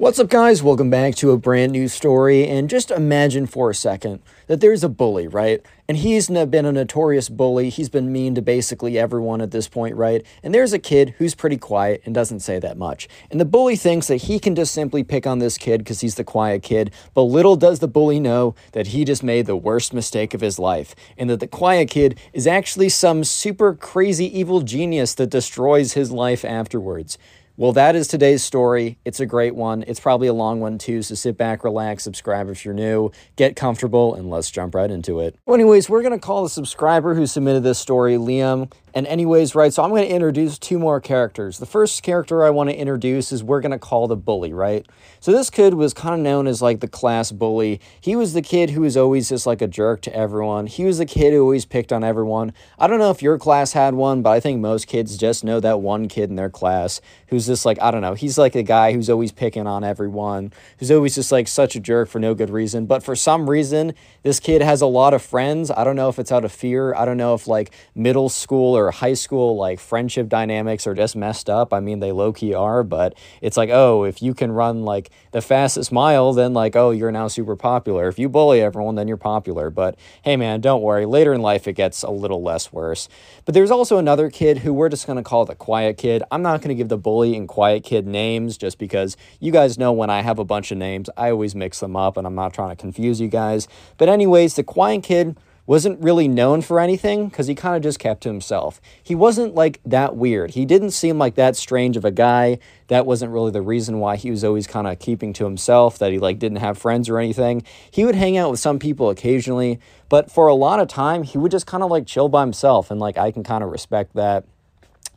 What's 0.00 0.18
up, 0.18 0.30
guys? 0.30 0.62
Welcome 0.62 0.88
back 0.88 1.14
to 1.16 1.30
a 1.30 1.36
brand 1.36 1.72
new 1.72 1.86
story. 1.86 2.48
And 2.48 2.70
just 2.70 2.90
imagine 2.90 3.44
for 3.44 3.68
a 3.68 3.74
second 3.74 4.22
that 4.46 4.62
there's 4.62 4.82
a 4.82 4.88
bully, 4.88 5.28
right? 5.28 5.60
And 5.88 5.98
he's 5.98 6.28
been 6.28 6.64
a 6.64 6.72
notorious 6.72 7.28
bully. 7.28 7.68
He's 7.68 7.90
been 7.90 8.10
mean 8.10 8.34
to 8.34 8.40
basically 8.40 8.98
everyone 8.98 9.42
at 9.42 9.50
this 9.50 9.68
point, 9.68 9.94
right? 9.96 10.24
And 10.42 10.54
there's 10.54 10.72
a 10.72 10.78
kid 10.78 11.16
who's 11.18 11.34
pretty 11.34 11.58
quiet 11.58 12.00
and 12.06 12.14
doesn't 12.14 12.40
say 12.40 12.58
that 12.60 12.78
much. 12.78 13.10
And 13.30 13.38
the 13.38 13.44
bully 13.44 13.76
thinks 13.76 14.06
that 14.06 14.22
he 14.22 14.38
can 14.38 14.54
just 14.54 14.72
simply 14.72 15.04
pick 15.04 15.26
on 15.26 15.38
this 15.38 15.58
kid 15.58 15.80
because 15.80 16.00
he's 16.00 16.14
the 16.14 16.24
quiet 16.24 16.62
kid. 16.62 16.94
But 17.12 17.24
little 17.24 17.56
does 17.56 17.80
the 17.80 17.86
bully 17.86 18.20
know 18.20 18.54
that 18.72 18.86
he 18.86 19.04
just 19.04 19.22
made 19.22 19.44
the 19.44 19.54
worst 19.54 19.92
mistake 19.92 20.32
of 20.32 20.40
his 20.40 20.58
life. 20.58 20.94
And 21.18 21.28
that 21.28 21.40
the 21.40 21.46
quiet 21.46 21.90
kid 21.90 22.18
is 22.32 22.46
actually 22.46 22.88
some 22.88 23.22
super 23.22 23.74
crazy 23.74 24.38
evil 24.38 24.62
genius 24.62 25.12
that 25.16 25.28
destroys 25.28 25.92
his 25.92 26.10
life 26.10 26.42
afterwards. 26.42 27.18
Well, 27.56 27.72
that 27.72 27.94
is 27.94 28.08
today's 28.08 28.42
story. 28.42 28.98
It's 29.04 29.20
a 29.20 29.26
great 29.26 29.54
one. 29.54 29.84
It's 29.86 30.00
probably 30.00 30.28
a 30.28 30.32
long 30.32 30.60
one 30.60 30.78
too, 30.78 31.02
so 31.02 31.14
sit 31.14 31.36
back, 31.36 31.62
relax, 31.62 32.04
subscribe 32.04 32.48
if 32.48 32.64
you're 32.64 32.72
new, 32.72 33.10
get 33.36 33.54
comfortable, 33.54 34.14
and 34.14 34.30
let's 34.30 34.50
jump 34.50 34.74
right 34.74 34.90
into 34.90 35.20
it. 35.20 35.36
Well, 35.44 35.56
anyways, 35.56 35.90
we're 35.90 36.02
going 36.02 36.18
to 36.18 36.24
call 36.24 36.42
the 36.42 36.48
subscriber 36.48 37.14
who 37.14 37.26
submitted 37.26 37.62
this 37.62 37.78
story 37.78 38.14
Liam. 38.14 38.72
And 38.94 39.06
anyways, 39.06 39.54
right, 39.54 39.72
so 39.72 39.82
I'm 39.82 39.90
going 39.90 40.06
to 40.06 40.12
introduce 40.12 40.58
two 40.58 40.78
more 40.78 41.00
characters. 41.00 41.58
The 41.58 41.66
first 41.66 42.02
character 42.02 42.44
I 42.44 42.50
want 42.50 42.70
to 42.70 42.76
introduce 42.76 43.30
is 43.32 43.44
we're 43.44 43.60
going 43.60 43.70
to 43.72 43.78
call 43.78 44.08
the 44.08 44.16
bully, 44.16 44.52
right? 44.52 44.86
So 45.20 45.32
this 45.32 45.50
kid 45.50 45.74
was 45.74 45.94
kind 45.94 46.14
of 46.14 46.20
known 46.20 46.46
as 46.46 46.60
like 46.60 46.80
the 46.80 46.88
class 46.88 47.30
bully. 47.30 47.80
He 48.00 48.16
was 48.16 48.32
the 48.32 48.42
kid 48.42 48.70
who 48.70 48.80
was 48.80 48.96
always 48.96 49.28
just 49.28 49.46
like 49.46 49.62
a 49.62 49.68
jerk 49.68 50.00
to 50.02 50.16
everyone. 50.16 50.66
He 50.66 50.84
was 50.84 50.98
the 50.98 51.06
kid 51.06 51.32
who 51.32 51.42
always 51.42 51.64
picked 51.64 51.92
on 51.92 52.02
everyone. 52.02 52.52
I 52.78 52.86
don't 52.86 52.98
know 52.98 53.10
if 53.10 53.22
your 53.22 53.38
class 53.38 53.72
had 53.72 53.94
one, 53.94 54.22
but 54.22 54.30
I 54.30 54.40
think 54.40 54.60
most 54.60 54.86
kids 54.86 55.16
just 55.16 55.44
know 55.44 55.60
that 55.60 55.80
one 55.80 56.08
kid 56.08 56.30
in 56.30 56.36
their 56.36 56.50
class 56.50 57.00
who's 57.28 57.46
just 57.46 57.64
like, 57.64 57.80
I 57.80 57.90
don't 57.90 58.02
know, 58.02 58.14
he's 58.14 58.38
like 58.38 58.54
a 58.54 58.62
guy 58.62 58.92
who's 58.92 59.08
always 59.10 59.30
picking 59.30 59.66
on 59.66 59.84
everyone, 59.84 60.52
who's 60.78 60.90
always 60.90 61.14
just 61.14 61.30
like 61.30 61.46
such 61.48 61.76
a 61.76 61.80
jerk 61.80 62.08
for 62.08 62.18
no 62.18 62.34
good 62.34 62.50
reason. 62.50 62.86
But 62.86 63.02
for 63.02 63.14
some 63.14 63.48
reason, 63.48 63.94
this 64.22 64.40
kid 64.40 64.62
has 64.62 64.80
a 64.80 64.86
lot 64.86 65.14
of 65.14 65.22
friends. 65.22 65.70
I 65.70 65.84
don't 65.84 65.96
know 65.96 66.08
if 66.08 66.18
it's 66.18 66.32
out 66.32 66.44
of 66.44 66.52
fear. 66.52 66.94
I 66.94 67.04
don't 67.04 67.16
know 67.16 67.34
if 67.34 67.46
like 67.46 67.72
middle 67.94 68.28
school 68.28 68.76
or 68.80 68.90
high 68.90 69.14
school 69.14 69.56
like 69.56 69.78
friendship 69.78 70.28
dynamics 70.28 70.86
are 70.86 70.94
just 70.94 71.14
messed 71.14 71.48
up. 71.48 71.72
I 71.72 71.80
mean, 71.80 72.00
they 72.00 72.12
low 72.12 72.32
key 72.32 72.54
are, 72.54 72.82
but 72.82 73.14
it's 73.40 73.56
like, 73.56 73.70
oh, 73.70 74.04
if 74.04 74.22
you 74.22 74.34
can 74.34 74.50
run 74.52 74.84
like 74.84 75.10
the 75.32 75.40
fastest 75.40 75.92
mile, 75.92 76.32
then 76.32 76.54
like, 76.54 76.74
oh, 76.74 76.90
you're 76.90 77.12
now 77.12 77.28
super 77.28 77.56
popular. 77.56 78.08
If 78.08 78.18
you 78.18 78.28
bully 78.28 78.60
everyone, 78.60 78.94
then 78.94 79.06
you're 79.06 79.16
popular. 79.16 79.70
But 79.70 79.96
hey, 80.22 80.36
man, 80.36 80.60
don't 80.60 80.82
worry. 80.82 81.06
Later 81.06 81.32
in 81.32 81.42
life, 81.42 81.68
it 81.68 81.74
gets 81.74 82.02
a 82.02 82.10
little 82.10 82.42
less 82.42 82.72
worse. 82.72 83.08
But 83.44 83.54
there's 83.54 83.70
also 83.70 83.98
another 83.98 84.30
kid 84.30 84.58
who 84.58 84.72
we're 84.72 84.88
just 84.88 85.06
going 85.06 85.18
to 85.18 85.22
call 85.22 85.44
the 85.44 85.54
quiet 85.54 85.98
kid. 85.98 86.22
I'm 86.30 86.42
not 86.42 86.60
going 86.60 86.70
to 86.70 86.74
give 86.74 86.88
the 86.88 86.98
bully 86.98 87.36
and 87.36 87.46
quiet 87.46 87.84
kid 87.84 88.06
names 88.06 88.56
just 88.56 88.78
because 88.78 89.16
you 89.38 89.52
guys 89.52 89.78
know 89.78 89.92
when 89.92 90.10
I 90.10 90.22
have 90.22 90.38
a 90.38 90.44
bunch 90.44 90.72
of 90.72 90.78
names, 90.78 91.10
I 91.16 91.30
always 91.30 91.54
mix 91.54 91.80
them 91.80 91.96
up 91.96 92.16
and 92.16 92.26
I'm 92.26 92.34
not 92.34 92.54
trying 92.54 92.70
to 92.70 92.76
confuse 92.76 93.20
you 93.20 93.28
guys. 93.28 93.68
But, 93.98 94.08
anyways, 94.08 94.54
the 94.54 94.64
quiet 94.64 95.02
kid 95.02 95.36
wasn't 95.66 96.02
really 96.02 96.26
known 96.26 96.62
for 96.62 96.80
anything 96.80 97.28
because 97.28 97.46
he 97.46 97.54
kind 97.54 97.76
of 97.76 97.82
just 97.82 97.98
kept 97.98 98.22
to 98.22 98.28
himself. 98.28 98.80
He 99.02 99.14
wasn't 99.14 99.54
like 99.54 99.80
that 99.84 100.16
weird. 100.16 100.50
He 100.52 100.64
didn't 100.64 100.90
seem 100.90 101.18
like 101.18 101.36
that 101.36 101.56
strange 101.56 101.96
of 101.96 102.04
a 102.04 102.10
guy. 102.10 102.58
That 102.88 103.06
wasn't 103.06 103.32
really 103.32 103.50
the 103.50 103.62
reason 103.62 104.00
why 104.00 104.16
he 104.16 104.30
was 104.30 104.42
always 104.42 104.66
kind 104.66 104.86
of 104.86 104.98
keeping 104.98 105.32
to 105.34 105.44
himself, 105.44 105.98
that 105.98 106.12
he 106.12 106.18
like 106.18 106.38
didn't 106.38 106.58
have 106.58 106.78
friends 106.78 107.08
or 107.08 107.18
anything. 107.18 107.62
He 107.90 108.04
would 108.04 108.16
hang 108.16 108.36
out 108.36 108.50
with 108.50 108.60
some 108.60 108.78
people 108.78 109.10
occasionally, 109.10 109.78
but 110.08 110.30
for 110.30 110.48
a 110.48 110.54
lot 110.54 110.80
of 110.80 110.88
time, 110.88 111.22
he 111.22 111.38
would 111.38 111.52
just 111.52 111.66
kind 111.66 111.82
of 111.82 111.90
like 111.90 112.06
chill 112.06 112.28
by 112.28 112.40
himself. 112.42 112.90
And 112.90 112.98
like 112.98 113.16
I 113.16 113.30
can 113.30 113.44
kind 113.44 113.62
of 113.62 113.70
respect 113.70 114.14
that. 114.14 114.44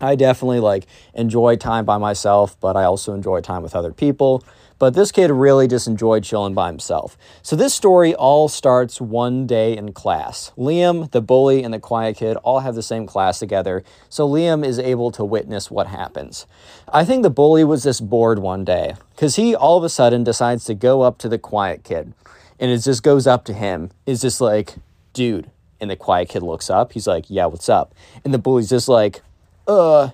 I 0.01 0.15
definitely 0.15 0.59
like 0.59 0.85
enjoy 1.13 1.55
time 1.55 1.85
by 1.85 1.97
myself, 1.97 2.59
but 2.59 2.75
I 2.75 2.83
also 2.83 3.13
enjoy 3.13 3.41
time 3.41 3.63
with 3.63 3.75
other 3.75 3.93
people. 3.93 4.43
But 4.83 4.95
this 4.95 5.13
kid 5.13 5.31
really 5.31 5.69
just 5.69 5.87
enjoyed 5.87 6.25
chilling 6.25 6.53
by 6.53 6.67
himself. 6.67 7.17
So 7.41 7.55
this 7.55 7.73
story 7.73 8.13
all 8.13 8.49
starts 8.49 8.99
one 8.99 9.47
day 9.47 9.77
in 9.77 9.93
class. 9.93 10.51
Liam, 10.57 11.09
the 11.11 11.21
bully, 11.21 11.63
and 11.63 11.73
the 11.73 11.79
quiet 11.79 12.17
kid 12.17 12.35
all 12.43 12.59
have 12.59 12.75
the 12.75 12.83
same 12.83 13.07
class 13.07 13.39
together, 13.39 13.85
so 14.09 14.27
Liam 14.27 14.65
is 14.65 14.79
able 14.79 15.09
to 15.11 15.23
witness 15.23 15.71
what 15.71 15.87
happens. 15.87 16.47
I 16.91 17.05
think 17.05 17.23
the 17.23 17.29
bully 17.29 17.63
was 17.63 17.83
just 17.83 18.09
bored 18.09 18.39
one 18.39 18.65
day 18.65 18.95
because 19.15 19.37
he 19.37 19.55
all 19.55 19.77
of 19.77 19.85
a 19.85 19.89
sudden 19.89 20.25
decides 20.25 20.65
to 20.65 20.73
go 20.73 21.01
up 21.01 21.17
to 21.19 21.29
the 21.29 21.39
quiet 21.39 21.85
kid. 21.85 22.13
And 22.59 22.69
it 22.69 22.79
just 22.79 23.03
goes 23.03 23.25
up 23.25 23.45
to 23.45 23.53
him. 23.53 23.89
It's 24.05 24.21
just 24.21 24.41
like, 24.41 24.75
dude. 25.13 25.49
And 25.79 25.89
the 25.89 25.95
quiet 25.95 26.27
kid 26.27 26.43
looks 26.43 26.69
up. 26.69 26.91
He's 26.91 27.07
like, 27.07 27.29
yeah, 27.29 27.45
what's 27.45 27.69
up? 27.69 27.95
And 28.25 28.33
the 28.33 28.37
bully's 28.37 28.67
just 28.67 28.89
like, 28.89 29.21
uh, 29.65 30.09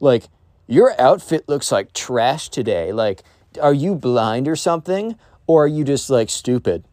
like, 0.00 0.24
your 0.66 1.00
outfit 1.00 1.48
looks 1.48 1.70
like 1.70 1.92
trash 1.92 2.48
today. 2.48 2.92
Like, 2.92 3.22
are 3.60 3.74
you 3.74 3.94
blind 3.94 4.48
or 4.48 4.56
something? 4.56 5.16
Or 5.46 5.64
are 5.64 5.68
you 5.68 5.84
just 5.84 6.10
like 6.10 6.30
stupid? 6.30 6.84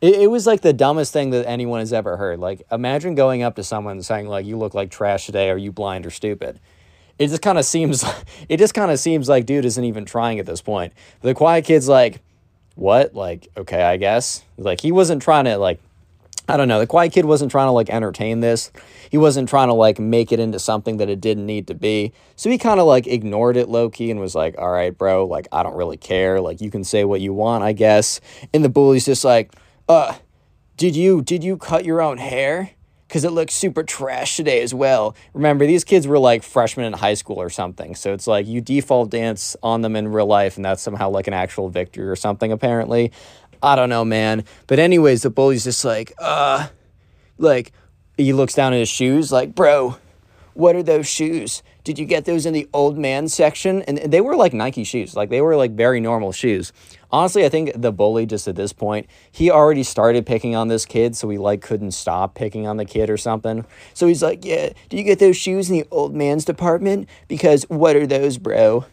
It, 0.00 0.22
it 0.22 0.26
was 0.30 0.46
like 0.46 0.60
the 0.60 0.72
dumbest 0.72 1.12
thing 1.12 1.30
that 1.30 1.46
anyone 1.46 1.80
has 1.80 1.92
ever 1.92 2.16
heard. 2.16 2.40
Like, 2.40 2.62
imagine 2.70 3.14
going 3.14 3.42
up 3.42 3.56
to 3.56 3.64
someone 3.64 3.92
and 3.92 4.04
saying, 4.04 4.28
like, 4.28 4.44
you 4.44 4.58
look 4.58 4.74
like 4.74 4.90
trash 4.90 5.26
today. 5.26 5.50
Are 5.50 5.58
you 5.58 5.72
blind 5.72 6.04
or 6.04 6.10
stupid? 6.10 6.60
It 7.18 7.28
just 7.28 7.42
kind 7.42 7.58
of 7.58 7.64
seems, 7.64 8.04
it 8.48 8.56
just 8.56 8.74
kind 8.74 8.90
of 8.90 8.98
seems 8.98 9.28
like 9.28 9.46
dude 9.46 9.64
isn't 9.64 9.84
even 9.84 10.04
trying 10.04 10.38
at 10.38 10.46
this 10.46 10.60
point. 10.60 10.92
The 11.20 11.34
quiet 11.34 11.64
kid's 11.64 11.88
like, 11.88 12.20
what? 12.74 13.14
Like, 13.14 13.48
okay, 13.56 13.82
I 13.82 13.96
guess. 13.96 14.42
Like, 14.56 14.80
he 14.80 14.92
wasn't 14.92 15.22
trying 15.22 15.44
to, 15.44 15.56
like, 15.58 15.80
I 16.52 16.58
don't 16.58 16.68
know. 16.68 16.80
The 16.80 16.86
quiet 16.86 17.14
kid 17.14 17.24
wasn't 17.24 17.50
trying 17.50 17.68
to 17.68 17.72
like 17.72 17.88
entertain 17.88 18.40
this. 18.40 18.70
He 19.10 19.16
wasn't 19.16 19.48
trying 19.48 19.68
to 19.68 19.74
like 19.74 19.98
make 19.98 20.32
it 20.32 20.38
into 20.38 20.58
something 20.58 20.98
that 20.98 21.08
it 21.08 21.18
didn't 21.18 21.46
need 21.46 21.66
to 21.68 21.74
be. 21.74 22.12
So 22.36 22.50
he 22.50 22.58
kind 22.58 22.78
of 22.78 22.84
like 22.84 23.06
ignored 23.06 23.56
it 23.56 23.70
low 23.70 23.88
key 23.88 24.10
and 24.10 24.20
was 24.20 24.34
like, 24.34 24.56
all 24.58 24.70
right, 24.70 24.96
bro, 24.96 25.24
like 25.24 25.48
I 25.50 25.62
don't 25.62 25.76
really 25.76 25.96
care. 25.96 26.42
Like 26.42 26.60
you 26.60 26.70
can 26.70 26.84
say 26.84 27.04
what 27.04 27.22
you 27.22 27.32
want, 27.32 27.64
I 27.64 27.72
guess. 27.72 28.20
And 28.52 28.62
the 28.62 28.68
bully's 28.68 29.06
just 29.06 29.24
like, 29.24 29.54
uh, 29.88 30.14
did 30.76 30.94
you 30.94 31.22
did 31.22 31.42
you 31.42 31.56
cut 31.56 31.86
your 31.86 32.02
own 32.02 32.18
hair? 32.18 32.72
Cause 33.08 33.24
it 33.24 33.30
looks 33.30 33.54
super 33.54 33.82
trash 33.82 34.36
today 34.36 34.62
as 34.62 34.72
well. 34.72 35.14
Remember, 35.34 35.66
these 35.66 35.84
kids 35.84 36.06
were 36.06 36.18
like 36.18 36.42
freshmen 36.42 36.86
in 36.86 36.94
high 36.94 37.12
school 37.12 37.40
or 37.40 37.50
something. 37.50 37.94
So 37.94 38.14
it's 38.14 38.26
like 38.26 38.46
you 38.46 38.62
default 38.62 39.10
dance 39.10 39.54
on 39.62 39.82
them 39.82 39.96
in 39.96 40.08
real 40.08 40.24
life, 40.24 40.56
and 40.56 40.64
that's 40.64 40.82
somehow 40.82 41.10
like 41.10 41.26
an 41.26 41.34
actual 41.34 41.68
victory 41.68 42.08
or 42.08 42.16
something, 42.16 42.52
apparently. 42.52 43.12
I 43.62 43.76
don't 43.76 43.88
know, 43.88 44.04
man. 44.04 44.44
But 44.66 44.78
anyways, 44.78 45.22
the 45.22 45.30
bully's 45.30 45.64
just 45.64 45.84
like, 45.84 46.12
uh, 46.18 46.68
like 47.38 47.72
he 48.16 48.32
looks 48.32 48.54
down 48.54 48.72
at 48.72 48.80
his 48.80 48.88
shoes, 48.88 49.30
like, 49.30 49.54
bro, 49.54 49.96
what 50.54 50.76
are 50.76 50.82
those 50.82 51.06
shoes? 51.06 51.62
Did 51.84 51.98
you 51.98 52.04
get 52.04 52.24
those 52.24 52.46
in 52.46 52.52
the 52.52 52.68
old 52.72 52.98
man 52.98 53.28
section? 53.28 53.82
And 53.82 53.98
they 53.98 54.20
were 54.20 54.36
like 54.36 54.52
Nike 54.52 54.84
shoes, 54.84 55.16
like 55.16 55.30
they 55.30 55.40
were 55.40 55.56
like 55.56 55.72
very 55.72 56.00
normal 56.00 56.32
shoes. 56.32 56.72
Honestly, 57.10 57.44
I 57.44 57.48
think 57.48 57.72
the 57.74 57.92
bully 57.92 58.26
just 58.26 58.48
at 58.48 58.56
this 58.56 58.72
point, 58.72 59.06
he 59.30 59.50
already 59.50 59.82
started 59.82 60.26
picking 60.26 60.54
on 60.54 60.68
this 60.68 60.84
kid, 60.84 61.16
so 61.16 61.28
he 61.28 61.38
like 61.38 61.60
couldn't 61.60 61.92
stop 61.92 62.34
picking 62.34 62.66
on 62.66 62.76
the 62.76 62.84
kid 62.84 63.10
or 63.10 63.16
something. 63.16 63.64
So 63.94 64.06
he's 64.06 64.22
like, 64.22 64.44
"Yeah, 64.44 64.70
do 64.88 64.96
you 64.96 65.02
get 65.04 65.18
those 65.18 65.36
shoes 65.36 65.70
in 65.70 65.78
the 65.78 65.86
old 65.90 66.14
man's 66.14 66.44
department? 66.44 67.08
Because 67.28 67.64
what 67.68 67.96
are 67.96 68.06
those, 68.06 68.38
bro?" 68.38 68.86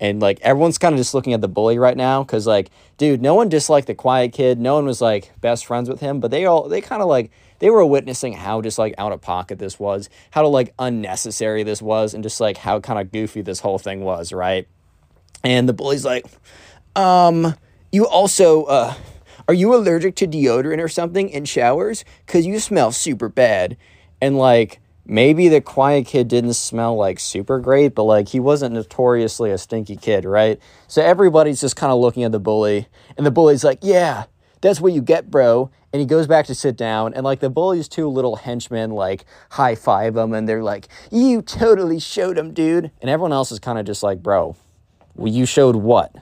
And 0.00 0.20
like 0.20 0.40
everyone's 0.40 0.78
kind 0.78 0.94
of 0.94 0.98
just 0.98 1.12
looking 1.12 1.34
at 1.34 1.42
the 1.42 1.48
bully 1.48 1.78
right 1.78 1.96
now 1.96 2.24
because 2.24 2.46
like, 2.46 2.70
dude, 2.96 3.20
no 3.20 3.34
one 3.34 3.50
disliked 3.50 3.86
the 3.86 3.94
quiet 3.94 4.32
kid. 4.32 4.58
No 4.58 4.74
one 4.74 4.86
was 4.86 5.02
like 5.02 5.38
best 5.40 5.66
friends 5.66 5.90
with 5.90 6.00
him, 6.00 6.20
but 6.20 6.30
they 6.30 6.46
all 6.46 6.68
they 6.68 6.80
kind 6.80 7.02
of 7.02 7.08
like 7.08 7.30
they 7.58 7.68
were 7.68 7.84
witnessing 7.84 8.32
how 8.32 8.62
just 8.62 8.78
like 8.78 8.94
out 8.96 9.12
of 9.12 9.20
pocket 9.20 9.58
this 9.58 9.78
was, 9.78 10.08
how 10.30 10.46
like 10.46 10.72
unnecessary 10.78 11.62
this 11.62 11.82
was, 11.82 12.14
and 12.14 12.22
just 12.22 12.40
like 12.40 12.56
how 12.56 12.80
kind 12.80 12.98
of 12.98 13.12
goofy 13.12 13.42
this 13.42 13.60
whole 13.60 13.78
thing 13.78 14.00
was, 14.00 14.32
right? 14.32 14.66
And 15.44 15.68
the 15.68 15.74
bully's 15.74 16.04
like, 16.04 16.24
um, 16.96 17.54
you 17.92 18.06
also 18.06 18.64
uh 18.64 18.94
are 19.48 19.54
you 19.54 19.74
allergic 19.74 20.14
to 20.16 20.26
deodorant 20.26 20.82
or 20.82 20.88
something 20.88 21.28
in 21.28 21.44
showers? 21.44 22.04
Cause 22.26 22.46
you 22.46 22.58
smell 22.58 22.92
super 22.92 23.28
bad. 23.28 23.76
And 24.22 24.38
like 24.38 24.80
maybe 25.10 25.48
the 25.48 25.60
quiet 25.60 26.06
kid 26.06 26.28
didn't 26.28 26.54
smell 26.54 26.94
like 26.94 27.18
super 27.18 27.58
great, 27.58 27.96
but 27.96 28.04
like 28.04 28.28
he 28.28 28.38
wasn't 28.38 28.72
notoriously 28.72 29.50
a 29.50 29.58
stinky 29.58 29.96
kid, 29.96 30.24
right? 30.24 30.60
So 30.86 31.02
everybody's 31.02 31.60
just 31.60 31.74
kind 31.74 31.92
of 31.92 31.98
looking 31.98 32.22
at 32.22 32.30
the 32.30 32.38
bully, 32.38 32.86
and 33.16 33.26
the 33.26 33.32
bully's 33.32 33.64
like, 33.64 33.80
yeah, 33.82 34.24
that's 34.60 34.80
what 34.80 34.92
you 34.92 35.02
get, 35.02 35.28
bro. 35.28 35.70
And 35.92 35.98
he 35.98 36.06
goes 36.06 36.28
back 36.28 36.46
to 36.46 36.54
sit 36.54 36.76
down, 36.76 37.12
and 37.12 37.24
like 37.24 37.40
the 37.40 37.50
bully's 37.50 37.88
two 37.88 38.08
little 38.08 38.36
henchmen 38.36 38.92
like 38.92 39.24
high 39.50 39.74
five 39.74 40.16
him, 40.16 40.32
and 40.32 40.48
they're 40.48 40.62
like, 40.62 40.86
you 41.10 41.42
totally 41.42 41.98
showed 41.98 42.38
him, 42.38 42.54
dude. 42.54 42.92
And 43.00 43.10
everyone 43.10 43.32
else 43.32 43.50
is 43.50 43.58
kind 43.58 43.80
of 43.80 43.84
just 43.84 44.04
like, 44.04 44.22
bro, 44.22 44.54
well, 45.16 45.32
you 45.32 45.44
showed 45.44 45.74
what? 45.74 46.14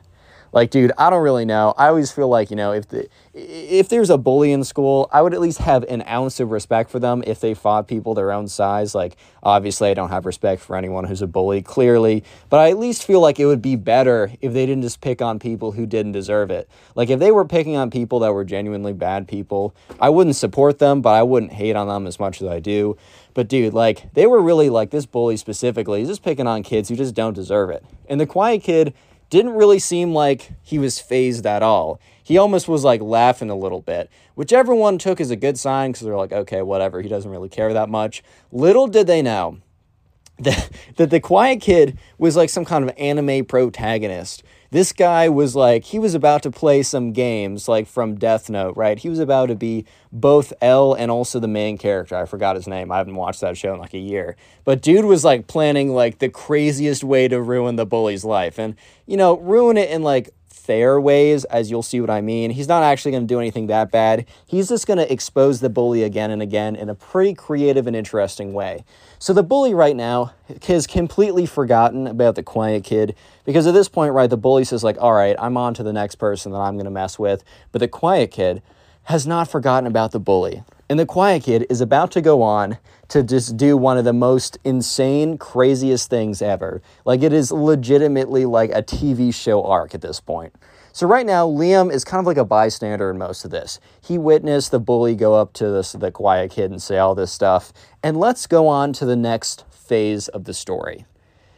Like, 0.53 0.71
dude, 0.71 0.93
I 0.97 1.11
don't 1.11 1.23
really 1.23 1.45
know. 1.45 1.75
I 1.77 1.89
always 1.89 2.11
feel 2.11 2.29
like, 2.29 2.51
you 2.51 2.57
know, 2.57 2.73
if 2.73 2.89
the 2.89 3.09
if 3.35 3.89
there's 3.89 4.11
a 4.11 4.19
bully 4.19 4.51
in 4.53 4.65
school, 4.65 5.09
I 5.13 5.23
would 5.23 5.33
at 5.33 5.41
least 5.41 5.59
have 5.59 5.85
an 5.85 6.03
ounce 6.09 6.41
of 6.41 6.51
respect 6.51 6.91
for 6.91 6.99
them 6.99 7.23
if 7.27 7.41
they 7.41 7.55
fought 7.55 7.87
people 7.87 8.15
their 8.15 8.33
own 8.33 8.49
size. 8.49 8.95
Like, 8.95 9.17
obviously, 9.43 9.91
I 9.91 9.95
don't 9.95 10.09
have 10.09 10.27
respect 10.27 10.61
for 10.61 10.77
anyone 10.77 11.05
who's 11.05 11.23
a 11.23 11.27
bully, 11.27 11.63
clearly, 11.63 12.25
but 12.51 12.59
I 12.59 12.71
at 12.71 12.79
least 12.79 13.05
feel 13.05 13.21
like 13.21 13.39
it 13.39 13.47
would 13.47 13.63
be 13.63 13.77
better 13.77 14.33
if 14.41 14.53
they 14.53 14.67
didn't 14.67 14.83
just 14.83 15.01
pick 15.01 15.23
on 15.23 15.39
people 15.39 15.73
who 15.73 15.87
didn't 15.87 16.13
deserve 16.13 16.51
it. 16.51 16.69
Like, 16.95 17.11
if 17.11 17.21
they 17.21 17.31
were 17.31 17.45
picking 17.45 17.77
on 17.77 17.91
people 17.91 18.19
that 18.21 18.33
were 18.33 18.45
genuinely 18.45 18.93
bad 18.93 19.29
people, 19.29 19.75
I 20.01 20.09
wouldn't 20.09 20.37
support 20.37 20.79
them, 20.79 21.01
but 21.01 21.15
I 21.15 21.23
wouldn't 21.23 21.53
hate 21.53 21.77
on 21.77 21.87
them 21.87 22.07
as 22.07 22.19
much 22.19 22.43
as 22.43 22.49
I 22.49 22.59
do. 22.59 22.97
But, 23.35 23.49
dude, 23.49 23.75
like, 23.75 24.13
they 24.15 24.27
were 24.27 24.41
really 24.41 24.69
like 24.69 24.91
this 24.91 25.07
bully 25.07 25.37
specifically, 25.37 26.01
he's 26.01 26.09
just 26.09 26.25
picking 26.25 26.49
on 26.49 26.65
kids 26.65 26.89
who 26.89 26.97
just 26.97 27.15
don't 27.15 27.35
deserve 27.35 27.71
it. 27.71 27.85
And 28.09 28.21
the 28.21 28.27
quiet 28.27 28.65
kid 28.65 28.95
didn't 29.31 29.53
really 29.53 29.79
seem 29.79 30.15
like 30.15 30.53
he 30.63 30.79
was 30.79 30.99
fazed 30.99 31.47
at 31.47 31.63
all. 31.63 32.01
He 32.23 32.39
almost 32.39 32.69
was 32.69 32.85
like 32.85 33.01
laughing 33.01 33.51
a 33.51 33.57
little 33.57 33.81
bit, 33.81 34.11
which 34.35 34.53
everyone 34.53 34.99
took 34.99 35.21
as 35.21 35.31
a 35.31 35.37
good 35.37 35.59
sign 35.59 35.93
because 35.93 36.07
they're 36.07 36.17
like, 36.17 36.33
okay, 36.33 36.63
whatever, 36.63 37.01
he 37.01 37.09
doesn't 37.09 37.31
really 37.31 37.49
care 37.49 37.73
that 37.73 37.89
much. 37.89 38.23
Little 38.53 38.87
did 38.87 39.07
they 39.07 39.23
know 39.23 39.59
that, 40.39 40.71
that 40.97 41.11
the 41.11 41.21
quiet 41.21 41.61
kid 41.61 41.99
was 42.19 42.37
like 42.37 42.51
some 42.51 42.65
kind 42.65 42.89
of 42.89 42.95
anime 42.99 43.45
protagonist 43.45 44.43
this 44.71 44.93
guy 44.93 45.29
was 45.29 45.57
like 45.57 45.85
he 45.85 45.99
was 45.99 46.15
about 46.15 46.43
to 46.43 46.51
play 46.51 46.83
some 46.83 47.13
games 47.13 47.69
like 47.69 47.87
from 47.87 48.17
Death 48.17 48.51
Note, 48.51 48.77
right? 48.77 48.99
He 48.99 49.09
was 49.09 49.19
about 49.19 49.47
to 49.47 49.55
be 49.55 49.87
both 50.13 50.53
L 50.61 50.95
and 50.95 51.11
also 51.11 51.41
the 51.41 51.49
main 51.49 51.79
character. 51.79 52.17
I 52.17 52.27
forgot 52.27 52.57
his 52.57 52.67
name. 52.67 52.93
I 52.93 52.99
haven't 52.99 53.15
watched 53.15 53.41
that 53.41 53.57
show 53.57 53.75
in 53.75 53.81
like 53.81 53.95
a 53.95 53.99
year. 53.99 54.37
But 54.65 54.83
dude 54.83 55.05
was 55.05 55.25
like 55.25 55.47
planning 55.47 55.95
like 55.95 56.19
the 56.19 56.29
craziest 56.29 57.03
way 57.03 57.29
to 57.29 57.41
ruin 57.41 57.77
the 57.77 57.87
bully's 57.87 58.25
life 58.25 58.59
and 58.59 58.75
you 59.07 59.17
know, 59.17 59.39
ruin 59.39 59.79
it 59.79 59.91
in 59.91 60.03
like 60.03 60.31
fair 60.59 61.01
ways, 61.01 61.45
as 61.45 61.71
you'll 61.71 61.83
see 61.83 62.01
what 62.01 62.11
I 62.11 62.21
mean. 62.21 62.51
He's 62.51 62.69
not 62.69 62.83
actually 62.83 63.13
going 63.13 63.23
to 63.23 63.35
do 63.35 63.39
anything 63.39 63.69
that 63.69 63.91
bad. 63.91 64.27
He's 64.47 64.69
just 64.69 64.87
going 64.87 64.99
to 64.99 65.11
expose 65.11 65.61
the 65.61 65.71
bully 65.71 66.03
again 66.03 66.31
and 66.31 66.43
again 66.43 66.77
in 66.77 66.89
a 66.89 66.95
pretty 66.95 67.35
creative 67.35 67.87
and 67.87 67.97
interesting 67.97 68.53
way. 68.53 68.85
So 69.19 69.33
the 69.33 69.43
bully 69.43 69.73
right 69.73 69.97
now 69.97 70.33
has 70.67 70.87
completely 70.87 71.47
forgotten 71.47 72.07
about 72.07 72.35
the 72.35 72.43
quiet 72.43 72.85
kid 72.85 73.15
because 73.45 73.67
at 73.67 73.75
this 73.75 73.89
point, 73.89 74.13
right, 74.13 74.29
the 74.29 74.37
bully 74.37 74.65
says 74.65 74.85
like, 74.85 74.97
"All 75.01 75.15
right, 75.15 75.37
I'm 75.39 75.57
on 75.57 75.75
to 75.75 75.83
the 75.83 75.93
next 75.93 76.17
person 76.17 76.53
that 76.53 76.59
I'm 76.59 76.75
going 76.75 76.85
to 76.85 76.91
mess 76.91 77.19
with," 77.19 77.45
but 77.73 77.79
the 77.79 77.89
quiet 77.89 78.31
kid 78.31 78.63
has 79.09 79.27
not 79.27 79.49
forgotten 79.49 79.87
about 79.87 80.13
the 80.13 80.21
bully. 80.21 80.63
And 80.91 80.99
the 80.99 81.07
quiet 81.07 81.45
kid 81.45 81.67
is 81.71 81.81
about 81.81 82.11
to 82.11 82.21
go 82.21 82.43
on 82.43 82.77
to 83.09 83.23
just 83.23 83.57
do 83.57 83.75
one 83.75 83.97
of 83.97 84.05
the 84.05 84.13
most 84.13 84.59
insane, 84.65 85.39
craziest 85.39 86.11
things 86.11 86.43
ever. 86.43 86.83
Like 87.07 87.23
it 87.23 87.33
is 87.33 87.51
legitimately 87.51 88.45
like 88.45 88.71
a 88.71 88.83
TV 88.83 89.35
show 89.35 89.65
arc 89.65 89.95
at 89.95 90.03
this 90.03 90.21
point. 90.21 90.55
So 90.93 91.07
right 91.07 91.25
now, 91.25 91.49
Liam 91.49 91.91
is 91.91 92.05
kind 92.05 92.21
of 92.21 92.27
like 92.27 92.37
a 92.37 92.45
bystander 92.45 93.11
in 93.11 93.17
most 93.17 93.47
of 93.47 93.51
this. 93.51 93.81
He 93.99 94.19
witnessed 94.19 94.73
the 94.73 94.79
bully 94.79 95.15
go 95.17 95.33
up 95.33 95.55
to 95.55 95.71
this, 95.71 95.93
the 95.93 96.13
quiet 96.13 96.51
kid 96.51 96.71
and 96.71 96.83
say 96.83 96.99
all 96.99 97.15
this 97.15 97.33
stuff. 97.33 97.73
And 98.03 98.19
let's 98.19 98.47
go 98.47 98.69
on 98.69 98.93
to 98.95 99.07
the 99.07 99.17
next 99.17 99.65
phase 99.71 100.29
of 100.29 100.45
the 100.45 100.53
story. 100.53 101.07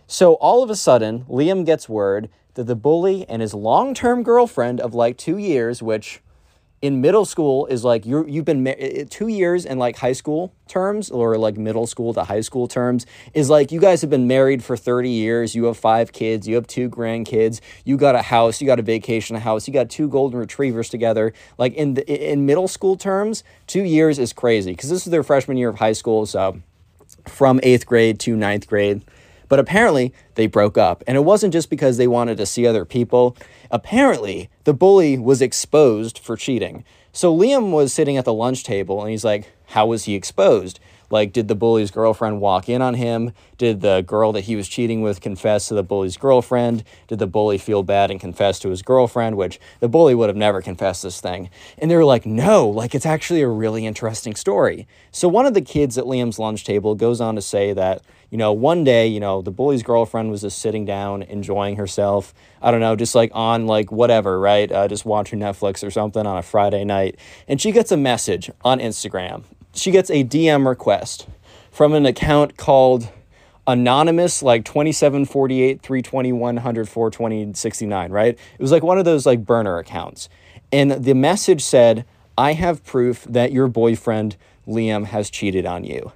So 0.06 0.34
all 0.34 0.62
of 0.62 0.70
a 0.70 0.76
sudden, 0.76 1.24
Liam 1.24 1.66
gets 1.66 1.88
word 1.88 2.28
that 2.54 2.64
the 2.64 2.76
bully 2.76 3.28
and 3.28 3.42
his 3.42 3.54
long-term 3.54 4.22
girlfriend 4.22 4.80
of 4.80 4.94
like 4.94 5.16
two 5.16 5.36
years, 5.36 5.82
which 5.82 6.20
in 6.82 7.02
middle 7.02 7.26
school 7.26 7.66
is 7.66 7.84
like 7.84 8.06
you 8.06 8.24
you've 8.26 8.46
been 8.46 8.62
ma- 8.62 8.72
two 9.10 9.28
years 9.28 9.66
in 9.66 9.78
like 9.78 9.96
high 9.96 10.14
school 10.14 10.54
terms 10.66 11.10
or 11.10 11.36
like 11.36 11.58
middle 11.58 11.86
school 11.86 12.14
to 12.14 12.24
high 12.24 12.40
school 12.40 12.66
terms 12.66 13.04
is 13.34 13.50
like 13.50 13.70
you 13.70 13.78
guys 13.78 14.00
have 14.00 14.08
been 14.08 14.26
married 14.26 14.64
for 14.64 14.78
30 14.78 15.10
years. 15.10 15.54
You 15.54 15.64
have 15.64 15.76
five 15.76 16.12
kids. 16.12 16.48
You 16.48 16.54
have 16.54 16.66
two 16.66 16.88
grandkids. 16.88 17.60
You 17.84 17.98
got 17.98 18.14
a 18.14 18.22
house. 18.22 18.62
You 18.62 18.66
got 18.66 18.78
a 18.78 18.82
vacation 18.82 19.36
house. 19.36 19.68
You 19.68 19.74
got 19.74 19.90
two 19.90 20.08
golden 20.08 20.38
retrievers 20.38 20.88
together. 20.88 21.34
Like 21.58 21.74
in 21.74 21.94
the, 21.94 22.32
in 22.32 22.46
middle 22.46 22.68
school 22.68 22.96
terms 22.96 23.44
two 23.66 23.82
years 23.82 24.18
is 24.18 24.32
crazy 24.32 24.72
because 24.72 24.88
this 24.88 25.06
is 25.06 25.10
their 25.10 25.22
freshman 25.22 25.58
year 25.58 25.68
of 25.68 25.76
high 25.76 25.92
school. 25.92 26.24
So 26.24 26.62
from 27.26 27.60
eighth 27.62 27.84
grade 27.84 28.18
to 28.20 28.36
ninth 28.36 28.66
grade 28.66 29.02
but 29.50 29.58
apparently, 29.58 30.14
they 30.36 30.46
broke 30.46 30.78
up. 30.78 31.04
And 31.06 31.18
it 31.18 31.24
wasn't 31.24 31.52
just 31.52 31.68
because 31.68 31.98
they 31.98 32.08
wanted 32.08 32.38
to 32.38 32.46
see 32.46 32.66
other 32.66 32.86
people. 32.86 33.36
Apparently, 33.70 34.48
the 34.64 34.72
bully 34.72 35.18
was 35.18 35.42
exposed 35.42 36.18
for 36.18 36.36
cheating. 36.36 36.84
So 37.12 37.36
Liam 37.36 37.72
was 37.72 37.92
sitting 37.92 38.16
at 38.16 38.24
the 38.24 38.32
lunch 38.32 38.62
table 38.62 39.02
and 39.02 39.10
he's 39.10 39.24
like, 39.24 39.52
How 39.66 39.86
was 39.86 40.04
he 40.04 40.14
exposed? 40.14 40.78
Like, 41.10 41.32
did 41.32 41.48
the 41.48 41.56
bully's 41.56 41.90
girlfriend 41.90 42.40
walk 42.40 42.68
in 42.68 42.80
on 42.80 42.94
him? 42.94 43.32
Did 43.58 43.80
the 43.80 44.02
girl 44.02 44.30
that 44.32 44.42
he 44.42 44.54
was 44.54 44.68
cheating 44.68 45.02
with 45.02 45.20
confess 45.20 45.66
to 45.68 45.74
the 45.74 45.82
bully's 45.82 46.16
girlfriend? 46.16 46.84
Did 47.08 47.18
the 47.18 47.26
bully 47.26 47.58
feel 47.58 47.82
bad 47.82 48.12
and 48.12 48.20
confess 48.20 48.60
to 48.60 48.70
his 48.70 48.82
girlfriend? 48.82 49.36
Which 49.36 49.58
the 49.80 49.88
bully 49.88 50.14
would 50.14 50.28
have 50.28 50.36
never 50.36 50.62
confessed 50.62 51.02
this 51.02 51.20
thing. 51.20 51.50
And 51.78 51.90
they 51.90 51.96
were 51.96 52.04
like, 52.04 52.26
no, 52.26 52.68
like, 52.68 52.94
it's 52.94 53.06
actually 53.06 53.42
a 53.42 53.48
really 53.48 53.86
interesting 53.86 54.36
story. 54.36 54.86
So 55.10 55.26
one 55.26 55.46
of 55.46 55.54
the 55.54 55.62
kids 55.62 55.98
at 55.98 56.04
Liam's 56.04 56.38
lunch 56.38 56.64
table 56.64 56.94
goes 56.94 57.20
on 57.20 57.34
to 57.34 57.42
say 57.42 57.72
that, 57.72 58.02
you 58.30 58.38
know, 58.38 58.52
one 58.52 58.84
day, 58.84 59.06
you 59.06 59.20
know, 59.20 59.42
the 59.42 59.50
bully's 59.50 59.82
girlfriend 59.82 60.30
was 60.30 60.42
just 60.42 60.60
sitting 60.60 60.84
down, 60.84 61.22
enjoying 61.22 61.76
herself. 61.76 62.32
I 62.62 62.70
don't 62.70 62.80
know, 62.80 62.96
just 62.96 63.14
like 63.14 63.30
on 63.34 63.66
like 63.66 63.90
whatever, 63.90 64.38
right? 64.38 64.70
Uh, 64.70 64.88
just 64.88 65.04
watching 65.04 65.40
Netflix 65.40 65.86
or 65.86 65.90
something 65.90 66.26
on 66.26 66.38
a 66.38 66.42
Friday 66.42 66.84
night. 66.84 67.18
And 67.48 67.60
she 67.60 67.72
gets 67.72 67.90
a 67.90 67.96
message 67.96 68.50
on 68.64 68.78
Instagram 68.78 69.44
she 69.72 69.90
gets 69.90 70.10
a 70.10 70.24
DM 70.24 70.66
request 70.66 71.26
from 71.70 71.94
an 71.94 72.06
account 72.06 72.56
called 72.56 73.08
anonymous 73.66 74.42
like 74.42 74.64
2748 74.64 75.80
321 75.80 76.56
104 76.56 77.10
2069 77.10 78.10
right 78.10 78.34
it 78.34 78.60
was 78.60 78.72
like 78.72 78.82
one 78.82 78.98
of 78.98 79.04
those 79.04 79.26
like 79.26 79.44
burner 79.44 79.78
accounts 79.78 80.28
and 80.72 80.90
the 80.90 81.14
message 81.14 81.62
said 81.62 82.04
i 82.38 82.54
have 82.54 82.82
proof 82.84 83.22
that 83.24 83.52
your 83.52 83.68
boyfriend 83.68 84.36
liam 84.66 85.04
has 85.04 85.30
cheated 85.30 85.66
on 85.66 85.84
you 85.84 86.10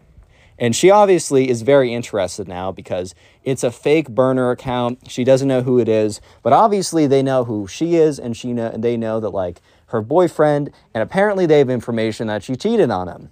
and 0.58 0.74
she 0.74 0.90
obviously 0.90 1.48
is 1.48 1.62
very 1.62 1.92
interested 1.92 2.46
now 2.48 2.70
because 2.70 3.14
it's 3.42 3.64
a 3.64 3.70
fake 3.70 4.08
burner 4.08 4.50
account. 4.50 5.10
She 5.10 5.24
doesn't 5.24 5.48
know 5.48 5.62
who 5.62 5.78
it 5.78 5.88
is 5.88 6.20
but 6.42 6.52
obviously 6.52 7.06
they 7.06 7.22
know 7.22 7.44
who 7.44 7.66
she 7.66 7.96
is 7.96 8.18
and 8.18 8.36
she 8.36 8.52
know 8.52 8.68
and 8.68 8.82
they 8.82 8.96
know 8.96 9.20
that 9.20 9.30
like 9.30 9.60
her 9.86 10.00
boyfriend 10.00 10.70
and 10.92 11.02
apparently 11.02 11.46
they 11.46 11.58
have 11.58 11.70
information 11.70 12.26
that 12.28 12.42
she 12.42 12.56
cheated 12.56 12.90
on 12.90 13.08
him. 13.08 13.30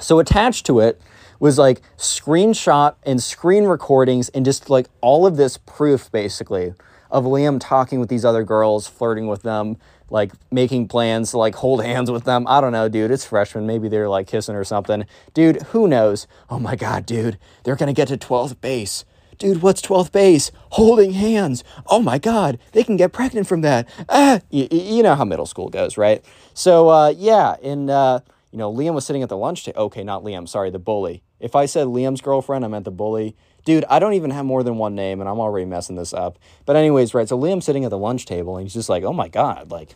So 0.00 0.18
attached 0.18 0.66
to 0.66 0.80
it 0.80 1.00
was 1.40 1.58
like 1.58 1.80
screenshot 1.96 2.94
and 3.04 3.22
screen 3.22 3.64
recordings 3.64 4.28
and 4.30 4.44
just 4.44 4.70
like 4.70 4.86
all 5.00 5.26
of 5.26 5.36
this 5.36 5.56
proof 5.56 6.10
basically 6.10 6.74
of 7.10 7.24
Liam 7.24 7.58
talking 7.60 8.00
with 8.00 8.08
these 8.08 8.24
other 8.24 8.44
girls, 8.44 8.86
flirting 8.86 9.28
with 9.28 9.42
them, 9.42 9.76
like 10.10 10.32
making 10.50 10.88
plans 10.88 11.30
to 11.32 11.38
like 11.38 11.54
hold 11.56 11.84
hands 11.84 12.10
with 12.10 12.24
them. 12.24 12.46
I 12.48 12.60
don't 12.60 12.72
know, 12.72 12.88
dude. 12.88 13.10
It's 13.10 13.24
freshman. 13.24 13.66
Maybe 13.66 13.88
they're 13.88 14.08
like 14.08 14.26
kissing 14.26 14.54
or 14.54 14.64
something. 14.64 15.06
Dude, 15.34 15.62
who 15.68 15.88
knows? 15.88 16.26
Oh 16.50 16.58
my 16.58 16.76
God, 16.76 17.06
dude. 17.06 17.38
They're 17.64 17.76
going 17.76 17.88
to 17.88 17.92
get 17.92 18.08
to 18.08 18.16
12th 18.16 18.60
base. 18.60 19.04
Dude, 19.38 19.62
what's 19.62 19.80
12th 19.80 20.10
base? 20.10 20.50
Holding 20.70 21.12
hands. 21.12 21.62
Oh 21.86 22.00
my 22.02 22.18
God, 22.18 22.58
they 22.72 22.82
can 22.82 22.96
get 22.96 23.12
pregnant 23.12 23.46
from 23.46 23.60
that. 23.60 23.88
Ah, 24.08 24.40
you, 24.50 24.66
you 24.70 25.02
know 25.02 25.14
how 25.14 25.24
middle 25.24 25.46
school 25.46 25.68
goes, 25.68 25.96
right? 25.96 26.24
So, 26.54 26.88
uh, 26.88 27.14
yeah, 27.16 27.54
and, 27.62 27.88
uh, 27.88 28.20
you 28.50 28.58
know, 28.58 28.72
Liam 28.72 28.94
was 28.94 29.06
sitting 29.06 29.22
at 29.22 29.28
the 29.28 29.36
lunch 29.36 29.64
table. 29.64 29.82
Okay, 29.82 30.02
not 30.02 30.24
Liam. 30.24 30.48
Sorry, 30.48 30.70
the 30.70 30.80
bully. 30.80 31.22
If 31.38 31.54
I 31.54 31.66
said 31.66 31.86
Liam's 31.86 32.20
girlfriend, 32.20 32.64
I 32.64 32.68
meant 32.68 32.84
the 32.84 32.90
bully. 32.90 33.36
Dude, 33.64 33.84
I 33.88 33.98
don't 33.98 34.14
even 34.14 34.30
have 34.30 34.44
more 34.44 34.62
than 34.62 34.76
one 34.78 34.94
name, 34.94 35.20
and 35.20 35.28
I'm 35.28 35.40
already 35.40 35.66
messing 35.66 35.96
this 35.96 36.14
up. 36.14 36.38
But 36.64 36.76
anyways, 36.76 37.12
right. 37.14 37.28
So 37.28 37.38
Liam's 37.38 37.64
sitting 37.64 37.84
at 37.84 37.90
the 37.90 37.98
lunch 37.98 38.24
table, 38.24 38.56
and 38.56 38.64
he's 38.64 38.74
just 38.74 38.88
like, 38.88 39.04
"Oh 39.04 39.12
my 39.12 39.28
god, 39.28 39.70
like." 39.70 39.94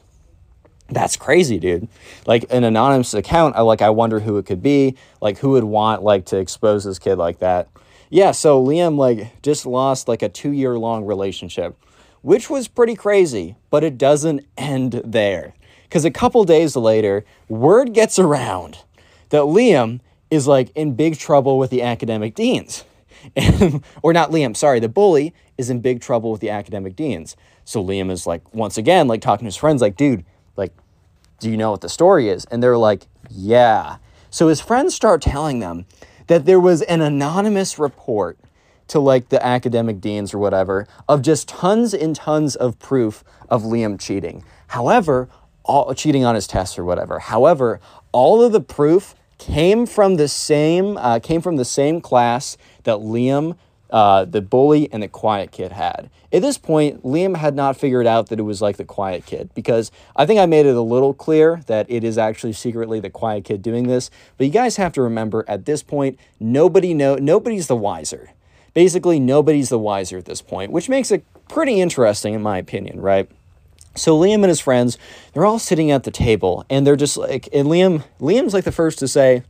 That's 0.88 1.16
crazy, 1.16 1.58
dude. 1.58 1.88
Like 2.26 2.44
an 2.50 2.64
anonymous 2.64 3.14
account, 3.14 3.56
I 3.56 3.62
like 3.62 3.81
I 3.81 3.88
wonder 3.88 4.20
who 4.20 4.36
it 4.36 4.44
could 4.44 4.62
be. 4.62 4.96
Like 5.22 5.38
who 5.38 5.50
would 5.50 5.64
want 5.64 6.02
like 6.02 6.26
to 6.26 6.36
expose 6.36 6.84
this 6.84 6.98
kid 6.98 7.16
like 7.16 7.38
that. 7.38 7.69
Yeah, 8.10 8.32
so 8.32 8.62
Liam 8.62 8.98
like 8.98 9.40
just 9.42 9.64
lost 9.64 10.06
like 10.06 10.22
a 10.22 10.28
2-year 10.28 10.78
long 10.78 11.06
relationship, 11.06 11.76
which 12.20 12.50
was 12.50 12.69
pretty 12.69 12.94
crazy, 12.94 13.56
but 13.70 13.84
it 13.84 13.96
doesn't 13.96 14.46
end 14.58 15.00
there. 15.02 15.54
Because 15.84 16.04
a 16.04 16.10
couple 16.10 16.44
days 16.44 16.76
later, 16.76 17.24
word 17.48 17.94
gets 17.94 18.19
around 18.19 18.78
that 19.31 19.42
Liam 19.42 20.00
is 20.31 20.46
like 20.46 20.70
in 20.74 20.94
big 20.94 21.16
trouble 21.19 21.58
with 21.58 21.70
the 21.70 21.81
academic 21.81 22.34
deans. 22.34 22.84
or 24.02 24.12
not 24.12 24.31
Liam, 24.31 24.56
sorry, 24.56 24.81
the 24.81 24.88
bully 24.88 25.34
is 25.58 25.70
in 25.70 25.81
big 25.81 26.00
trouble 26.00 26.32
with 26.32 26.41
the 26.41 26.50
academic 26.50 26.96
deans. 26.96 27.36
So 27.64 27.82
Liam 27.82 28.10
is 28.10 28.26
like, 28.26 28.55
once 28.55 28.79
again, 28.79 29.08
like 29.08 29.20
talking 29.20 29.44
to 29.44 29.46
his 29.46 29.56
friends, 29.56 29.81
like, 29.81 29.96
dude, 29.96 30.24
like, 30.56 30.72
do 31.38 31.50
you 31.50 31.56
know 31.56 31.70
what 31.70 31.81
the 31.81 31.88
story 31.88 32.29
is? 32.29 32.44
And 32.46 32.62
they're 32.62 32.79
like, 32.79 33.06
yeah. 33.31 33.96
So 34.31 34.48
his 34.48 34.60
friends 34.60 34.94
start 34.94 35.22
telling 35.22 35.60
them 35.60 35.86
that 36.26 36.46
there 36.46 36.60
was 36.60 36.82
an 36.82 37.00
anonymous 37.00 37.79
report 37.79 38.38
to 38.88 39.00
like 39.00 39.29
the 39.29 39.44
academic 39.44 40.00
deans 40.00 40.34
or 40.34 40.38
whatever 40.38 40.86
of 41.08 41.22
just 41.22 41.48
tons 41.48 41.94
and 41.94 42.14
tons 42.14 42.56
of 42.56 42.79
proof 42.79 43.24
of 43.48 43.62
Liam 43.62 43.98
cheating. 43.98 44.44
However, 44.69 45.29
all 45.64 45.94
cheating 45.94 46.24
on 46.24 46.34
his 46.34 46.46
tests 46.46 46.79
or 46.79 46.84
whatever. 46.84 47.19
However, 47.19 47.81
all 48.10 48.43
of 48.43 48.52
the 48.52 48.60
proof 48.60 49.14
came 49.38 49.86
from 49.86 50.17
the 50.17 50.29
same 50.29 50.96
uh, 50.96 51.19
came 51.19 51.41
from 51.41 51.56
the 51.56 51.64
same 51.64 52.00
class 52.00 52.56
that 52.84 52.98
Liam, 52.98 53.56
uh, 53.91 54.24
the 54.24 54.41
bully, 54.41 54.91
and 54.93 55.03
the 55.03 55.08
quiet 55.08 55.53
kid 55.53 55.72
had. 55.72 56.10
At 56.32 56.41
this 56.41 56.56
point, 56.56 57.03
Liam 57.03 57.36
had 57.36 57.55
not 57.55 57.77
figured 57.77 58.06
out 58.06 58.29
that 58.29 58.39
it 58.39 58.44
was 58.44 58.62
like 58.62 58.79
the 58.79 58.84
quiet 58.84 59.27
kid 59.27 59.51
because 59.55 59.91
I 60.17 60.24
think 60.24 60.41
I 60.41 60.46
made 60.46 60.65
it 60.65 60.74
a 60.74 60.81
little 60.81 61.12
clear 61.12 61.62
that 61.67 61.91
it 61.91 62.03
is 62.03 62.17
actually 62.17 62.55
secretly 62.55 63.01
the 63.01 63.10
quiet 63.10 63.44
kid 63.44 63.60
doing 63.60 63.86
this. 63.86 64.10
But 64.39 64.46
you 64.46 64.53
guys 64.53 64.77
have 64.77 64.93
to 64.94 65.03
remember 65.03 65.44
at 65.46 65.67
this 65.67 65.82
point, 65.82 66.19
nobody 66.41 66.94
know 66.94 67.17
nobody's 67.17 67.67
the 67.67 67.77
wiser. 67.77 68.31
Basically, 68.72 69.20
nobody's 69.20 69.69
the 69.69 69.79
wiser 69.79 70.17
at 70.17 70.24
this 70.24 70.41
point, 70.41 70.72
which 70.72 70.89
makes 70.89 71.10
it 71.10 71.27
pretty 71.48 71.82
interesting 71.82 72.32
in 72.32 72.41
my 72.41 72.56
opinion, 72.56 72.98
right? 72.98 73.29
So 73.94 74.19
Liam 74.19 74.36
and 74.36 74.46
his 74.46 74.60
friends, 74.60 74.96
they're 75.34 75.44
all 75.44 75.58
sitting 75.58 75.91
at 75.91 76.05
the 76.05 76.10
table 76.10 76.65
and 76.70 76.86
they're 76.86 76.96
just 76.96 77.19
like 77.19 77.48
and 77.53 77.69
Liam 77.69 78.05
Liam's 78.20 78.55
like 78.55 78.65
the 78.65 78.72
first 78.72 78.98
to 79.01 79.08
say, 79.08 79.43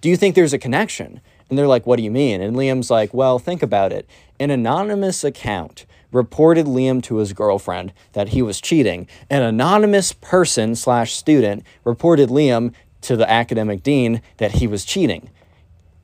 "Do 0.00 0.08
you 0.08 0.16
think 0.16 0.34
there's 0.34 0.54
a 0.54 0.58
connection?" 0.58 1.20
And 1.50 1.58
they're 1.58 1.66
like, 1.66 1.86
"What 1.86 1.96
do 1.96 2.02
you 2.02 2.10
mean?" 2.10 2.40
And 2.40 2.56
Liam's 2.56 2.90
like, 2.90 3.12
"Well, 3.12 3.38
think 3.38 3.62
about 3.62 3.92
it. 3.92 4.08
An 4.38 4.50
anonymous 4.50 5.24
account 5.24 5.84
reported 6.12 6.66
Liam 6.66 7.02
to 7.04 7.16
his 7.16 7.32
girlfriend 7.32 7.92
that 8.12 8.30
he 8.30 8.42
was 8.42 8.60
cheating. 8.60 9.06
An 9.28 9.42
anonymous 9.42 10.12
person 10.12 10.74
slash 10.74 11.14
student 11.14 11.64
reported 11.84 12.28
Liam 12.30 12.72
to 13.02 13.16
the 13.16 13.30
academic 13.30 13.82
dean 13.82 14.22
that 14.38 14.52
he 14.52 14.66
was 14.66 14.84
cheating. 14.84 15.30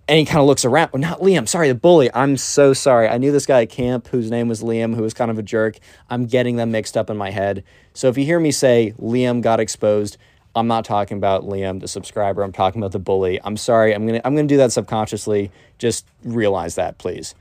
And 0.09 0.19
he 0.19 0.25
kind 0.25 0.39
of 0.39 0.47
looks 0.47 0.65
around. 0.65 0.91
Oh, 0.93 0.99
not 0.99 1.21
Liam. 1.21 1.49
Sorry, 1.49 1.69
the 1.69 1.75
bully. 1.75 2.09
I'm 2.15 2.37
so 2.37 2.73
sorry. 2.73 3.09
I 3.09 3.19
knew 3.19 3.33
this 3.33 3.47
guy 3.47 3.63
at 3.63 3.71
camp 3.71 4.07
whose 4.09 4.31
name 4.31 4.49
was 4.49 4.63
Liam, 4.63 4.95
who 4.95 5.03
was 5.03 5.13
kind 5.13 5.33
of 5.33 5.39
a 5.39 5.43
jerk. 5.43 5.79
I'm 6.09 6.27
getting 6.27 6.57
them 6.57 6.71
mixed 6.71 6.97
up 6.97 7.11
in 7.11 7.17
my 7.17 7.31
head. 7.31 7.65
So 7.93 8.09
if 8.09 8.17
you 8.17 8.25
hear 8.25 8.39
me 8.39 8.53
say 8.53 8.95
Liam 9.01 9.43
got 9.43 9.59
exposed, 9.59 10.17
I'm 10.57 10.67
not 10.67 10.85
talking 10.87 11.19
about 11.19 11.45
Liam, 11.45 11.81
the 11.81 11.89
subscriber. 11.89 12.43
I'm 12.43 12.53
talking 12.53 12.81
about 12.81 12.93
the 12.93 12.99
bully. 12.99 13.39
I'm 13.45 13.57
sorry. 13.59 13.95
I'm 13.95 14.07
gonna 14.07 14.23
I'm 14.25 14.35
gonna 14.35 14.49
do 14.49 14.57
that 14.57 14.73
subconsciously. 14.73 15.53
Just 15.79 16.07
realize 16.25 16.77
that, 16.77 16.97
please. 16.99 17.35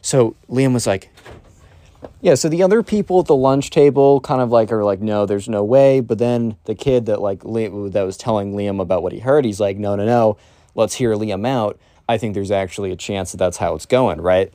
So 0.00 0.34
Liam 0.48 0.72
was 0.72 0.86
like, 0.86 1.10
yeah. 2.22 2.34
So 2.34 2.48
the 2.48 2.62
other 2.62 2.82
people 2.82 3.20
at 3.20 3.26
the 3.26 3.36
lunch 3.36 3.70
table 3.70 4.20
kind 4.20 4.40
of 4.40 4.50
like 4.50 4.72
are 4.72 4.84
like, 4.84 5.00
no, 5.00 5.26
there's 5.26 5.48
no 5.48 5.62
way. 5.62 6.00
But 6.00 6.18
then 6.18 6.56
the 6.64 6.74
kid 6.74 7.06
that 7.06 7.20
like 7.20 7.40
Liam, 7.40 7.92
that 7.92 8.02
was 8.02 8.16
telling 8.16 8.54
Liam 8.54 8.80
about 8.80 9.02
what 9.02 9.12
he 9.12 9.18
heard, 9.18 9.44
he's 9.44 9.60
like, 9.60 9.76
no, 9.76 9.94
no, 9.94 10.06
no. 10.06 10.38
Let's 10.74 10.94
hear 10.94 11.14
Liam 11.14 11.46
out. 11.46 11.78
I 12.08 12.16
think 12.16 12.34
there's 12.34 12.50
actually 12.50 12.90
a 12.90 12.96
chance 12.96 13.32
that 13.32 13.38
that's 13.38 13.58
how 13.58 13.74
it's 13.74 13.86
going, 13.86 14.20
right? 14.20 14.52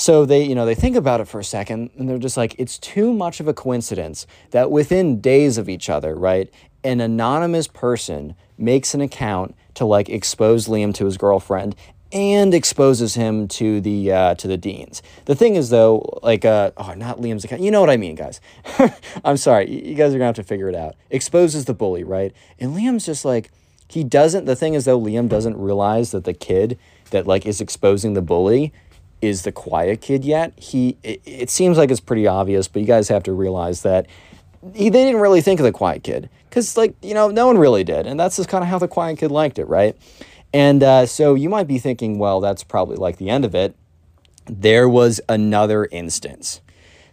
So 0.00 0.24
they, 0.24 0.44
you 0.44 0.54
know, 0.54 0.64
they 0.64 0.74
think 0.74 0.96
about 0.96 1.20
it 1.20 1.28
for 1.28 1.38
a 1.40 1.44
second 1.44 1.90
and 1.98 2.08
they're 2.08 2.16
just 2.16 2.38
like, 2.38 2.54
it's 2.56 2.78
too 2.78 3.12
much 3.12 3.38
of 3.38 3.46
a 3.46 3.52
coincidence 3.52 4.26
that 4.50 4.70
within 4.70 5.20
days 5.20 5.58
of 5.58 5.68
each 5.68 5.90
other, 5.90 6.14
right, 6.14 6.50
an 6.82 7.02
anonymous 7.02 7.68
person 7.68 8.34
makes 8.56 8.94
an 8.94 9.02
account 9.02 9.54
to 9.74 9.84
like 9.84 10.08
expose 10.08 10.68
Liam 10.68 10.94
to 10.94 11.04
his 11.04 11.18
girlfriend 11.18 11.76
and 12.12 12.54
exposes 12.54 13.14
him 13.14 13.46
to 13.48 13.82
the 13.82 14.10
uh, 14.10 14.34
to 14.36 14.48
the 14.48 14.56
deans. 14.56 15.02
The 15.26 15.34
thing 15.34 15.54
is 15.54 15.68
though, 15.68 16.18
like 16.22 16.46
uh, 16.46 16.70
oh, 16.78 16.94
not 16.94 17.18
Liam's 17.18 17.44
account. 17.44 17.60
You 17.60 17.70
know 17.70 17.82
what 17.82 17.90
I 17.90 17.98
mean, 17.98 18.14
guys. 18.14 18.40
I'm 19.24 19.36
sorry. 19.36 19.70
You 19.70 19.94
guys 19.94 20.14
are 20.14 20.16
gonna 20.16 20.24
have 20.24 20.34
to 20.36 20.42
figure 20.42 20.70
it 20.70 20.74
out. 20.74 20.96
Exposes 21.10 21.66
the 21.66 21.74
bully, 21.74 22.04
right? 22.04 22.32
And 22.58 22.74
Liam's 22.74 23.04
just 23.04 23.26
like 23.26 23.50
he 23.86 24.02
doesn't. 24.02 24.46
The 24.46 24.56
thing 24.56 24.72
is 24.72 24.86
though, 24.86 24.98
Liam 24.98 25.28
doesn't 25.28 25.58
realize 25.58 26.10
that 26.12 26.24
the 26.24 26.32
kid 26.32 26.78
that 27.10 27.26
like 27.26 27.44
is 27.44 27.60
exposing 27.60 28.14
the 28.14 28.22
bully 28.22 28.72
is 29.22 29.42
the 29.42 29.52
quiet 29.52 30.00
kid 30.00 30.24
yet. 30.24 30.52
He 30.56 30.96
it, 31.02 31.20
it 31.24 31.50
seems 31.50 31.78
like 31.78 31.90
it's 31.90 32.00
pretty 32.00 32.26
obvious, 32.26 32.68
but 32.68 32.80
you 32.80 32.86
guys 32.86 33.08
have 33.08 33.22
to 33.24 33.32
realize 33.32 33.82
that 33.82 34.06
he, 34.74 34.88
they 34.88 35.04
didn't 35.04 35.20
really 35.20 35.40
think 35.40 35.60
of 35.60 35.64
the 35.64 35.72
quiet 35.72 36.02
kid 36.02 36.28
because 36.48 36.76
like 36.76 36.94
you 37.02 37.14
know 37.14 37.28
no 37.28 37.46
one 37.46 37.58
really 37.58 37.84
did 37.84 38.06
and 38.06 38.18
that's 38.18 38.36
just 38.36 38.48
kind 38.48 38.62
of 38.62 38.68
how 38.68 38.78
the 38.78 38.88
quiet 38.88 39.18
kid 39.18 39.30
liked 39.30 39.58
it 39.58 39.66
right? 39.66 39.96
And 40.52 40.82
uh, 40.82 41.06
so 41.06 41.34
you 41.34 41.48
might 41.48 41.68
be 41.68 41.78
thinking 41.78 42.18
well 42.18 42.40
that's 42.40 42.64
probably 42.64 42.96
like 42.96 43.18
the 43.18 43.30
end 43.30 43.44
of 43.44 43.54
it. 43.54 43.76
There 44.46 44.88
was 44.88 45.20
another 45.28 45.86
instance. 45.86 46.60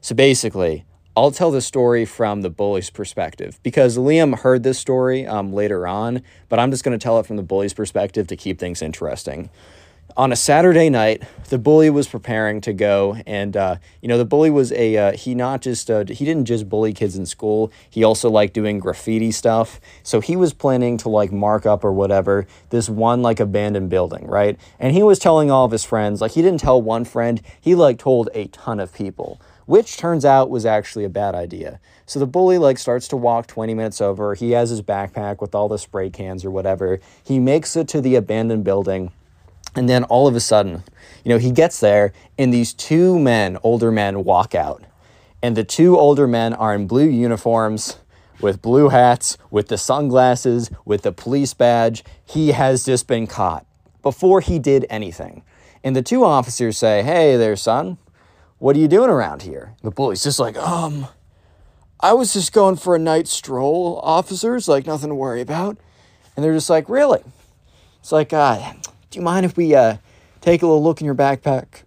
So 0.02 0.16
basically 0.16 0.86
i'll 1.18 1.32
tell 1.32 1.50
the 1.50 1.62
story 1.62 2.06
from 2.06 2.44
the 2.44 2.50
bully's 2.50 2.92
perspective 2.92 3.60
because 3.64 3.98
liam 3.98 4.38
heard 4.38 4.62
this 4.62 4.78
story 4.78 5.26
um, 5.26 5.52
later 5.52 5.88
on 5.88 6.22
but 6.48 6.60
i'm 6.60 6.70
just 6.70 6.84
going 6.84 6.98
to 6.98 7.04
tell 7.04 7.20
it 7.20 7.26
from 7.26 7.38
the 7.38 7.44
bully's 7.44 7.74
perspective 7.74 8.28
to 8.28 8.36
keep 8.36 8.60
things 8.60 8.84
interesting 8.84 9.50
on 10.18 10.32
a 10.32 10.36
Saturday 10.36 10.90
night, 10.90 11.22
the 11.50 11.60
bully 11.60 11.92
was 11.92 12.08
preparing 12.08 12.60
to 12.62 12.74
go, 12.74 13.18
and 13.28 13.56
uh, 13.56 13.76
you 14.02 14.08
know 14.08 14.18
the 14.18 14.26
bully 14.26 14.50
was 14.50 14.72
a 14.72 14.98
uh, 14.98 15.12
he 15.12 15.36
not 15.36 15.62
just 15.62 15.92
uh, 15.92 16.04
he 16.08 16.26
didn't 16.26 16.46
just 16.46 16.68
bully 16.68 16.92
kids 16.92 17.16
in 17.16 17.26
school. 17.28 17.72
He 17.88 18.04
also 18.04 18.30
liked 18.30 18.56
doing 18.56 18.80
graffiti 18.80 19.32
stuff. 19.32 19.80
So 20.02 20.20
he 20.20 20.36
was 20.36 20.54
planning 20.54 20.98
to 20.98 21.10
like 21.10 21.32
mark 21.32 21.68
up 21.68 21.86
or 21.86 21.94
whatever 21.94 22.48
this 22.72 22.90
one 22.90 23.22
like 23.22 23.40
abandoned 23.40 23.92
building, 23.92 24.26
right? 24.26 24.60
And 24.80 24.94
he 24.94 25.04
was 25.04 25.20
telling 25.20 25.52
all 25.52 25.66
of 25.66 25.72
his 25.72 25.86
friends. 25.86 26.20
Like 26.20 26.32
he 26.32 26.42
didn't 26.42 26.62
tell 26.62 26.82
one 26.82 27.06
friend. 27.06 27.40
He 27.62 27.76
like 27.76 28.00
told 28.00 28.30
a 28.34 28.48
ton 28.48 28.80
of 28.80 28.94
people, 28.94 29.40
which 29.68 29.98
turns 29.98 30.26
out 30.26 30.50
was 30.50 30.66
actually 30.66 31.06
a 31.06 31.10
bad 31.10 31.36
idea. 31.36 31.80
So 32.08 32.20
the 32.20 32.26
bully 32.26 32.58
like 32.58 32.80
starts 32.80 33.08
to 33.10 33.18
walk 33.18 33.46
20 33.46 33.76
minutes 33.76 34.02
over. 34.02 34.34
He 34.34 34.52
has 34.52 34.72
his 34.72 34.82
backpack 34.82 35.42
with 35.42 35.54
all 35.54 35.70
the 35.70 35.78
spray 35.78 36.10
cans 36.10 36.44
or 36.44 36.50
whatever. 36.50 37.00
He 37.24 37.38
makes 37.38 37.76
it 37.76 37.88
to 37.90 38.02
the 38.02 38.16
abandoned 38.16 38.64
building 38.64 39.12
and 39.78 39.88
then 39.88 40.04
all 40.06 40.28
of 40.28 40.36
a 40.36 40.40
sudden, 40.40 40.84
you 41.24 41.30
know, 41.30 41.38
he 41.38 41.52
gets 41.52 41.80
there 41.80 42.12
and 42.38 42.52
these 42.52 42.74
two 42.74 43.20
men, 43.20 43.58
older 43.62 43.92
men, 43.92 44.24
walk 44.24 44.56
out. 44.56 44.84
And 45.44 45.56
the 45.56 45.64
two 45.64 45.98
older 45.98 46.28
men 46.28 46.54
are 46.54 46.74
in 46.74 46.88
blue 46.88 47.08
uniforms 47.08 48.00
with 48.42 48.62
blue 48.62 48.90
hats, 48.90 49.38
with 49.52 49.68
the 49.68 49.78
sunglasses, 49.78 50.72
with 50.84 51.04
the 51.04 51.12
police 51.12 51.54
badge. 51.54 52.04
He 52.26 52.54
has 52.54 52.86
just 52.86 53.08
been 53.08 53.28
caught 53.28 53.68
before 54.02 54.42
he 54.42 54.58
did 54.58 54.88
anything. 54.90 55.44
And 55.84 55.96
the 55.96 56.02
two 56.02 56.26
officers 56.26 56.76
say, 56.76 57.04
Hey 57.04 57.38
there, 57.38 57.56
son, 57.56 58.00
what 58.58 58.76
are 58.76 58.80
you 58.80 58.88
doing 58.88 59.12
around 59.12 59.44
here? 59.44 59.76
The 59.84 59.92
bully's 59.92 60.24
just 60.24 60.40
like, 60.40 60.58
Um, 60.58 61.08
I 62.00 62.14
was 62.14 62.34
just 62.34 62.52
going 62.52 62.78
for 62.78 62.96
a 62.96 63.00
night 63.00 63.28
stroll, 63.28 64.00
officers, 64.02 64.68
like 64.68 64.88
nothing 64.88 65.10
to 65.10 65.16
worry 65.16 65.42
about. 65.42 65.78
And 66.36 66.44
they're 66.44 66.54
just 66.54 66.70
like, 66.70 66.90
Really? 66.90 67.22
It's 68.00 68.12
like, 68.12 68.34
uh, 68.34 68.74
do 69.10 69.20
you 69.20 69.24
mind 69.24 69.46
if 69.46 69.58
we 69.58 69.76
uh, 69.76 69.98
take 70.42 70.62
a 70.62 70.66
little 70.68 70.84
look 70.84 71.02
in 71.02 71.06
your 71.06 71.16
backpack? 71.16 71.84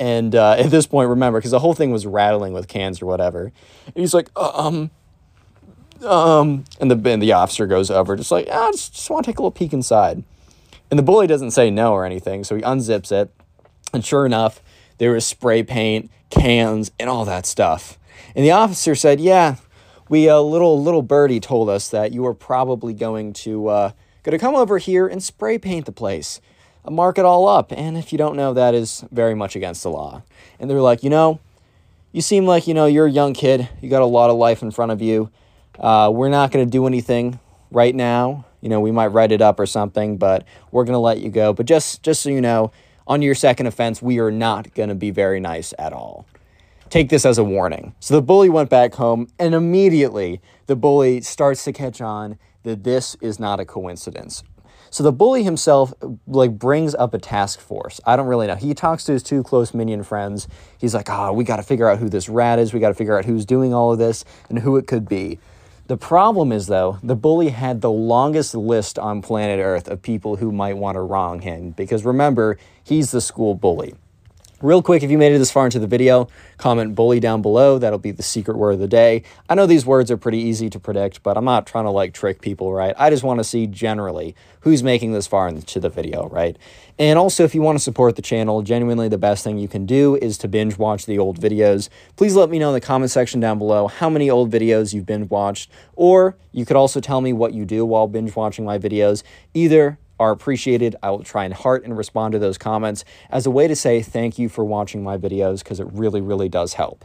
And 0.00 0.34
uh, 0.34 0.52
at 0.58 0.70
this 0.70 0.86
point, 0.86 1.08
remember, 1.08 1.38
because 1.38 1.50
the 1.50 1.60
whole 1.60 1.74
thing 1.74 1.90
was 1.90 2.06
rattling 2.06 2.52
with 2.52 2.68
cans 2.68 3.00
or 3.00 3.06
whatever. 3.06 3.52
And 3.86 3.96
he's 3.96 4.14
like, 4.14 4.28
um, 4.36 4.90
um, 6.02 6.64
and 6.80 6.90
the, 6.90 7.10
and 7.10 7.22
the 7.22 7.32
officer 7.32 7.66
goes 7.66 7.90
over, 7.90 8.16
just 8.16 8.30
like, 8.30 8.48
ah, 8.50 8.70
just, 8.72 8.94
just 8.94 9.10
want 9.10 9.24
to 9.24 9.30
take 9.30 9.38
a 9.38 9.42
little 9.42 9.50
peek 9.50 9.72
inside. 9.72 10.22
And 10.90 10.98
the 10.98 11.02
bully 11.02 11.26
doesn't 11.26 11.52
say 11.52 11.70
no 11.70 11.92
or 11.92 12.04
anything, 12.04 12.44
so 12.44 12.56
he 12.56 12.62
unzips 12.62 13.10
it. 13.10 13.30
And 13.92 14.04
sure 14.04 14.26
enough, 14.26 14.62
there 14.98 15.12
was 15.12 15.24
spray 15.24 15.62
paint, 15.62 16.10
cans, 16.30 16.90
and 16.98 17.08
all 17.08 17.24
that 17.24 17.46
stuff. 17.46 17.98
And 18.34 18.44
the 18.44 18.50
officer 18.50 18.94
said, 18.94 19.20
yeah, 19.20 19.56
we, 20.08 20.28
a 20.28 20.36
uh, 20.36 20.40
little, 20.40 20.80
little 20.82 21.02
birdie 21.02 21.40
told 21.40 21.70
us 21.70 21.88
that 21.88 22.12
you 22.12 22.22
were 22.22 22.34
probably 22.34 22.92
going 22.92 23.32
to, 23.32 23.68
uh, 23.68 23.92
to 24.24 24.38
come 24.38 24.54
over 24.54 24.78
here 24.78 25.06
and 25.06 25.22
spray 25.22 25.58
paint 25.58 25.86
the 25.86 25.92
place 25.92 26.40
mark 26.90 27.18
it 27.18 27.24
all 27.24 27.48
up. 27.48 27.72
And 27.72 27.96
if 27.96 28.12
you 28.12 28.18
don't 28.18 28.36
know, 28.36 28.54
that 28.54 28.74
is 28.74 29.04
very 29.10 29.34
much 29.34 29.56
against 29.56 29.82
the 29.82 29.90
law. 29.90 30.22
And 30.58 30.68
they're 30.68 30.80
like, 30.80 31.02
you 31.02 31.10
know, 31.10 31.40
you 32.12 32.20
seem 32.20 32.46
like, 32.46 32.66
you 32.66 32.74
know, 32.74 32.86
you're 32.86 33.06
a 33.06 33.10
young 33.10 33.34
kid. 33.34 33.68
You 33.80 33.90
got 33.90 34.02
a 34.02 34.06
lot 34.06 34.30
of 34.30 34.36
life 34.36 34.62
in 34.62 34.70
front 34.70 34.92
of 34.92 35.02
you. 35.02 35.30
Uh, 35.78 36.10
we're 36.12 36.28
not 36.28 36.52
going 36.52 36.64
to 36.64 36.70
do 36.70 36.86
anything 36.86 37.40
right 37.70 37.94
now. 37.94 38.44
You 38.60 38.68
know, 38.68 38.80
we 38.80 38.92
might 38.92 39.08
write 39.08 39.32
it 39.32 39.42
up 39.42 39.58
or 39.58 39.66
something, 39.66 40.16
but 40.16 40.46
we're 40.70 40.84
going 40.84 40.94
to 40.94 40.98
let 40.98 41.18
you 41.18 41.28
go. 41.28 41.52
But 41.52 41.66
just, 41.66 42.02
just 42.02 42.22
so 42.22 42.30
you 42.30 42.40
know, 42.40 42.70
on 43.06 43.20
your 43.20 43.34
second 43.34 43.66
offense, 43.66 44.00
we 44.00 44.18
are 44.20 44.30
not 44.30 44.72
going 44.74 44.88
to 44.88 44.94
be 44.94 45.10
very 45.10 45.40
nice 45.40 45.74
at 45.78 45.92
all. 45.92 46.26
Take 46.88 47.08
this 47.08 47.26
as 47.26 47.38
a 47.38 47.44
warning. 47.44 47.94
So 47.98 48.14
the 48.14 48.22
bully 48.22 48.48
went 48.48 48.70
back 48.70 48.94
home, 48.94 49.28
and 49.38 49.54
immediately 49.54 50.40
the 50.66 50.76
bully 50.76 51.20
starts 51.20 51.64
to 51.64 51.72
catch 51.72 52.00
on 52.00 52.38
that 52.62 52.84
this 52.84 53.16
is 53.20 53.40
not 53.40 53.60
a 53.60 53.64
coincidence. 53.64 54.44
So 54.94 55.02
the 55.02 55.10
bully 55.10 55.42
himself 55.42 55.92
like 56.24 56.56
brings 56.56 56.94
up 56.94 57.14
a 57.14 57.18
task 57.18 57.58
force. 57.58 58.00
I 58.06 58.14
don't 58.14 58.28
really 58.28 58.46
know. 58.46 58.54
He 58.54 58.74
talks 58.74 59.02
to 59.06 59.12
his 59.12 59.24
two 59.24 59.42
close 59.42 59.74
minion 59.74 60.04
friends. 60.04 60.46
He's 60.78 60.94
like, 60.94 61.10
"Ah, 61.10 61.30
oh, 61.30 61.32
we 61.32 61.42
got 61.42 61.56
to 61.56 61.64
figure 61.64 61.88
out 61.88 61.98
who 61.98 62.08
this 62.08 62.28
rat 62.28 62.60
is. 62.60 62.72
We 62.72 62.78
got 62.78 62.90
to 62.90 62.94
figure 62.94 63.18
out 63.18 63.24
who's 63.24 63.44
doing 63.44 63.74
all 63.74 63.90
of 63.90 63.98
this 63.98 64.24
and 64.48 64.60
who 64.60 64.76
it 64.76 64.86
could 64.86 65.08
be." 65.08 65.40
The 65.88 65.96
problem 65.96 66.52
is, 66.52 66.68
though, 66.68 67.00
the 67.02 67.16
bully 67.16 67.48
had 67.48 67.80
the 67.80 67.90
longest 67.90 68.54
list 68.54 68.96
on 68.96 69.20
planet 69.20 69.58
Earth 69.58 69.88
of 69.88 70.00
people 70.00 70.36
who 70.36 70.52
might 70.52 70.76
want 70.76 70.94
to 70.94 71.00
wrong 71.00 71.40
him 71.40 71.70
because 71.70 72.04
remember, 72.04 72.56
he's 72.84 73.10
the 73.10 73.20
school 73.20 73.56
bully. 73.56 73.96
Real 74.64 74.80
quick, 74.80 75.02
if 75.02 75.10
you 75.10 75.18
made 75.18 75.30
it 75.30 75.36
this 75.36 75.50
far 75.50 75.66
into 75.66 75.78
the 75.78 75.86
video, 75.86 76.26
comment 76.56 76.94
bully 76.94 77.20
down 77.20 77.42
below. 77.42 77.76
That'll 77.78 77.98
be 77.98 78.12
the 78.12 78.22
secret 78.22 78.56
word 78.56 78.72
of 78.72 78.78
the 78.78 78.88
day. 78.88 79.22
I 79.46 79.54
know 79.54 79.66
these 79.66 79.84
words 79.84 80.10
are 80.10 80.16
pretty 80.16 80.38
easy 80.38 80.70
to 80.70 80.80
predict, 80.80 81.22
but 81.22 81.36
I'm 81.36 81.44
not 81.44 81.66
trying 81.66 81.84
to 81.84 81.90
like 81.90 82.14
trick 82.14 82.40
people, 82.40 82.72
right? 82.72 82.94
I 82.96 83.10
just 83.10 83.22
want 83.22 83.40
to 83.40 83.44
see 83.44 83.66
generally 83.66 84.34
who's 84.60 84.82
making 84.82 85.12
this 85.12 85.26
far 85.26 85.48
into 85.48 85.80
the 85.80 85.90
video, 85.90 86.30
right? 86.30 86.56
And 86.98 87.18
also, 87.18 87.44
if 87.44 87.54
you 87.54 87.60
want 87.60 87.76
to 87.76 87.84
support 87.84 88.16
the 88.16 88.22
channel, 88.22 88.62
genuinely 88.62 89.06
the 89.06 89.18
best 89.18 89.44
thing 89.44 89.58
you 89.58 89.68
can 89.68 89.84
do 89.84 90.16
is 90.16 90.38
to 90.38 90.48
binge 90.48 90.78
watch 90.78 91.04
the 91.04 91.18
old 91.18 91.38
videos. 91.38 91.90
Please 92.16 92.34
let 92.34 92.48
me 92.48 92.58
know 92.58 92.68
in 92.68 92.74
the 92.74 92.80
comment 92.80 93.10
section 93.10 93.40
down 93.40 93.58
below 93.58 93.86
how 93.86 94.08
many 94.08 94.30
old 94.30 94.50
videos 94.50 94.94
you've 94.94 95.04
binge 95.04 95.28
watched, 95.28 95.70
or 95.94 96.38
you 96.52 96.64
could 96.64 96.76
also 96.76 97.02
tell 97.02 97.20
me 97.20 97.34
what 97.34 97.52
you 97.52 97.66
do 97.66 97.84
while 97.84 98.08
binge 98.08 98.34
watching 98.34 98.64
my 98.64 98.78
videos. 98.78 99.24
Either 99.52 99.98
are 100.18 100.30
appreciated. 100.30 100.96
I 101.02 101.10
will 101.10 101.24
try 101.24 101.44
and 101.44 101.54
heart 101.54 101.84
and 101.84 101.96
respond 101.96 102.32
to 102.32 102.38
those 102.38 102.58
comments 102.58 103.04
as 103.30 103.46
a 103.46 103.50
way 103.50 103.68
to 103.68 103.76
say 103.76 104.02
thank 104.02 104.38
you 104.38 104.48
for 104.48 104.64
watching 104.64 105.02
my 105.02 105.18
videos 105.18 105.62
because 105.62 105.80
it 105.80 105.88
really, 105.92 106.20
really 106.20 106.48
does 106.48 106.74
help. 106.74 107.04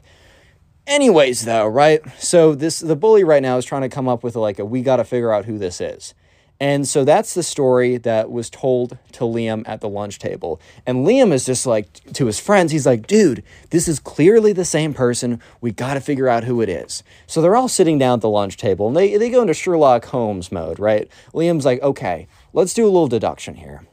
Anyways, 0.87 1.45
though, 1.45 1.67
right? 1.67 2.01
So 2.17 2.55
this 2.55 2.79
the 2.79 2.95
bully 2.95 3.23
right 3.23 3.43
now 3.43 3.57
is 3.57 3.65
trying 3.65 3.83
to 3.83 3.89
come 3.89 4.07
up 4.07 4.23
with 4.23 4.35
like 4.35 4.57
a 4.57 4.65
we 4.65 4.81
got 4.81 4.97
to 4.97 5.03
figure 5.03 5.31
out 5.31 5.45
who 5.45 5.57
this 5.57 5.79
is. 5.79 6.15
And 6.61 6.85
so 6.85 7.05
that's 7.05 7.35
the 7.35 7.43
story 7.43 7.97
that 7.97 8.29
was 8.29 8.49
told 8.49 8.97
to 9.13 9.23
Liam 9.23 9.63
at 9.65 9.79
the 9.79 9.87
lunch 9.87 10.19
table. 10.19 10.59
And 10.85 11.07
Liam 11.07 11.31
is 11.31 11.45
just 11.45 11.65
like 11.65 11.87
to 12.13 12.25
his 12.25 12.39
friends, 12.39 12.73
he's 12.73 12.85
like, 12.85 13.07
dude, 13.07 13.43
this 13.69 13.87
is 13.87 13.97
clearly 13.99 14.51
the 14.51 14.65
same 14.65 14.93
person. 14.93 15.41
We 15.61 15.71
got 15.71 15.93
to 15.93 16.01
figure 16.01 16.27
out 16.27 16.43
who 16.43 16.59
it 16.59 16.67
is. 16.67 17.01
So 17.27 17.41
they're 17.41 17.55
all 17.55 17.69
sitting 17.69 17.97
down 17.97 18.15
at 18.15 18.21
the 18.21 18.29
lunch 18.29 18.57
table 18.57 18.87
and 18.87 18.97
they, 18.97 19.15
they 19.15 19.29
go 19.29 19.41
into 19.41 19.53
Sherlock 19.53 20.05
Holmes 20.05 20.51
mode, 20.51 20.79
right? 20.79 21.09
Liam's 21.33 21.63
like, 21.63 21.81
okay, 21.81 22.27
let's 22.53 22.73
do 22.73 22.83
a 22.85 22.91
little 22.91 23.07
deduction 23.07 23.55
here. 23.55 23.85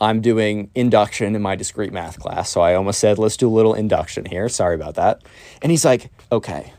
I'm 0.00 0.20
doing 0.20 0.70
induction 0.74 1.34
in 1.34 1.42
my 1.42 1.56
discrete 1.56 1.92
math 1.92 2.18
class. 2.18 2.50
So 2.50 2.60
I 2.60 2.74
almost 2.74 3.00
said, 3.00 3.18
let's 3.18 3.36
do 3.36 3.48
a 3.48 3.50
little 3.50 3.74
induction 3.74 4.26
here. 4.26 4.48
Sorry 4.48 4.74
about 4.74 4.94
that. 4.96 5.22
And 5.62 5.70
he's 5.70 5.84
like, 5.84 6.10
okay. 6.30 6.72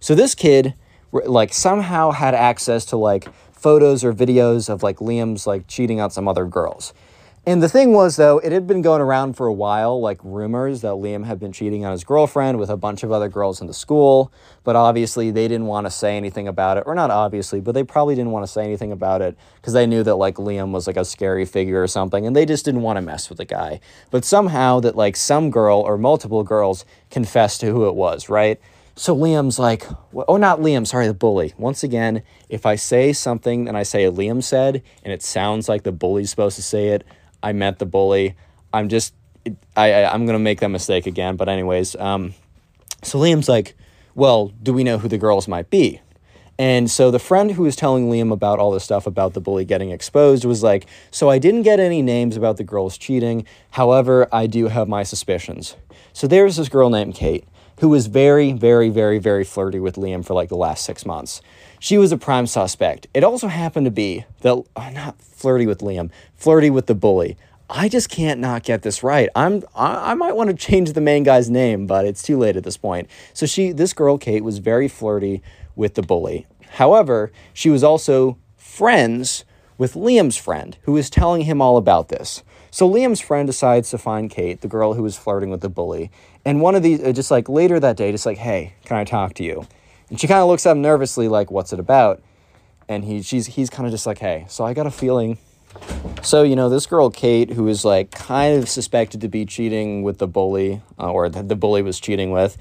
So 0.00 0.14
this 0.14 0.34
kid, 0.34 0.74
like, 1.12 1.52
somehow 1.52 2.10
had 2.10 2.34
access 2.34 2.84
to 2.86 2.96
like 2.96 3.28
photos 3.52 4.04
or 4.04 4.12
videos 4.12 4.68
of 4.68 4.82
like 4.82 4.96
Liam's 4.96 5.46
like 5.46 5.66
cheating 5.66 6.00
on 6.00 6.10
some 6.10 6.28
other 6.28 6.46
girls. 6.46 6.92
And 7.46 7.62
the 7.62 7.68
thing 7.68 7.92
was, 7.92 8.16
though, 8.16 8.38
it 8.38 8.52
had 8.52 8.66
been 8.66 8.80
going 8.80 9.02
around 9.02 9.34
for 9.34 9.46
a 9.46 9.52
while, 9.52 10.00
like 10.00 10.18
rumors 10.24 10.80
that 10.80 10.94
Liam 10.94 11.26
had 11.26 11.38
been 11.38 11.52
cheating 11.52 11.84
on 11.84 11.92
his 11.92 12.02
girlfriend 12.02 12.58
with 12.58 12.70
a 12.70 12.76
bunch 12.78 13.02
of 13.02 13.12
other 13.12 13.28
girls 13.28 13.60
in 13.60 13.66
the 13.66 13.74
school. 13.74 14.32
But 14.62 14.76
obviously, 14.76 15.30
they 15.30 15.46
didn't 15.46 15.66
want 15.66 15.86
to 15.86 15.90
say 15.90 16.16
anything 16.16 16.48
about 16.48 16.78
it. 16.78 16.84
Or 16.86 16.94
not 16.94 17.10
obviously, 17.10 17.60
but 17.60 17.72
they 17.72 17.84
probably 17.84 18.14
didn't 18.14 18.30
want 18.30 18.46
to 18.46 18.50
say 18.50 18.64
anything 18.64 18.92
about 18.92 19.20
it 19.20 19.36
because 19.56 19.74
they 19.74 19.84
knew 19.84 20.02
that, 20.04 20.14
like, 20.14 20.36
Liam 20.36 20.70
was 20.70 20.86
like 20.86 20.96
a 20.96 21.04
scary 21.04 21.44
figure 21.44 21.82
or 21.82 21.86
something. 21.86 22.26
And 22.26 22.34
they 22.34 22.46
just 22.46 22.64
didn't 22.64 22.80
want 22.80 22.96
to 22.96 23.02
mess 23.02 23.28
with 23.28 23.36
the 23.36 23.44
guy. 23.44 23.80
But 24.10 24.24
somehow, 24.24 24.80
that, 24.80 24.96
like, 24.96 25.14
some 25.14 25.50
girl 25.50 25.80
or 25.80 25.98
multiple 25.98 26.44
girls 26.44 26.86
confessed 27.10 27.60
to 27.60 27.66
who 27.66 27.86
it 27.88 27.94
was, 27.94 28.30
right? 28.30 28.58
So 28.96 29.14
Liam's 29.14 29.58
like, 29.58 29.86
oh, 30.14 30.38
not 30.38 30.60
Liam, 30.60 30.86
sorry, 30.86 31.08
the 31.08 31.14
bully. 31.14 31.52
Once 31.58 31.82
again, 31.82 32.22
if 32.48 32.64
I 32.64 32.76
say 32.76 33.12
something 33.12 33.68
and 33.68 33.76
I 33.76 33.82
say 33.82 34.04
Liam 34.04 34.42
said 34.42 34.82
and 35.02 35.12
it 35.12 35.22
sounds 35.22 35.68
like 35.68 35.82
the 35.82 35.92
bully's 35.92 36.30
supposed 36.30 36.56
to 36.56 36.62
say 36.62 36.88
it, 36.88 37.04
I 37.44 37.52
met 37.52 37.78
the 37.78 37.86
bully. 37.86 38.34
I'm 38.72 38.88
just, 38.88 39.14
I, 39.76 39.92
I 39.92 40.14
am 40.14 40.26
gonna 40.26 40.38
make 40.40 40.60
that 40.60 40.70
mistake 40.70 41.06
again. 41.06 41.36
But 41.36 41.48
anyways, 41.48 41.94
um, 41.96 42.34
so 43.02 43.18
Liam's 43.18 43.48
like, 43.48 43.76
well, 44.14 44.48
do 44.48 44.72
we 44.72 44.82
know 44.82 44.98
who 44.98 45.08
the 45.08 45.18
girls 45.18 45.46
might 45.46 45.70
be? 45.70 46.00
And 46.58 46.90
so 46.90 47.10
the 47.10 47.18
friend 47.18 47.50
who 47.50 47.64
was 47.64 47.76
telling 47.76 48.08
Liam 48.08 48.32
about 48.32 48.58
all 48.60 48.70
this 48.70 48.84
stuff 48.84 49.06
about 49.06 49.34
the 49.34 49.40
bully 49.40 49.64
getting 49.64 49.90
exposed 49.90 50.44
was 50.44 50.62
like, 50.62 50.86
so 51.10 51.28
I 51.28 51.38
didn't 51.38 51.62
get 51.62 51.80
any 51.80 52.00
names 52.00 52.36
about 52.36 52.56
the 52.56 52.64
girls 52.64 52.96
cheating. 52.96 53.44
However, 53.70 54.28
I 54.32 54.46
do 54.46 54.68
have 54.68 54.88
my 54.88 55.02
suspicions. 55.02 55.76
So 56.12 56.26
there's 56.28 56.56
this 56.56 56.68
girl 56.68 56.90
named 56.90 57.14
Kate 57.14 57.44
who 57.80 57.88
was 57.88 58.06
very, 58.06 58.52
very, 58.52 58.88
very, 58.88 59.18
very 59.18 59.44
flirty 59.44 59.80
with 59.80 59.96
Liam 59.96 60.24
for 60.24 60.34
like 60.34 60.48
the 60.48 60.56
last 60.56 60.84
six 60.84 61.04
months. 61.04 61.42
She 61.84 61.98
was 61.98 62.12
a 62.12 62.16
prime 62.16 62.46
suspect. 62.46 63.08
It 63.12 63.22
also 63.22 63.46
happened 63.46 63.84
to 63.84 63.90
be 63.90 64.24
that, 64.40 64.54
oh, 64.54 64.90
not 64.94 65.20
flirty 65.20 65.66
with 65.66 65.80
Liam, 65.80 66.10
flirty 66.34 66.70
with 66.70 66.86
the 66.86 66.94
bully. 66.94 67.36
I 67.68 67.90
just 67.90 68.08
can't 68.08 68.40
not 68.40 68.62
get 68.62 68.80
this 68.80 69.02
right. 69.02 69.28
I'm 69.36 69.62
I, 69.74 70.12
I 70.12 70.14
might 70.14 70.34
want 70.34 70.48
to 70.48 70.56
change 70.56 70.94
the 70.94 71.02
main 71.02 71.24
guy's 71.24 71.50
name, 71.50 71.86
but 71.86 72.06
it's 72.06 72.22
too 72.22 72.38
late 72.38 72.56
at 72.56 72.64
this 72.64 72.78
point. 72.78 73.10
So 73.34 73.44
she 73.44 73.70
this 73.70 73.92
girl 73.92 74.16
Kate 74.16 74.42
was 74.42 74.60
very 74.60 74.88
flirty 74.88 75.42
with 75.76 75.92
the 75.92 76.00
bully. 76.00 76.46
However, 76.70 77.30
she 77.52 77.68
was 77.68 77.84
also 77.84 78.38
friends 78.56 79.44
with 79.76 79.92
Liam's 79.92 80.38
friend 80.38 80.78
who 80.84 80.92
was 80.92 81.10
telling 81.10 81.42
him 81.42 81.60
all 81.60 81.76
about 81.76 82.08
this. 82.08 82.42
So 82.70 82.90
Liam's 82.90 83.20
friend 83.20 83.46
decides 83.46 83.90
to 83.90 83.98
find 83.98 84.30
Kate, 84.30 84.62
the 84.62 84.68
girl 84.68 84.94
who 84.94 85.02
was 85.02 85.18
flirting 85.18 85.50
with 85.50 85.60
the 85.60 85.68
bully, 85.68 86.10
and 86.46 86.62
one 86.62 86.76
of 86.76 86.82
these 86.82 87.02
uh, 87.02 87.12
just 87.12 87.30
like 87.30 87.50
later 87.50 87.78
that 87.78 87.98
day 87.98 88.10
just 88.10 88.24
like, 88.24 88.38
"Hey, 88.38 88.72
can 88.86 88.96
I 88.96 89.04
talk 89.04 89.34
to 89.34 89.44
you?" 89.44 89.66
And 90.10 90.20
she 90.20 90.26
kind 90.26 90.40
of 90.40 90.48
looks 90.48 90.66
at 90.66 90.72
him 90.72 90.82
nervously 90.82 91.28
like, 91.28 91.50
"What's 91.50 91.72
it 91.72 91.78
about?" 91.80 92.22
And 92.88 93.04
he 93.04 93.22
she's 93.22 93.46
he's 93.46 93.70
kind 93.70 93.86
of 93.86 93.92
just 93.92 94.06
like, 94.06 94.18
"Hey, 94.18 94.46
so 94.48 94.64
I 94.64 94.74
got 94.74 94.86
a 94.86 94.90
feeling 94.90 95.38
so, 96.22 96.42
you 96.42 96.56
know, 96.56 96.68
this 96.68 96.86
girl, 96.86 97.10
Kate, 97.10 97.50
who 97.52 97.68
is 97.68 97.84
like 97.84 98.10
kind 98.10 98.56
of 98.56 98.68
suspected 98.68 99.20
to 99.20 99.28
be 99.28 99.44
cheating 99.44 100.02
with 100.02 100.18
the 100.18 100.26
bully, 100.26 100.80
uh, 100.98 101.10
or 101.10 101.28
that 101.28 101.48
the 101.48 101.56
bully 101.56 101.82
was 101.82 102.00
cheating 102.00 102.30
with, 102.30 102.56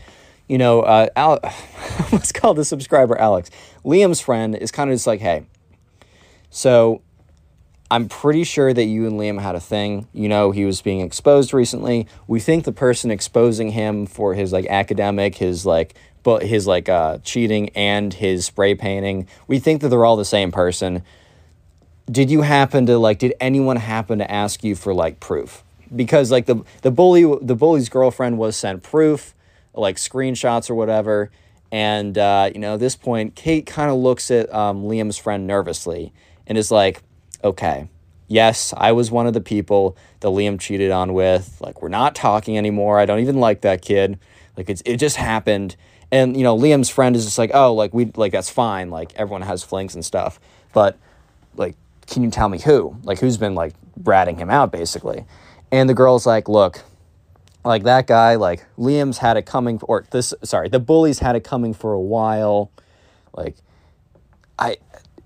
you 0.48 0.58
know, 0.58 0.82
uh, 0.82 1.08
Al- 1.16 1.40
let's 2.12 2.32
call 2.32 2.54
the 2.54 2.66
subscriber 2.66 3.18
Alex. 3.18 3.50
Liam's 3.86 4.20
friend 4.20 4.56
is 4.56 4.72
kind 4.72 4.90
of 4.90 4.96
just 4.96 5.08
like, 5.08 5.22
hey, 5.22 5.46
so 6.50 7.02
I'm 7.90 8.10
pretty 8.10 8.44
sure 8.44 8.74
that 8.74 8.84
you 8.86 9.08
and 9.08 9.20
Liam 9.20 9.42
had 9.42 9.56
a 9.56 9.60
thing. 9.60 10.08
You 10.14 10.28
know, 10.28 10.52
he 10.52 10.66
was 10.66 10.82
being 10.82 11.00
exposed 11.00 11.54
recently. 11.54 12.08
We 12.28 12.40
think 12.40 12.66
the 12.66 12.74
person 12.74 13.12
exposing 13.12 13.70
him 13.70 14.06
for 14.06 14.34
his 14.34 14.52
like 14.52 14.66
academic, 14.68 15.36
his 15.36 15.66
like, 15.66 15.96
but 16.24 16.44
his 16.44 16.66
like 16.68 16.90
uh, 16.90 17.20
cheating 17.20 17.70
and 17.70 18.14
his 18.14 18.46
spray 18.46 18.76
painting, 18.76 19.28
we 19.48 19.60
think 19.60 19.82
that 19.82 19.90
they're 19.90 20.06
all 20.06 20.16
the 20.16 20.26
same 20.26 20.52
person. 20.52 21.04
Did 22.10 22.32
you 22.32 22.42
happen 22.42 22.86
to 22.88 22.98
like 22.98 23.20
did 23.20 23.34
anyone 23.40 23.78
happen 23.78 24.20
to 24.20 24.30
ask 24.30 24.64
you 24.64 24.76
for 24.76 24.94
like 24.94 25.20
proof? 25.20 25.64
Because 25.96 26.32
like 26.32 26.46
the 26.46 26.64
the 26.82 26.92
bully 26.92 27.24
the 27.42 27.56
bully's 27.56 27.90
girlfriend 27.90 28.38
was 28.38 28.56
sent 28.56 28.84
proof 28.84 29.36
like 29.76 29.96
screenshots 29.96 30.70
or 30.70 30.76
whatever 30.76 31.32
and 31.72 32.18
uh, 32.18 32.50
you 32.54 32.60
know 32.60 32.76
at 32.76 32.80
this 32.80 32.96
point 32.96 33.34
kate 33.34 33.66
kind 33.66 33.90
of 33.90 33.98
looks 33.98 34.30
at 34.30 34.52
um, 34.54 34.84
liam's 34.84 35.18
friend 35.18 35.48
nervously 35.48 36.14
and 36.46 36.56
is 36.56 36.70
like 36.70 37.02
okay 37.44 37.88
yes 38.28 38.72
i 38.78 38.92
was 38.92 39.10
one 39.10 39.26
of 39.26 39.34
the 39.34 39.42
people 39.42 39.98
that 40.24 40.30
liam 40.30 40.60
cheated 40.60 40.90
on 40.90 41.14
with. 41.14 41.58
Like 41.62 41.82
we're 41.82 41.90
not 41.90 42.16
talking 42.16 42.58
anymore. 42.58 42.98
I 42.98 43.06
don't 43.06 43.20
even 43.20 43.40
like 43.40 43.62
that 43.62 43.84
kid. 43.84 44.18
Like 44.58 44.70
it's 44.70 44.82
it 44.86 44.98
just 44.98 45.18
happened 45.18 45.76
and 46.14 46.38
you 46.38 46.44
know 46.44 46.58
liam's 46.58 46.90
friend 46.90 47.16
is 47.16 47.26
just 47.26 47.38
like 47.38 47.52
oh 47.54 47.74
like 47.74 47.94
we 47.94 48.06
like 48.16 48.32
that's 48.32 48.50
fine 48.50 48.90
like 48.90 49.14
everyone 49.16 49.42
has 49.42 49.64
flings 49.64 49.96
and 49.96 50.06
stuff 50.06 50.40
but 50.72 50.98
like 51.56 51.76
can 52.08 52.24
you 52.24 52.30
tell 52.30 52.50
me 52.50 52.60
who? 52.60 52.96
Like, 53.04 53.20
who's 53.20 53.38
been 53.38 53.56
like 53.56 53.74
ratting 54.04 54.38
him 54.38 54.50
out, 54.50 54.72
basically? 54.72 55.26
And 55.72 55.90
the 55.90 55.94
girl's 55.94 56.26
like, 56.26 56.48
look, 56.48 56.82
like 57.66 57.84
that 57.84 58.08
guy, 58.08 58.36
like 58.36 58.66
Liam's 58.78 59.18
had 59.20 59.38
it 59.38 59.46
coming, 59.46 59.80
or 59.84 60.06
this, 60.12 60.34
sorry, 60.44 60.70
the 60.70 60.80
bully's 60.80 61.20
had 61.20 61.36
it 61.36 61.44
coming 61.44 61.74
for 61.74 61.94
a 61.94 62.00
while. 62.00 62.72
Like, 63.34 63.56
I, 64.60 64.78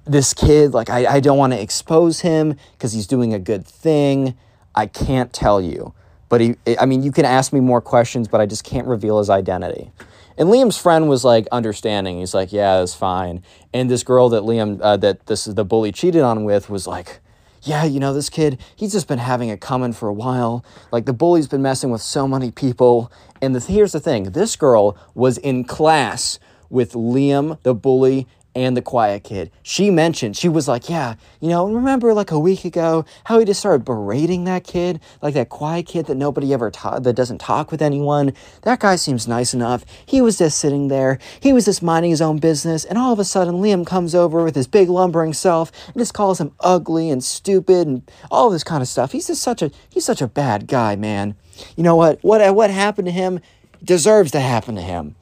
this 0.06 0.34
kid, 0.34 0.74
like, 0.74 0.90
I, 0.90 1.16
I 1.16 1.20
don't 1.20 1.38
want 1.38 1.54
to 1.54 1.62
expose 1.62 2.22
him 2.22 2.56
because 2.74 2.94
he's 2.94 3.08
doing 3.08 3.34
a 3.34 3.40
good 3.40 3.66
thing. 3.66 4.38
I 4.76 4.86
can't 4.86 5.34
tell 5.34 5.62
you. 5.62 5.94
But 6.30 6.42
he, 6.42 6.56
I 6.80 6.86
mean, 6.86 7.04
you 7.04 7.12
can 7.12 7.26
ask 7.26 7.52
me 7.52 7.60
more 7.60 7.82
questions, 7.82 8.28
but 8.28 8.40
I 8.40 8.46
just 8.46 8.64
can't 8.64 8.88
reveal 8.88 9.18
his 9.18 9.30
identity. 9.30 9.92
And 10.38 10.50
Liam's 10.50 10.78
friend 10.78 11.10
was 11.10 11.24
like 11.24 11.48
understanding. 11.52 12.20
He's 12.20 12.34
like, 12.34 12.54
yeah, 12.54 12.80
that's 12.80 12.94
fine. 12.94 13.44
And 13.74 13.90
this 13.90 14.04
girl 14.04 14.30
that 14.30 14.44
Liam, 14.44 14.80
uh, 14.82 14.98
that 14.98 15.26
this 15.26 15.46
the 15.46 15.66
bully 15.66 15.92
cheated 15.92 16.22
on 16.22 16.44
with, 16.44 16.70
was 16.70 16.86
like, 16.86 17.20
yeah, 17.64 17.84
you 17.84 18.00
know, 18.00 18.14
this 18.14 18.30
kid, 18.30 18.60
he's 18.76 18.92
just 18.92 19.08
been 19.08 19.20
having 19.20 19.50
it 19.50 19.62
coming 19.62 19.94
for 19.94 20.08
a 20.08 20.14
while. 20.14 20.64
Like 20.92 21.06
the 21.06 21.14
bully's 21.14 21.48
been 21.48 21.62
messing 21.64 21.90
with 21.90 22.02
so 22.02 22.28
many 22.28 22.52
people. 22.52 23.12
And 23.42 23.56
the, 23.56 23.60
here's 23.60 23.92
the 23.92 24.00
thing: 24.00 24.32
this 24.32 24.56
girl 24.56 24.98
was 25.16 25.38
in 25.40 25.64
class 25.64 26.40
with 26.70 26.94
Liam, 26.94 27.62
the 27.64 27.74
bully, 27.74 28.28
and 28.58 28.76
the 28.76 28.82
quiet 28.82 29.24
kid. 29.24 29.52
She 29.62 29.92
mentioned, 29.92 30.36
she 30.36 30.50
was 30.50 30.68
like, 30.68 30.90
Yeah, 30.90 31.16
you 31.40 31.48
know, 31.48 31.68
remember 31.68 32.14
like 32.14 32.32
a 32.32 32.40
week 32.40 32.66
ago 32.66 33.06
how 33.26 33.38
he 33.40 33.46
just 33.46 33.60
started 33.60 33.86
berating 33.86 34.46
that 34.46 34.64
kid, 34.64 35.00
like 35.22 35.36
that 35.36 35.50
quiet 35.50 35.86
kid 35.86 36.08
that 36.08 36.16
nobody 36.16 36.54
ever 36.54 36.72
taught, 36.72 37.04
that 37.04 37.14
doesn't 37.14 37.38
talk 37.38 37.72
with 37.72 37.82
anyone? 37.82 38.34
That 38.64 38.80
guy 38.80 38.96
seems 38.96 39.28
nice 39.28 39.54
enough. 39.54 39.86
He 40.06 40.22
was 40.22 40.40
just 40.40 40.58
sitting 40.58 40.88
there, 40.88 41.20
he 41.40 41.54
was 41.54 41.66
just 41.66 41.84
minding 41.84 42.12
his 42.12 42.22
own 42.22 42.40
business, 42.40 42.84
and 42.84 42.98
all 42.98 43.14
of 43.14 43.20
a 43.20 43.24
sudden 43.24 43.56
Liam 43.56 43.86
comes 43.86 44.16
over 44.16 44.44
with 44.44 44.56
his 44.56 44.68
big 44.68 44.90
lumbering 44.90 45.34
self 45.34 45.72
and 45.88 45.98
just 45.98 46.14
calls 46.14 46.42
him 46.42 46.52
ugly 46.60 47.10
and 47.10 47.24
stupid 47.24 47.88
and 47.88 48.10
all 48.32 48.50
this 48.50 48.64
kind 48.64 48.82
of 48.82 48.88
stuff. 48.88 49.12
He's 49.12 49.28
just 49.28 49.44
such 49.44 49.62
a, 49.62 49.72
he's 49.90 50.06
such 50.06 50.22
a 50.22 50.28
bad 50.28 50.68
guy, 50.68 50.96
man. 50.96 51.36
You 51.76 51.84
know 51.84 51.96
what? 51.96 52.20
What, 52.24 52.56
what 52.56 52.70
happened 52.72 53.08
to 53.08 53.12
him 53.12 53.40
deserves 53.84 54.32
to 54.32 54.40
happen 54.40 54.76
to 54.76 54.82
him. 54.82 55.16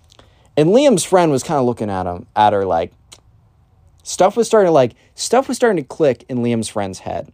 And 0.57 0.69
Liam's 0.69 1.03
friend 1.03 1.31
was 1.31 1.43
kind 1.43 1.59
of 1.59 1.65
looking 1.65 1.89
at 1.89 2.05
him, 2.05 2.27
at 2.35 2.53
her 2.53 2.65
like, 2.65 2.93
stuff 4.05 4.37
was 4.37 4.45
starting 4.47 4.67
to 4.67 4.71
like 4.71 4.93
stuff 5.15 5.47
was 5.47 5.57
starting 5.57 5.83
to 5.83 5.87
click 5.87 6.25
in 6.29 6.37
Liam's 6.37 6.69
friend's 6.69 6.99
head. 6.99 7.33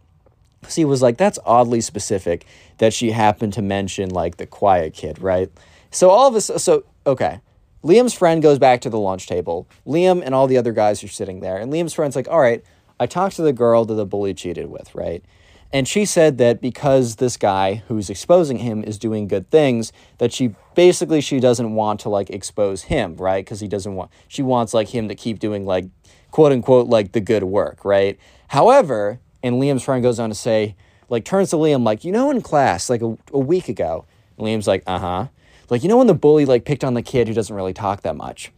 So 0.66 0.80
he 0.80 0.84
was 0.84 1.02
like, 1.02 1.18
that's 1.18 1.38
oddly 1.44 1.80
specific 1.80 2.46
that 2.78 2.94
she 2.94 3.10
happened 3.10 3.52
to 3.54 3.62
mention 3.62 4.08
like 4.08 4.38
the 4.38 4.46
quiet 4.46 4.94
kid, 4.94 5.20
right? 5.20 5.50
So 5.90 6.10
all 6.10 6.26
of 6.26 6.34
us 6.34 6.50
so 6.62 6.84
okay. 7.06 7.40
Liam's 7.84 8.14
friend 8.14 8.40
goes 8.42 8.58
back 8.60 8.80
to 8.82 8.90
the 8.90 8.98
lunch 8.98 9.26
table. 9.26 9.68
Liam 9.86 10.22
and 10.24 10.34
all 10.34 10.46
the 10.46 10.56
other 10.56 10.72
guys 10.72 11.02
are 11.02 11.08
sitting 11.08 11.40
there. 11.40 11.58
And 11.58 11.72
Liam's 11.72 11.92
friend's 11.92 12.14
like, 12.14 12.28
all 12.28 12.40
right, 12.40 12.64
I 13.00 13.06
talked 13.06 13.36
to 13.36 13.42
the 13.42 13.52
girl 13.52 13.84
that 13.84 13.94
the 13.94 14.06
bully 14.06 14.34
cheated 14.34 14.70
with, 14.70 14.94
right? 14.94 15.24
And 15.72 15.88
she 15.88 16.04
said 16.04 16.38
that 16.38 16.60
because 16.60 17.16
this 17.16 17.36
guy 17.36 17.82
who's 17.88 18.08
exposing 18.08 18.58
him 18.58 18.84
is 18.84 18.98
doing 18.98 19.26
good 19.26 19.50
things, 19.50 19.92
that 20.18 20.32
she 20.32 20.54
basically 20.74 21.20
she 21.20 21.40
doesn't 21.40 21.74
want 21.74 22.00
to 22.00 22.08
like 22.08 22.30
expose 22.30 22.82
him, 22.82 23.16
right? 23.16 23.44
Because 23.44 23.60
he 23.60 23.68
doesn't 23.68 23.94
want 23.94 24.10
she 24.28 24.42
wants 24.42 24.72
like 24.72 24.88
him 24.88 25.08
to 25.08 25.14
keep 25.14 25.38
doing 25.38 25.66
like 25.66 25.86
quote 26.32 26.50
unquote 26.50 26.88
like 26.88 27.12
the 27.12 27.20
good 27.20 27.44
work, 27.44 27.84
right? 27.84 28.18
However, 28.48 29.20
and 29.42 29.56
Liam's 29.56 29.84
friend 29.84 30.02
goes 30.02 30.18
on 30.18 30.30
to 30.30 30.34
say, 30.34 30.74
like 31.08 31.24
turns 31.24 31.50
to 31.50 31.56
Liam 31.56 31.84
like, 31.84 32.04
you 32.04 32.10
know, 32.10 32.30
in 32.30 32.42
class 32.42 32.90
like 32.90 33.02
a, 33.02 33.16
a 33.32 33.38
week 33.38 33.68
ago, 33.68 34.04
Liam's 34.38 34.66
like, 34.66 34.82
uh 34.86 34.98
huh, 34.98 35.26
like 35.70 35.84
you 35.84 35.88
know 35.88 35.98
when 35.98 36.08
the 36.08 36.14
bully 36.14 36.44
like 36.44 36.64
picked 36.64 36.82
on 36.82 36.94
the 36.94 37.02
kid 37.02 37.28
who 37.28 37.34
doesn't 37.34 37.54
really 37.54 37.72
talk 37.72 38.02
that 38.02 38.16
much, 38.16 38.50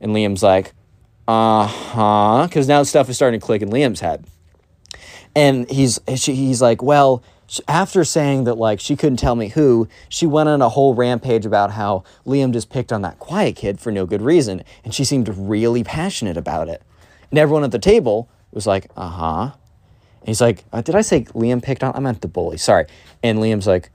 and 0.00 0.12
Liam's 0.12 0.42
like, 0.42 0.72
uh 1.28 1.66
huh, 1.66 2.46
because 2.48 2.66
now 2.66 2.82
stuff 2.82 3.08
is 3.08 3.16
starting 3.16 3.38
to 3.38 3.46
click 3.46 3.62
in 3.62 3.68
Liam's 3.68 4.00
head, 4.00 4.24
and 5.36 5.70
he's 5.70 6.00
he's 6.08 6.60
like, 6.60 6.82
well 6.82 7.22
after 7.68 8.04
saying 8.04 8.44
that 8.44 8.54
like 8.54 8.80
she 8.80 8.96
couldn't 8.96 9.18
tell 9.18 9.36
me 9.36 9.48
who, 9.48 9.88
she 10.08 10.26
went 10.26 10.48
on 10.48 10.62
a 10.62 10.68
whole 10.68 10.94
rampage 10.94 11.44
about 11.46 11.72
how 11.72 12.04
Liam 12.26 12.52
just 12.52 12.70
picked 12.70 12.92
on 12.92 13.02
that 13.02 13.18
quiet 13.18 13.56
kid 13.56 13.80
for 13.80 13.92
no 13.92 14.06
good 14.06 14.22
reason, 14.22 14.62
and 14.82 14.94
she 14.94 15.04
seemed 15.04 15.28
really 15.28 15.84
passionate 15.84 16.36
about 16.36 16.68
it. 16.68 16.82
And 17.34 17.38
everyone 17.40 17.64
at 17.64 17.72
the 17.72 17.80
table 17.80 18.30
was 18.52 18.64
like, 18.64 18.88
uh 18.96 19.08
huh. 19.08 19.52
he's 20.24 20.40
like, 20.40 20.62
uh, 20.72 20.82
did 20.82 20.94
I 20.94 21.00
say 21.00 21.24
Liam 21.34 21.60
picked 21.60 21.82
on? 21.82 21.92
I 21.92 21.98
meant 21.98 22.20
the 22.20 22.28
bully. 22.28 22.58
Sorry. 22.58 22.86
And 23.24 23.40
Liam's 23.40 23.66
like, 23.66 23.90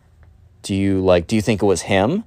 do 0.62 0.76
you 0.76 1.00
like, 1.00 1.26
do 1.26 1.38
you 1.38 1.42
think 1.42 1.64
it 1.64 1.66
was 1.66 1.84
him? 1.84 2.26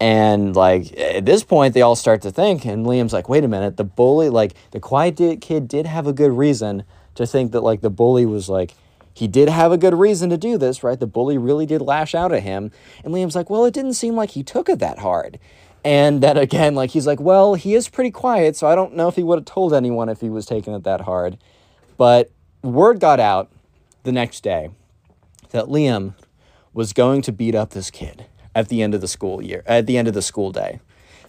And 0.00 0.56
like 0.56 0.92
at 0.98 1.24
this 1.24 1.44
point, 1.44 1.72
they 1.72 1.82
all 1.82 1.94
start 1.94 2.20
to 2.22 2.32
think, 2.32 2.64
and 2.64 2.84
Liam's 2.84 3.12
like, 3.12 3.28
wait 3.28 3.44
a 3.44 3.48
minute, 3.48 3.76
the 3.76 3.84
bully, 3.84 4.28
like 4.28 4.54
the 4.72 4.80
quiet 4.80 5.40
kid 5.40 5.68
did 5.68 5.86
have 5.86 6.08
a 6.08 6.12
good 6.12 6.32
reason 6.32 6.82
to 7.14 7.28
think 7.28 7.52
that 7.52 7.60
like 7.60 7.80
the 7.80 7.88
bully 7.88 8.26
was 8.26 8.48
like, 8.48 8.74
he 9.12 9.28
did 9.28 9.48
have 9.48 9.70
a 9.70 9.78
good 9.78 9.94
reason 9.94 10.30
to 10.30 10.36
do 10.36 10.58
this, 10.58 10.82
right? 10.82 10.98
The 10.98 11.06
bully 11.06 11.38
really 11.38 11.64
did 11.64 11.80
lash 11.80 12.12
out 12.12 12.32
at 12.32 12.42
him. 12.42 12.72
And 13.04 13.14
Liam's 13.14 13.36
like, 13.36 13.50
well, 13.50 13.66
it 13.66 13.72
didn't 13.72 13.94
seem 13.94 14.16
like 14.16 14.30
he 14.30 14.42
took 14.42 14.68
it 14.68 14.80
that 14.80 14.98
hard. 14.98 15.38
And 15.84 16.22
then 16.22 16.38
again, 16.38 16.74
like 16.74 16.90
he's 16.90 17.06
like, 17.06 17.20
well, 17.20 17.54
he 17.54 17.74
is 17.74 17.88
pretty 17.88 18.10
quiet, 18.10 18.56
so 18.56 18.66
I 18.66 18.74
don't 18.74 18.94
know 18.94 19.08
if 19.08 19.16
he 19.16 19.22
would 19.22 19.38
have 19.38 19.44
told 19.44 19.74
anyone 19.74 20.08
if 20.08 20.20
he 20.20 20.30
was 20.30 20.46
taking 20.46 20.72
it 20.72 20.82
that 20.84 21.02
hard. 21.02 21.36
But 21.98 22.30
word 22.62 23.00
got 23.00 23.20
out 23.20 23.50
the 24.02 24.12
next 24.12 24.42
day 24.42 24.70
that 25.50 25.66
Liam 25.66 26.14
was 26.72 26.92
going 26.92 27.22
to 27.22 27.32
beat 27.32 27.54
up 27.54 27.70
this 27.70 27.90
kid 27.90 28.26
at 28.54 28.68
the 28.68 28.82
end 28.82 28.94
of 28.94 29.00
the 29.00 29.08
school 29.08 29.42
year, 29.42 29.62
at 29.66 29.86
the 29.86 29.98
end 29.98 30.08
of 30.08 30.14
the 30.14 30.22
school 30.22 30.50
day. 30.50 30.80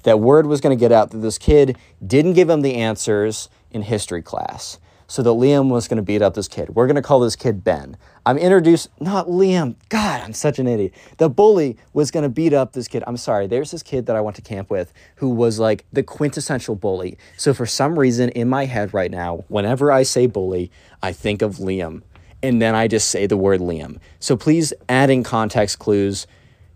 That 0.03 0.19
word 0.19 0.45
was 0.45 0.61
going 0.61 0.75
to 0.75 0.79
get 0.79 0.91
out 0.91 1.11
that 1.11 1.17
this 1.17 1.37
kid 1.37 1.77
didn't 2.05 2.33
give 2.33 2.49
him 2.49 2.61
the 2.61 2.75
answers 2.75 3.49
in 3.71 3.81
history 3.81 4.21
class 4.21 4.79
so 5.07 5.21
that 5.21 5.29
Liam 5.29 5.69
was 5.69 5.87
going 5.87 5.97
to 5.97 6.03
beat 6.03 6.21
up 6.21 6.33
this 6.33 6.47
kid. 6.47 6.69
We're 6.69 6.87
going 6.87 6.95
to 6.95 7.01
call 7.01 7.19
this 7.19 7.35
kid 7.35 7.63
Ben. 7.63 7.97
I'm 8.25 8.37
introduced, 8.37 8.89
not 8.99 9.27
Liam. 9.27 9.75
God, 9.89 10.21
I'm 10.21 10.33
such 10.33 10.57
an 10.57 10.67
idiot. 10.67 10.93
The 11.17 11.29
bully 11.29 11.77
was 11.93 12.09
going 12.09 12.23
to 12.23 12.29
beat 12.29 12.53
up 12.53 12.73
this 12.73 12.87
kid. 12.87 13.03
I'm 13.05 13.17
sorry. 13.17 13.45
There's 13.47 13.71
this 13.71 13.83
kid 13.83 14.07
that 14.07 14.15
I 14.15 14.21
went 14.21 14.35
to 14.37 14.41
camp 14.41 14.69
with 14.69 14.93
who 15.17 15.29
was 15.29 15.59
like 15.59 15.85
the 15.93 16.03
quintessential 16.03 16.75
bully. 16.75 17.17
So 17.37 17.53
for 17.53 17.65
some 17.65 17.99
reason 17.99 18.29
in 18.29 18.49
my 18.49 18.65
head 18.65 18.93
right 18.93 19.11
now, 19.11 19.45
whenever 19.47 19.91
I 19.91 20.03
say 20.03 20.25
bully, 20.25 20.71
I 21.03 21.13
think 21.13 21.41
of 21.41 21.57
Liam. 21.57 22.01
And 22.41 22.61
then 22.61 22.75
I 22.75 22.87
just 22.87 23.09
say 23.09 23.27
the 23.27 23.37
word 23.37 23.59
Liam. 23.59 23.99
So 24.19 24.35
please 24.35 24.73
add 24.89 25.09
in 25.09 25.23
context 25.23 25.79
clues 25.79 26.27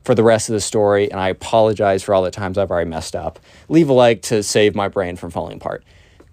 for 0.03 0.15
the 0.15 0.23
rest 0.23 0.49
of 0.49 0.53
the 0.53 0.61
story. 0.61 1.11
And 1.11 1.19
I 1.19 1.29
apologize 1.29 2.03
for 2.03 2.13
all 2.13 2.23
the 2.23 2.31
times 2.31 2.57
I've 2.57 2.71
already 2.71 2.89
messed 2.89 3.15
up. 3.15 3.39
Leave 3.67 3.89
a 3.89 3.93
like 3.93 4.21
to 4.23 4.41
save 4.43 4.75
my 4.75 4.87
brain 4.87 5.15
from 5.15 5.29
falling 5.29 5.57
apart. 5.57 5.83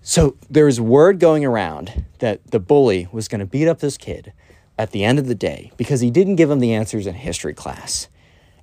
So 0.08 0.36
there's 0.48 0.80
word 0.80 1.18
going 1.18 1.44
around 1.44 2.04
that 2.20 2.52
the 2.52 2.60
bully 2.60 3.08
was 3.10 3.26
going 3.26 3.40
to 3.40 3.44
beat 3.44 3.66
up 3.66 3.80
this 3.80 3.98
kid 3.98 4.32
at 4.78 4.92
the 4.92 5.02
end 5.02 5.18
of 5.18 5.26
the 5.26 5.34
day 5.34 5.72
because 5.76 6.00
he 6.00 6.12
didn't 6.12 6.36
give 6.36 6.48
him 6.48 6.60
the 6.60 6.72
answers 6.72 7.08
in 7.08 7.14
history 7.14 7.52
class. 7.52 8.06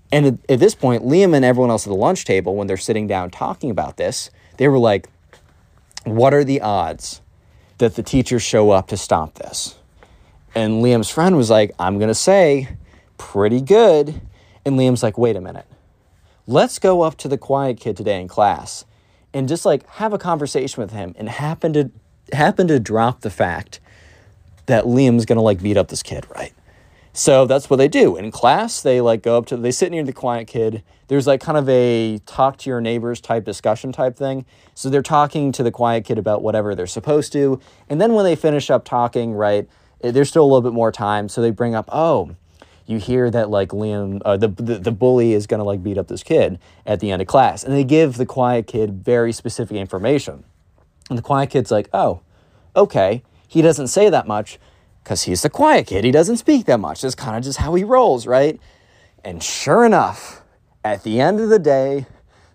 And 0.10 0.26
at, 0.26 0.36
at 0.48 0.60
this 0.62 0.74
point, 0.74 1.04
Liam 1.04 1.36
and 1.36 1.44
everyone 1.44 1.70
else 1.70 1.86
at 1.86 1.90
the 1.90 1.98
lunch 1.98 2.24
table, 2.24 2.56
when 2.56 2.68
they're 2.68 2.78
sitting 2.78 3.08
down 3.08 3.30
talking 3.30 3.70
about 3.70 3.98
this, 3.98 4.32
they 4.56 4.70
were 4.70 4.78
like, 4.80 5.10
What 6.06 6.34
are 6.34 6.46
the 6.46 6.62
odds 6.62 7.20
that 7.78 7.96
the 7.96 8.04
teachers 8.04 8.42
show 8.42 8.72
up 8.72 8.88
to 8.88 8.96
stop 8.96 9.34
this? 9.34 9.76
And 10.56 10.82
Liam's 10.82 11.10
friend 11.10 11.36
was 11.36 11.50
like, 11.50 11.72
I'm 11.78 11.98
going 11.98 12.08
to 12.08 12.16
say, 12.16 12.70
pretty 13.18 13.60
good. 13.60 14.22
And 14.64 14.80
Liam's 14.80 15.04
like, 15.04 15.18
Wait 15.18 15.36
a 15.36 15.42
minute. 15.42 15.68
Let's 16.48 16.80
go 16.80 17.02
up 17.02 17.18
to 17.18 17.28
the 17.28 17.38
quiet 17.38 17.82
kid 17.82 17.98
today 17.98 18.22
in 18.22 18.30
class 18.30 18.86
and 19.34 19.48
just 19.48 19.66
like 19.66 19.88
have 19.88 20.14
a 20.14 20.18
conversation 20.18 20.82
with 20.82 20.92
him 20.92 21.14
and 21.18 21.30
happen 21.30 21.74
to 21.74 21.92
happen 22.32 22.68
to 22.68 22.80
drop 22.80 23.22
the 23.22 23.30
fact 23.30 23.80
that 24.66 24.86
Liam's 24.86 25.26
gonna 25.26 25.42
like 25.42 25.62
beat 25.62 25.78
up 25.78 25.90
this 25.90 26.04
kid, 26.04 26.26
right? 26.36 26.54
So 27.16 27.46
that's 27.46 27.70
what 27.70 27.78
they 27.78 27.88
do. 27.88 28.18
In 28.18 28.32
class, 28.32 28.82
they 28.82 29.00
like 29.00 29.22
go 29.22 29.38
up 29.38 29.46
to 29.48 29.58
they 29.58 29.72
sit 29.72 29.92
near 29.92 30.04
the 30.04 30.14
quiet 30.14 30.48
kid. 30.48 30.84
There's 31.10 31.28
like 31.28 31.42
kind 31.42 31.58
of 31.58 31.70
a 31.70 32.20
talk 32.26 32.58
to 32.60 32.70
your 32.70 32.82
neighbors 32.82 33.22
type 33.22 33.46
discussion 33.46 33.92
type 33.92 34.18
thing. 34.18 34.46
So 34.74 34.90
they're 34.90 35.04
talking 35.04 35.52
to 35.52 35.64
the 35.64 35.70
quiet 35.72 36.06
kid 36.06 36.18
about 36.18 36.42
whatever 36.42 36.74
they're 36.74 36.88
supposed 36.88 37.32
to. 37.34 37.60
And 37.88 38.02
then 38.02 38.14
when 38.14 38.26
they 38.26 38.36
finish 38.36 38.72
up 38.72 38.84
talking, 38.84 39.34
right, 39.34 39.70
eh, 40.02 40.10
there's 40.10 40.30
still 40.30 40.44
a 40.44 40.50
little 40.50 40.62
bit 40.62 40.74
more 40.74 40.92
time. 40.92 41.30
So 41.30 41.42
they 41.42 41.52
bring 41.52 41.76
up, 41.76 41.88
oh, 41.92 42.36
you 42.86 42.98
hear 42.98 43.30
that 43.32 43.50
like 43.50 43.70
Liam, 43.70 44.22
uh, 44.26 44.38
the, 44.38 44.48
the 44.50 44.80
the 44.80 44.92
bully 44.92 45.34
is 45.34 45.48
gonna 45.48 45.64
like 45.64 45.82
beat 45.82 45.98
up 45.98 46.08
this 46.08 46.24
kid 46.24 46.60
at 46.86 47.00
the 47.00 47.12
end 47.12 47.22
of 47.22 47.28
class, 47.28 47.64
and 47.64 47.74
they 47.74 47.84
give 47.84 48.18
the 48.18 48.26
quiet 48.26 48.68
kid 48.68 49.04
very 49.04 49.32
specific 49.32 49.78
information, 49.78 50.44
and 51.10 51.18
the 51.18 51.24
quiet 51.24 51.50
kid's 51.50 51.72
like, 51.72 51.90
oh, 51.94 52.22
okay, 52.76 53.24
he 53.48 53.62
doesn't 53.62 53.88
say 53.88 54.10
that 54.10 54.28
much, 54.28 54.60
because 55.04 55.24
he's 55.24 55.42
the 55.42 55.50
quiet 55.50 55.88
kid, 55.88 56.04
he 56.04 56.12
doesn't 56.12 56.38
speak 56.38 56.66
that 56.66 56.80
much. 56.80 57.02
That's 57.02 57.16
kind 57.16 57.38
of 57.38 57.44
just 57.44 57.60
how 57.60 57.74
he 57.76 57.84
rolls, 57.84 58.26
right? 58.26 58.60
And 59.24 59.42
sure 59.42 59.86
enough, 59.86 60.44
at 60.84 61.04
the 61.04 61.22
end 61.22 61.40
of 61.40 61.50
the 61.50 61.60
day, 61.60 62.06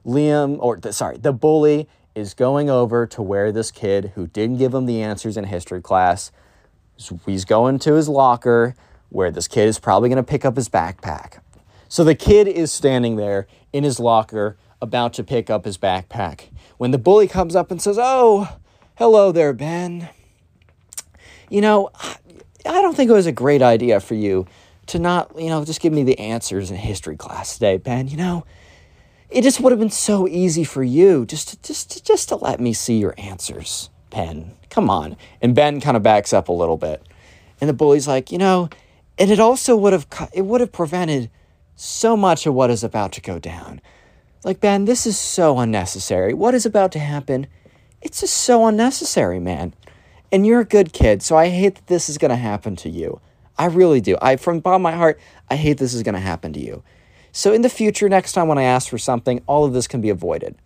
Liam, 0.04 0.58
or 0.60 0.76
the, 0.76 0.92
sorry, 0.92 1.18
the 1.18 1.32
bully 1.32 1.88
is 2.14 2.34
going 2.34 2.68
over 2.68 3.06
to 3.06 3.22
where 3.22 3.52
this 3.52 3.70
kid 3.70 4.12
who 4.14 4.26
didn't 4.26 4.58
give 4.58 4.74
him 4.74 4.86
the 4.86 5.00
answers 5.00 5.36
in 5.36 5.44
history 5.44 5.80
class, 5.80 6.32
he's 7.26 7.44
going 7.44 7.78
to 7.78 7.94
his 7.94 8.08
locker 8.08 8.74
where 9.10 9.30
this 9.30 9.48
kid 9.48 9.68
is 9.68 9.78
probably 9.78 10.08
going 10.08 10.16
to 10.16 10.22
pick 10.22 10.44
up 10.44 10.56
his 10.56 10.68
backpack. 10.68 11.40
So 11.88 12.04
the 12.04 12.14
kid 12.14 12.46
is 12.46 12.70
standing 12.70 13.16
there 13.16 13.46
in 13.72 13.84
his 13.84 13.98
locker 13.98 14.56
about 14.80 15.14
to 15.14 15.24
pick 15.24 15.50
up 15.50 15.64
his 15.64 15.78
backpack 15.78 16.48
when 16.76 16.90
the 16.90 16.98
bully 16.98 17.26
comes 17.26 17.56
up 17.56 17.70
and 17.70 17.80
says, 17.80 17.98
Oh, 18.00 18.56
hello 18.96 19.32
there, 19.32 19.52
Ben. 19.52 20.08
You 21.50 21.60
know, 21.60 21.90
I 21.98 22.82
don't 22.82 22.94
think 22.94 23.10
it 23.10 23.14
was 23.14 23.26
a 23.26 23.32
great 23.32 23.62
idea 23.62 24.00
for 24.00 24.14
you 24.14 24.46
to 24.86 24.98
not, 24.98 25.32
you 25.38 25.48
know, 25.48 25.64
just 25.64 25.80
give 25.80 25.92
me 25.92 26.02
the 26.02 26.18
answers 26.18 26.70
in 26.70 26.76
history 26.76 27.16
class 27.16 27.54
today, 27.54 27.78
Ben. 27.78 28.08
You 28.08 28.16
know, 28.18 28.46
it 29.30 29.42
just 29.42 29.60
would 29.60 29.72
have 29.72 29.78
been 29.80 29.90
so 29.90 30.28
easy 30.28 30.64
for 30.64 30.82
you 30.82 31.26
just 31.26 31.48
to, 31.48 31.62
just 31.62 31.90
to, 31.92 32.04
just 32.04 32.28
to 32.28 32.36
let 32.36 32.60
me 32.60 32.72
see 32.72 32.98
your 32.98 33.14
answers, 33.18 33.90
Ben. 34.10 34.52
Come 34.70 34.90
on. 34.90 35.16
And 35.40 35.54
Ben 35.54 35.80
kind 35.80 35.96
of 35.96 36.02
backs 36.02 36.32
up 36.32 36.48
a 36.48 36.52
little 36.52 36.76
bit. 36.76 37.02
And 37.60 37.68
the 37.68 37.74
bully's 37.74 38.06
like, 38.06 38.30
you 38.30 38.38
know, 38.38 38.68
and 39.18 39.30
it 39.30 39.40
also 39.40 39.76
would 39.76 39.92
have 39.92 40.06
it 40.32 40.42
would 40.42 40.60
have 40.60 40.72
prevented 40.72 41.30
so 41.74 42.16
much 42.16 42.46
of 42.46 42.54
what 42.54 42.70
is 42.70 42.84
about 42.84 43.12
to 43.12 43.20
go 43.20 43.38
down. 43.38 43.80
Like 44.44 44.60
Ben, 44.60 44.84
this 44.84 45.06
is 45.06 45.18
so 45.18 45.58
unnecessary. 45.58 46.32
What 46.32 46.54
is 46.54 46.64
about 46.64 46.92
to 46.92 46.98
happen? 46.98 47.46
It's 48.00 48.20
just 48.20 48.36
so 48.36 48.66
unnecessary, 48.66 49.40
man. 49.40 49.74
And 50.30 50.46
you're 50.46 50.60
a 50.60 50.64
good 50.64 50.92
kid, 50.92 51.22
so 51.22 51.36
I 51.36 51.48
hate 51.48 51.76
that 51.76 51.86
this 51.86 52.08
is 52.08 52.18
going 52.18 52.30
to 52.30 52.36
happen 52.36 52.76
to 52.76 52.88
you. 52.88 53.20
I 53.56 53.66
really 53.66 54.00
do. 54.00 54.16
I 54.22 54.36
from 54.36 54.60
bottom 54.60 54.82
of 54.86 54.92
my 54.92 54.96
heart, 54.96 55.18
I 55.50 55.56
hate 55.56 55.78
this 55.78 55.94
is 55.94 56.02
going 56.02 56.14
to 56.14 56.20
happen 56.20 56.52
to 56.52 56.60
you. 56.60 56.82
So 57.32 57.52
in 57.52 57.62
the 57.62 57.68
future, 57.68 58.08
next 58.08 58.32
time 58.32 58.46
when 58.48 58.58
I 58.58 58.64
ask 58.64 58.88
for 58.88 58.98
something, 58.98 59.42
all 59.46 59.64
of 59.64 59.72
this 59.72 59.88
can 59.88 60.00
be 60.00 60.10
avoided. 60.10 60.56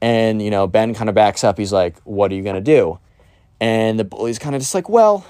And 0.00 0.40
you 0.40 0.50
know, 0.50 0.66
Ben 0.66 0.94
kind 0.94 1.08
of 1.08 1.14
backs 1.14 1.42
up. 1.44 1.58
He's 1.58 1.72
like, 1.72 1.98
"What 2.04 2.30
are 2.32 2.34
you 2.34 2.42
going 2.42 2.56
to 2.56 2.60
do?" 2.60 2.98
And 3.60 3.98
the 3.98 4.04
bully's 4.04 4.38
kind 4.38 4.54
of 4.54 4.60
just 4.60 4.74
like, 4.74 4.88
"Well, 4.88 5.24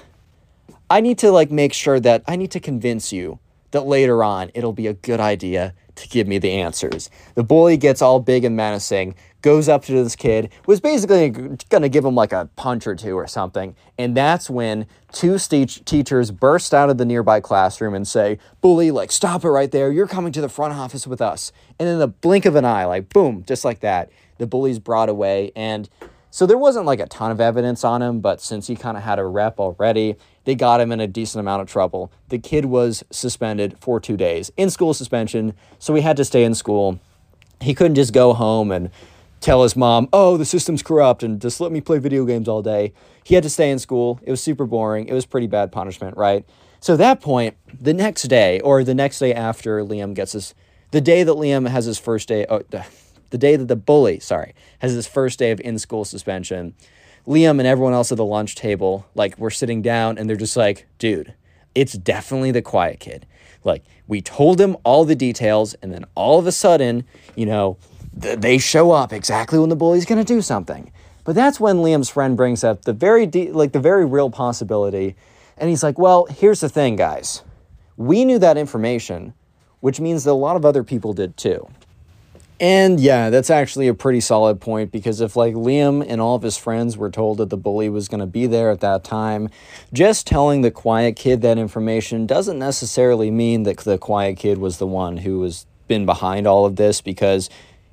I 0.93 1.01
need 1.01 1.17
to 1.19 1.31
like 1.31 1.49
make 1.49 1.73
sure 1.73 1.99
that 2.01 2.23
I 2.27 2.35
need 2.35 2.51
to 2.51 2.59
convince 2.59 3.11
you 3.11 3.39
that 3.71 3.87
later 3.87 4.23
on 4.23 4.51
it'll 4.53 4.73
be 4.73 4.85
a 4.85 4.93
good 4.93 5.19
idea 5.19 5.73
to 5.95 6.07
give 6.07 6.27
me 6.27 6.37
the 6.37 6.51
answers. 6.51 7.09
The 7.33 7.43
bully 7.43 7.77
gets 7.77 7.99
all 7.99 8.19
big 8.19 8.45
and 8.45 8.55
menacing, 8.55 9.15
goes 9.41 9.67
up 9.67 9.83
to 9.85 9.91
this 9.91 10.15
kid, 10.15 10.51
was 10.67 10.79
basically 10.79 11.31
gonna 11.69 11.89
give 11.89 12.05
him 12.05 12.13
like 12.13 12.31
a 12.31 12.47
punch 12.57 12.85
or 12.85 12.93
two 12.93 13.15
or 13.15 13.25
something, 13.25 13.75
and 13.97 14.15
that's 14.15 14.51
when 14.51 14.85
two 15.11 15.39
st- 15.39 15.83
teachers 15.83 16.29
burst 16.29 16.75
out 16.75 16.91
of 16.91 16.99
the 16.99 17.05
nearby 17.05 17.39
classroom 17.39 17.95
and 17.95 18.07
say, 18.07 18.37
"Bully, 18.61 18.91
like 18.91 19.11
stop 19.11 19.43
it 19.43 19.49
right 19.49 19.71
there! 19.71 19.91
You're 19.91 20.05
coming 20.05 20.31
to 20.33 20.41
the 20.41 20.49
front 20.49 20.75
office 20.75 21.07
with 21.07 21.23
us." 21.23 21.51
And 21.79 21.89
in 21.89 21.97
the 21.97 22.07
blink 22.07 22.45
of 22.45 22.55
an 22.55 22.65
eye, 22.65 22.85
like 22.85 23.09
boom, 23.09 23.43
just 23.47 23.65
like 23.65 23.79
that, 23.79 24.11
the 24.37 24.45
bully's 24.45 24.77
brought 24.77 25.09
away 25.09 25.51
and. 25.55 25.89
So 26.33 26.47
there 26.47 26.57
wasn't 26.57 26.87
like 26.87 26.99
a 26.99 27.05
ton 27.05 27.29
of 27.29 27.39
evidence 27.39 27.83
on 27.83 28.01
him, 28.01 28.19
but 28.19 28.41
since 28.41 28.65
he 28.65 28.75
kind 28.75 28.97
of 28.97 29.03
had 29.03 29.19
a 29.19 29.23
rep 29.23 29.59
already, 29.59 30.15
they 30.45 30.55
got 30.55 30.81
him 30.81 30.91
in 30.91 30.99
a 30.99 31.05
decent 31.05 31.39
amount 31.41 31.61
of 31.61 31.67
trouble. 31.67 32.11
The 32.29 32.39
kid 32.39 32.65
was 32.65 33.03
suspended 33.11 33.77
for 33.79 33.99
two 33.99 34.17
days, 34.17 34.51
in 34.57 34.71
school 34.71 34.95
suspension, 34.95 35.53
so 35.77 35.93
he 35.93 36.01
had 36.01 36.17
to 36.17 36.25
stay 36.25 36.43
in 36.43 36.55
school. 36.55 36.99
He 37.61 37.75
couldn't 37.75 37.93
just 37.93 38.13
go 38.13 38.33
home 38.33 38.71
and 38.71 38.89
tell 39.41 39.61
his 39.61 39.75
mom, 39.75 40.09
oh, 40.11 40.35
the 40.35 40.43
system's 40.43 40.81
corrupt 40.81 41.21
and 41.21 41.39
just 41.39 41.61
let 41.61 41.71
me 41.71 41.81
play 41.81 41.99
video 41.99 42.25
games 42.25 42.47
all 42.47 42.63
day. 42.63 42.93
He 43.23 43.35
had 43.35 43.43
to 43.43 43.49
stay 43.51 43.69
in 43.69 43.77
school. 43.77 44.19
It 44.23 44.31
was 44.31 44.41
super 44.41 44.65
boring. 44.65 45.07
It 45.07 45.13
was 45.13 45.27
pretty 45.27 45.45
bad 45.45 45.71
punishment, 45.71 46.17
right? 46.17 46.43
So 46.79 46.93
at 46.93 46.97
that 46.97 47.21
point, 47.21 47.55
the 47.79 47.93
next 47.93 48.23
day, 48.23 48.59
or 48.61 48.83
the 48.83 48.95
next 48.95 49.19
day 49.19 49.35
after 49.35 49.85
Liam 49.85 50.15
gets 50.15 50.31
his, 50.31 50.55
the 50.89 50.99
day 50.99 51.21
that 51.21 51.33
Liam 51.33 51.69
has 51.69 51.85
his 51.85 51.99
first 51.99 52.27
day, 52.27 52.47
oh, 52.49 52.63
the, 53.33 53.37
day 53.39 53.55
that 53.55 53.67
the 53.67 53.75
bully, 53.75 54.19
sorry, 54.19 54.53
has 54.77 54.93
his 54.93 55.07
first 55.07 55.39
day 55.39 55.49
of 55.49 55.59
in 55.61 55.79
school 55.79 56.05
suspension, 56.05 56.75
Liam 57.25 57.57
and 57.57 57.65
everyone 57.65 57.93
else 57.93 58.11
at 58.11 58.17
the 58.17 58.23
lunch 58.23 58.53
table, 58.53 59.07
like, 59.15 59.35
we're 59.39 59.49
sitting 59.49 59.81
down 59.81 60.19
and 60.19 60.29
they're 60.29 60.35
just 60.35 60.55
like, 60.55 60.85
dude, 60.99 61.33
it's 61.73 61.93
definitely 61.93 62.51
the 62.51 62.61
quiet 62.61 62.99
kid. 62.99 63.25
Like, 63.63 63.83
we 64.07 64.21
told 64.21 64.61
him 64.61 64.77
all 64.85 65.03
the 65.03 65.15
details, 65.15 65.73
and 65.81 65.91
then 65.91 66.05
all 66.13 66.37
of 66.37 66.45
a 66.45 66.51
sudden, 66.51 67.05
you 67.35 67.47
know, 67.47 67.77
th- 68.21 68.37
they 68.37 68.59
show 68.59 68.91
up 68.91 69.11
exactly 69.11 69.57
when 69.57 69.69
the 69.69 69.75
bully's 69.75 70.05
gonna 70.05 70.23
do 70.23 70.39
something. 70.39 70.91
But 71.23 71.33
that's 71.33 71.59
when 71.59 71.77
Liam's 71.77 72.09
friend 72.09 72.37
brings 72.37 72.63
up 72.63 72.83
the 72.85 72.93
very, 72.93 73.25
de- 73.25 73.51
like, 73.51 73.71
the 73.71 73.79
very 73.79 74.05
real 74.05 74.29
possibility. 74.29 75.15
And 75.57 75.71
he's 75.71 75.81
like, 75.81 75.97
well, 75.97 76.25
here's 76.25 76.59
the 76.59 76.69
thing, 76.69 76.97
guys. 76.97 77.41
We 77.97 78.25
knew 78.25 78.37
that 78.37 78.57
information, 78.57 79.33
which 79.79 79.99
means 79.99 80.23
that 80.25 80.31
a 80.31 80.33
lot 80.33 80.55
of 80.55 80.65
other 80.65 80.83
people 80.83 81.13
did 81.13 81.35
too. 81.35 81.67
And 82.63 82.97
yeah, 82.97 83.29
that's 83.29 83.49
actually 83.49 83.89
a 83.89 83.93
pretty 83.93 84.21
solid 84.21 84.61
point 84.61 84.89
because 84.89 85.19
if 85.19 85.35
like 85.35 85.53
Liam 85.53 86.01
and 86.07 86.21
all 86.21 86.37
of 86.37 86.43
his 86.43 86.55
friends 86.55 86.95
were 86.95 87.09
told 87.09 87.39
that 87.39 87.49
the 87.49 87.57
bully 87.57 87.89
was 87.89 88.07
going 88.07 88.21
to 88.21 88.25
be 88.25 88.47
there 88.47 88.71
at 88.71 88.79
that 88.79 89.03
time, 89.03 89.49
just 89.91 90.25
telling 90.25 90.61
the 90.61 90.71
quiet 90.71 91.17
kid 91.17 91.41
that 91.41 91.57
information 91.57 92.25
doesn't 92.25 92.57
necessarily 92.57 93.29
mean 93.29 93.63
that 93.63 93.79
the 93.79 93.97
quiet 93.97 94.37
kid 94.37 94.59
was 94.59 94.77
the 94.77 94.87
one 94.87 95.17
who 95.17 95.39
was 95.39 95.65
been 95.89 96.05
behind 96.05 96.47
all 96.47 96.65
of 96.65 96.77
this 96.77 97.01
because 97.01 97.49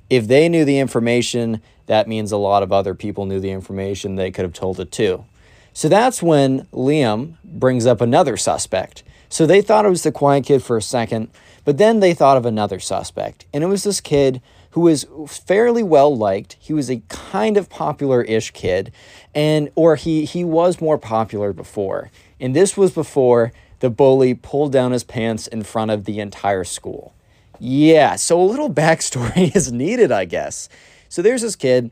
if 0.09 0.29
they 0.29 0.47
knew 0.47 0.63
the 0.63 0.79
information, 0.79 1.61
that 1.87 2.07
means 2.07 2.31
a 2.31 2.37
lot 2.37 2.63
of 2.63 2.71
other 2.71 2.95
people 2.95 3.25
knew 3.25 3.41
the 3.41 3.51
information, 3.51 4.15
they 4.15 4.31
could 4.31 4.45
have 4.45 4.53
told 4.53 4.79
it 4.79 4.89
too. 4.89 5.25
So 5.73 5.89
that's 5.89 6.23
when 6.23 6.61
Liam 6.67 7.33
brings 7.43 7.85
up 7.85 7.99
another 7.99 8.37
suspect. 8.37 9.03
So 9.27 9.45
they 9.45 9.61
thought 9.61 9.85
it 9.85 9.89
was 9.89 10.03
the 10.03 10.13
quiet 10.13 10.45
kid 10.45 10.63
for 10.63 10.77
a 10.77 10.81
second, 10.81 11.27
but 11.65 11.77
then 11.77 11.99
they 11.99 12.13
thought 12.13 12.37
of 12.37 12.45
another 12.45 12.79
suspect, 12.79 13.45
and 13.53 13.65
it 13.65 13.67
was 13.67 13.83
this 13.83 13.99
kid 13.99 14.41
who 14.71 14.81
was 14.81 15.05
fairly 15.27 15.83
well 15.83 16.15
liked. 16.15 16.57
He 16.59 16.73
was 16.73 16.89
a 16.89 17.01
kind 17.09 17.57
of 17.57 17.69
popular-ish 17.69 18.51
kid, 18.51 18.91
and 19.33 19.69
or 19.75 19.95
he 19.95 20.25
he 20.25 20.43
was 20.43 20.81
more 20.81 20.97
popular 20.97 21.53
before. 21.53 22.11
And 22.39 22.55
this 22.55 22.75
was 22.75 22.91
before 22.91 23.53
the 23.79 23.89
bully 23.89 24.33
pulled 24.33 24.71
down 24.71 24.91
his 24.91 25.03
pants 25.03 25.47
in 25.47 25.63
front 25.63 25.91
of 25.91 26.05
the 26.05 26.19
entire 26.19 26.63
school. 26.63 27.13
Yeah, 27.59 28.15
so 28.15 28.41
a 28.41 28.43
little 28.43 28.73
backstory 28.73 29.55
is 29.55 29.71
needed, 29.71 30.11
I 30.11 30.25
guess. 30.25 30.69
So 31.09 31.21
there's 31.21 31.41
this 31.41 31.55
kid 31.55 31.91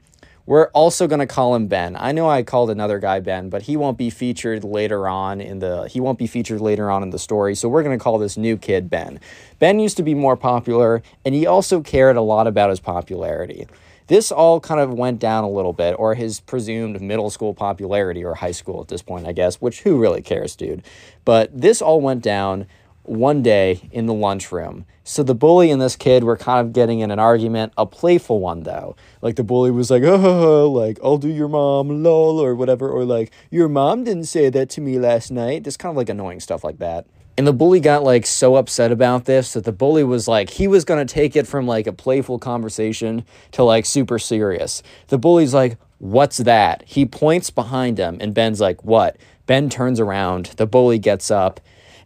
we're 0.49 0.69
also 0.69 1.05
going 1.05 1.19
to 1.19 1.27
call 1.27 1.53
him 1.53 1.67
Ben. 1.67 1.95
I 1.95 2.11
know 2.11 2.27
I 2.27 2.41
called 2.41 2.71
another 2.71 2.97
guy 2.97 3.19
Ben, 3.19 3.51
but 3.51 3.61
he 3.61 3.77
won't 3.77 3.99
be 3.99 4.09
featured 4.09 4.63
later 4.63 5.07
on 5.07 5.41
in 5.41 5.59
the 5.59 5.87
he 5.87 5.99
won't 5.99 6.17
be 6.17 6.25
featured 6.25 6.59
later 6.59 6.89
on 6.89 7.03
in 7.03 7.11
the 7.11 7.19
story. 7.19 7.53
So 7.53 7.69
we're 7.69 7.83
going 7.83 7.95
to 7.95 8.03
call 8.03 8.17
this 8.17 8.35
new 8.35 8.57
kid 8.57 8.89
Ben. 8.89 9.19
Ben 9.59 9.79
used 9.79 9.95
to 9.97 10.03
be 10.03 10.15
more 10.15 10.35
popular 10.35 11.03
and 11.23 11.35
he 11.35 11.45
also 11.45 11.81
cared 11.81 12.15
a 12.15 12.21
lot 12.21 12.47
about 12.47 12.71
his 12.71 12.79
popularity. 12.79 13.67
This 14.07 14.31
all 14.31 14.59
kind 14.59 14.81
of 14.81 14.91
went 14.91 15.19
down 15.19 15.43
a 15.43 15.49
little 15.49 15.71
bit 15.71 15.95
or 15.99 16.15
his 16.15 16.39
presumed 16.39 16.99
middle 16.99 17.29
school 17.29 17.53
popularity 17.53 18.25
or 18.25 18.33
high 18.33 18.49
school 18.49 18.81
at 18.81 18.87
this 18.87 19.03
point, 19.03 19.27
I 19.27 19.33
guess, 19.33 19.61
which 19.61 19.81
who 19.81 19.99
really 19.99 20.23
cares, 20.23 20.55
dude. 20.55 20.81
But 21.25 21.51
this 21.55 21.79
all 21.79 22.01
went 22.01 22.23
down 22.23 22.65
one 23.09 23.41
day 23.41 23.89
in 23.91 24.05
the 24.05 24.13
lunchroom. 24.13 24.85
So 25.03 25.23
the 25.23 25.33
bully 25.33 25.71
and 25.71 25.81
this 25.81 25.95
kid 25.95 26.23
were 26.23 26.37
kind 26.37 26.65
of 26.65 26.73
getting 26.73 26.99
in 26.99 27.09
an 27.09 27.17
argument, 27.17 27.73
a 27.77 27.85
playful 27.85 28.39
one 28.39 28.63
though. 28.63 28.95
Like 29.21 29.35
the 29.35 29.43
bully 29.43 29.71
was 29.71 29.89
like, 29.89 30.03
oh, 30.05 30.69
like, 30.69 30.99
I'll 31.03 31.17
do 31.17 31.29
your 31.29 31.47
mom, 31.47 32.03
lol, 32.03 32.39
or 32.39 32.53
whatever. 32.53 32.87
Or 32.87 33.05
like, 33.05 33.31
your 33.49 33.67
mom 33.67 34.03
didn't 34.03 34.25
say 34.25 34.49
that 34.49 34.69
to 34.71 34.81
me 34.81 34.99
last 34.99 35.31
night. 35.31 35.63
Just 35.63 35.79
kind 35.79 35.89
of 35.89 35.97
like 35.97 36.09
annoying 36.09 36.39
stuff 36.39 36.63
like 36.63 36.77
that. 36.77 37.07
And 37.35 37.47
the 37.47 37.53
bully 37.53 37.79
got 37.79 38.03
like 38.03 38.25
so 38.25 38.55
upset 38.55 38.91
about 38.91 39.25
this 39.25 39.53
that 39.53 39.63
the 39.63 39.71
bully 39.71 40.03
was 40.03 40.27
like, 40.27 40.49
he 40.49 40.67
was 40.67 40.85
to 40.85 41.05
take 41.05 41.35
it 41.35 41.47
from 41.47 41.65
like 41.65 41.87
a 41.87 41.93
playful 41.93 42.37
conversation 42.37 43.25
to 43.53 43.63
like 43.63 43.85
super 43.85 44.19
serious. 44.19 44.83
The 45.07 45.17
bully's 45.17 45.53
like, 45.53 45.77
what's 45.97 46.37
that? 46.37 46.83
He 46.85 47.05
points 47.05 47.49
behind 47.49 47.97
him 47.97 48.17
and 48.19 48.33
Ben's 48.33 48.59
like, 48.59 48.83
what? 48.83 49.17
Ben 49.45 49.69
turns 49.69 49.99
around. 49.99 50.47
The 50.57 50.67
bully 50.67 50.99
gets 50.99 51.31
up 51.31 51.59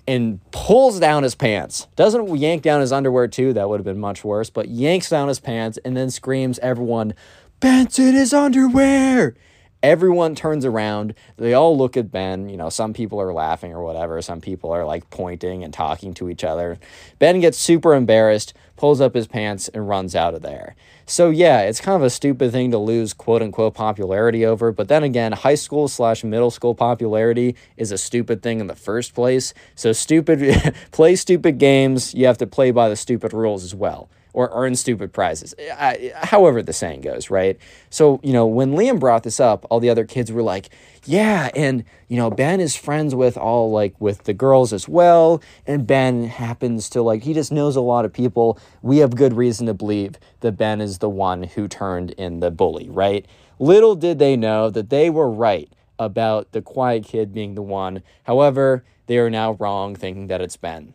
and 0.08 0.40
pulls 0.52 1.00
down 1.00 1.24
his 1.24 1.36
pants. 1.36 1.88
Doesn't 1.96 2.36
yank 2.36 2.62
down 2.62 2.82
his 2.82 2.92
underwear 2.92 3.28
too, 3.28 3.54
that 3.54 3.70
would 3.70 3.80
have 3.80 3.86
been 3.86 4.00
much 4.00 4.24
worse, 4.24 4.50
but 4.50 4.68
yanks 4.68 5.10
down 5.10 5.28
his 5.28 5.40
pants 5.40 5.80
and 5.86 5.96
then 5.96 6.10
screams, 6.10 6.60
Everyone, 6.60 7.14
Ben's 7.60 7.98
in 7.98 8.14
his 8.14 8.34
underwear! 8.34 9.36
Everyone 9.82 10.34
turns 10.34 10.64
around. 10.64 11.14
They 11.36 11.54
all 11.54 11.78
look 11.78 11.98
at 11.98 12.10
Ben. 12.10 12.48
You 12.48 12.56
know, 12.56 12.70
some 12.70 12.94
people 12.94 13.20
are 13.20 13.34
laughing 13.34 13.74
or 13.74 13.84
whatever. 13.84 14.22
Some 14.22 14.40
people 14.40 14.72
are 14.72 14.86
like 14.86 15.10
pointing 15.10 15.62
and 15.62 15.74
talking 15.74 16.14
to 16.16 16.30
each 16.30 16.46
other. 16.46 16.80
Ben 17.20 17.42
gets 17.42 17.58
super 17.58 17.94
embarrassed, 17.94 18.54
pulls 18.76 19.02
up 19.02 19.16
his 19.16 19.28
pants, 19.28 19.68
and 19.70 19.88
runs 19.88 20.16
out 20.16 20.34
of 20.34 20.42
there. 20.42 20.76
So, 21.06 21.30
yeah, 21.30 21.62
it's 21.62 21.82
kind 21.82 21.96
of 21.96 22.04
a 22.04 22.10
stupid 22.10 22.52
thing 22.52 22.72
to 22.72 22.78
lose 22.78 23.14
quote 23.14 23.42
unquote 23.42 23.74
popularity 23.74 24.46
over. 24.46 24.72
But 24.72 24.88
then 24.88 25.04
again, 25.04 25.32
high 25.32 25.56
school 25.56 25.88
slash 25.88 26.24
middle 26.24 26.52
school 26.52 26.76
popularity 26.76 27.56
is 27.78 27.92
a 27.92 27.98
stupid 27.98 28.42
thing 28.42 28.60
in 28.60 28.68
the 28.68 28.76
first 28.76 29.14
place. 29.14 29.54
So, 29.76 29.92
stupid, 29.92 30.74
play 30.92 31.16
stupid 31.16 31.58
games. 31.58 32.14
You 32.14 32.26
have 32.26 32.38
to 32.40 32.48
play 32.48 32.72
by 32.72 32.90
the 32.90 32.96
stupid 32.96 33.34
rules 33.34 33.64
as 33.64 33.76
well 33.76 34.10
or 34.34 34.50
earn 34.52 34.76
stupid 34.76 35.14
prizes. 35.14 35.54
I, 35.78 36.12
however, 36.16 36.62
the 36.62 36.74
saying 36.74 37.02
goes, 37.02 37.30
right? 37.30 37.58
So, 37.90 38.20
you 38.24 38.34
know, 38.34 38.46
when 38.48 38.74
Liam 38.74 39.00
brought 39.00 39.24
this 39.24 39.40
up, 39.40 39.66
all 39.70 39.80
the 39.80 39.90
other 39.90 40.06
kids 40.06 40.32
were 40.32 40.42
like, 40.42 40.70
yeah, 41.06 41.50
and, 41.56 41.84
you 42.08 42.18
know, 42.18 42.30
Ben 42.30 42.60
is 42.60 42.76
friends 42.76 43.14
with 43.14 43.38
all, 43.38 43.72
like, 43.72 44.00
with 44.02 44.24
the 44.24 44.34
girls 44.34 44.74
as 44.74 44.90
well. 44.90 45.42
And 45.68 45.86
Ben 45.86 46.26
happens 46.26 46.90
to, 46.92 47.02
like, 47.02 47.24
he 47.24 47.34
just 47.34 47.52
knows 47.52 47.76
a 47.76 47.82
lot 47.82 48.06
of 48.06 48.14
people. 48.14 48.60
We 48.82 48.98
have 48.98 49.16
good 49.16 49.34
reason 49.34 49.68
to 49.68 49.74
believe 49.74 50.16
that 50.40 50.54
Ben 50.54 50.82
is 50.82 50.98
the 50.98 51.10
one 51.10 51.44
who 51.44 51.68
turned 51.68 52.12
in 52.12 52.40
the 52.40 52.52
bully, 52.52 52.90
right? 52.90 53.26
Little 53.60 53.96
did 53.96 54.18
they 54.18 54.36
know 54.36 54.70
that 54.70 54.90
they 54.90 55.10
were 55.10 55.30
right 55.30 55.72
about 56.00 56.52
the 56.54 56.62
quiet 56.62 57.06
kid 57.06 57.34
being 57.34 57.56
the 57.56 57.62
one. 57.62 58.02
However, 58.24 58.84
they 59.06 59.18
are 59.18 59.30
now 59.30 59.54
wrong 59.54 59.96
thinking 59.96 60.28
that 60.28 60.42
it's 60.42 60.58
Ben. 60.58 60.94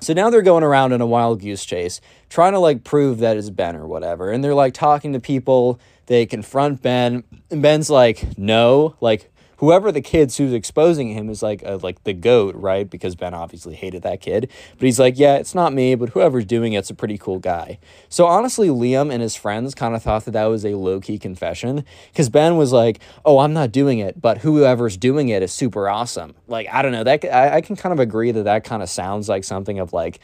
So 0.00 0.14
now 0.14 0.30
they're 0.30 0.42
going 0.42 0.64
around 0.64 0.92
in 0.92 1.00
a 1.00 1.06
wild 1.06 1.40
goose 1.40 1.64
chase, 1.64 2.00
trying 2.28 2.52
to 2.52 2.58
like 2.58 2.84
prove 2.84 3.18
that 3.18 3.36
it's 3.36 3.50
Ben 3.50 3.76
or 3.76 3.86
whatever. 3.86 4.30
And 4.30 4.42
they're 4.42 4.54
like 4.54 4.74
talking 4.74 5.12
to 5.12 5.20
people. 5.20 5.78
They 6.06 6.26
confront 6.26 6.82
Ben, 6.82 7.22
and 7.50 7.62
Ben's 7.62 7.88
like, 7.88 8.36
no, 8.36 8.96
like 9.00 9.30
whoever 9.60 9.92
the 9.92 10.00
kids 10.00 10.38
who's 10.38 10.54
exposing 10.54 11.10
him 11.10 11.28
is 11.28 11.42
like 11.42 11.62
a, 11.66 11.76
like 11.76 12.02
the 12.04 12.14
goat, 12.14 12.54
right? 12.54 12.88
Because 12.88 13.14
Ben 13.14 13.34
obviously 13.34 13.74
hated 13.74 14.02
that 14.02 14.22
kid. 14.22 14.50
But 14.78 14.86
he's 14.86 14.98
like, 14.98 15.18
yeah, 15.18 15.36
it's 15.36 15.54
not 15.54 15.74
me, 15.74 15.94
but 15.94 16.08
whoever's 16.08 16.46
doing 16.46 16.72
it's 16.72 16.88
a 16.88 16.94
pretty 16.94 17.18
cool 17.18 17.38
guy. 17.38 17.78
So 18.08 18.24
honestly, 18.24 18.68
Liam 18.68 19.12
and 19.12 19.20
his 19.20 19.36
friends 19.36 19.74
kind 19.74 19.94
of 19.94 20.02
thought 20.02 20.24
that 20.24 20.30
that 20.30 20.46
was 20.46 20.64
a 20.64 20.76
low 20.76 20.98
key 20.98 21.18
confession 21.18 21.84
because 22.10 22.30
Ben 22.30 22.56
was 22.56 22.72
like, 22.72 23.00
oh, 23.26 23.40
I'm 23.40 23.52
not 23.52 23.70
doing 23.70 23.98
it, 23.98 24.18
but 24.18 24.38
whoever's 24.38 24.96
doing 24.96 25.28
it 25.28 25.42
is 25.42 25.52
super 25.52 25.90
awesome. 25.90 26.34
Like 26.48 26.66
I 26.72 26.80
don't 26.80 26.92
know 26.92 27.04
that 27.04 27.22
I, 27.26 27.56
I 27.56 27.60
can 27.60 27.76
kind 27.76 27.92
of 27.92 28.00
agree 28.00 28.32
that 28.32 28.44
that 28.44 28.64
kind 28.64 28.82
of 28.82 28.88
sounds 28.88 29.28
like 29.28 29.44
something 29.44 29.78
of 29.78 29.92
like 29.92 30.20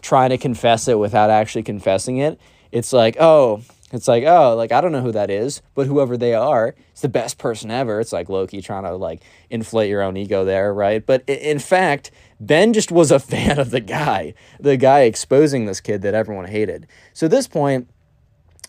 trying 0.00 0.30
to 0.30 0.38
confess 0.38 0.88
it 0.88 0.98
without 0.98 1.30
actually 1.30 1.62
confessing 1.62 2.16
it. 2.16 2.40
It's 2.72 2.92
like, 2.92 3.16
oh, 3.20 3.62
it's 3.92 4.08
like, 4.08 4.24
oh, 4.24 4.56
like 4.56 4.72
I 4.72 4.80
don't 4.80 4.92
know 4.92 5.02
who 5.02 5.12
that 5.12 5.30
is, 5.30 5.62
but 5.74 5.86
whoever 5.86 6.16
they 6.16 6.34
are, 6.34 6.74
it's 6.90 7.02
the 7.02 7.08
best 7.08 7.38
person 7.38 7.70
ever. 7.70 8.00
It's 8.00 8.12
like 8.12 8.28
low 8.28 8.46
key 8.46 8.62
trying 8.62 8.84
to 8.84 8.96
like 8.96 9.22
inflate 9.50 9.90
your 9.90 10.02
own 10.02 10.16
ego 10.16 10.44
there, 10.44 10.72
right? 10.72 11.04
But 11.04 11.28
in 11.28 11.58
fact, 11.58 12.10
Ben 12.40 12.72
just 12.72 12.90
was 12.90 13.10
a 13.10 13.18
fan 13.20 13.58
of 13.58 13.70
the 13.70 13.80
guy, 13.80 14.34
the 14.58 14.76
guy 14.76 15.00
exposing 15.02 15.66
this 15.66 15.80
kid 15.80 16.02
that 16.02 16.14
everyone 16.14 16.46
hated. 16.46 16.86
So 17.12 17.26
at 17.26 17.30
this 17.30 17.46
point, 17.46 17.88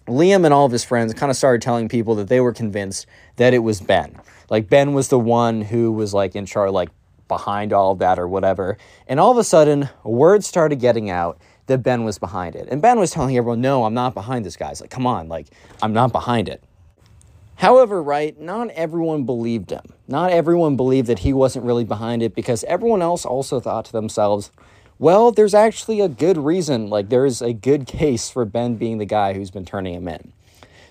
Liam 0.07 0.43
and 0.43 0.53
all 0.53 0.65
of 0.65 0.71
his 0.73 0.83
friends 0.83 1.13
kind 1.13 1.29
of 1.29 1.38
started 1.38 1.62
telling 1.62 1.88
people 1.88 2.15
that 2.15 2.27
they 2.27 2.41
were 2.41 2.51
convinced 2.51 3.05
that 3.38 3.53
it 3.53 3.59
was 3.59 3.79
Ben. 3.79 4.19
Like 4.49 4.69
Ben 4.69 4.93
was 4.93 5.07
the 5.07 5.19
one 5.19 5.62
who 5.62 5.93
was 5.93 6.13
like 6.13 6.36
in 6.36 6.45
charge, 6.45 6.71
like 6.71 6.89
behind 7.29 7.71
all 7.71 7.93
of 7.93 7.99
that 7.99 8.19
or 8.19 8.27
whatever. 8.27 8.77
And 9.07 9.19
all 9.19 9.31
of 9.31 9.38
a 9.38 9.43
sudden, 9.43 9.89
word 10.03 10.43
started 10.43 10.79
getting 10.79 11.09
out 11.09 11.39
that 11.67 11.84
Ben 11.84 12.04
was 12.04 12.19
behind 12.19 12.56
it. 12.56 12.67
And 12.69 12.82
Ben 12.82 12.99
was 12.99 13.12
telling 13.12 13.38
everyone, 13.38 13.62
no, 13.62 13.86
I'm 13.86 13.93
not 13.93 14.13
behind 14.13 14.45
this, 14.45 14.58
guys. 14.58 14.82
Like, 14.82 14.89
come 14.89 15.08
on, 15.08 15.28
like, 15.28 15.47
I'm 15.82 15.93
not 15.93 16.12
behind 16.12 16.49
it. 16.49 16.63
However, 17.56 18.02
right, 18.02 18.39
not 18.39 18.69
everyone 18.71 19.23
believed 19.23 19.69
him. 19.69 19.93
Not 20.08 20.32
everyone 20.32 20.76
believed 20.76 21.08
that 21.08 21.19
he 21.19 21.32
wasn't 21.34 21.65
really 21.65 21.86
behind 21.86 22.21
it 22.21 22.36
because 22.36 22.63
everyone 22.65 23.02
else 23.02 23.26
also 23.26 23.60
thought 23.60 23.86
to 23.86 23.91
themselves, 23.91 24.52
well, 24.99 25.32
there's 25.32 25.54
actually 25.54 26.02
a 26.02 26.10
good 26.10 26.38
reason, 26.38 26.89
like, 26.89 27.10
there's 27.10 27.41
a 27.41 27.54
good 27.54 27.88
case 27.88 28.30
for 28.30 28.45
Ben 28.45 28.76
being 28.76 28.97
the 28.97 29.06
guy 29.06 29.34
who's 29.34 29.52
been 29.52 29.65
turning 29.65 29.93
him 29.93 30.08
in. 30.08 30.34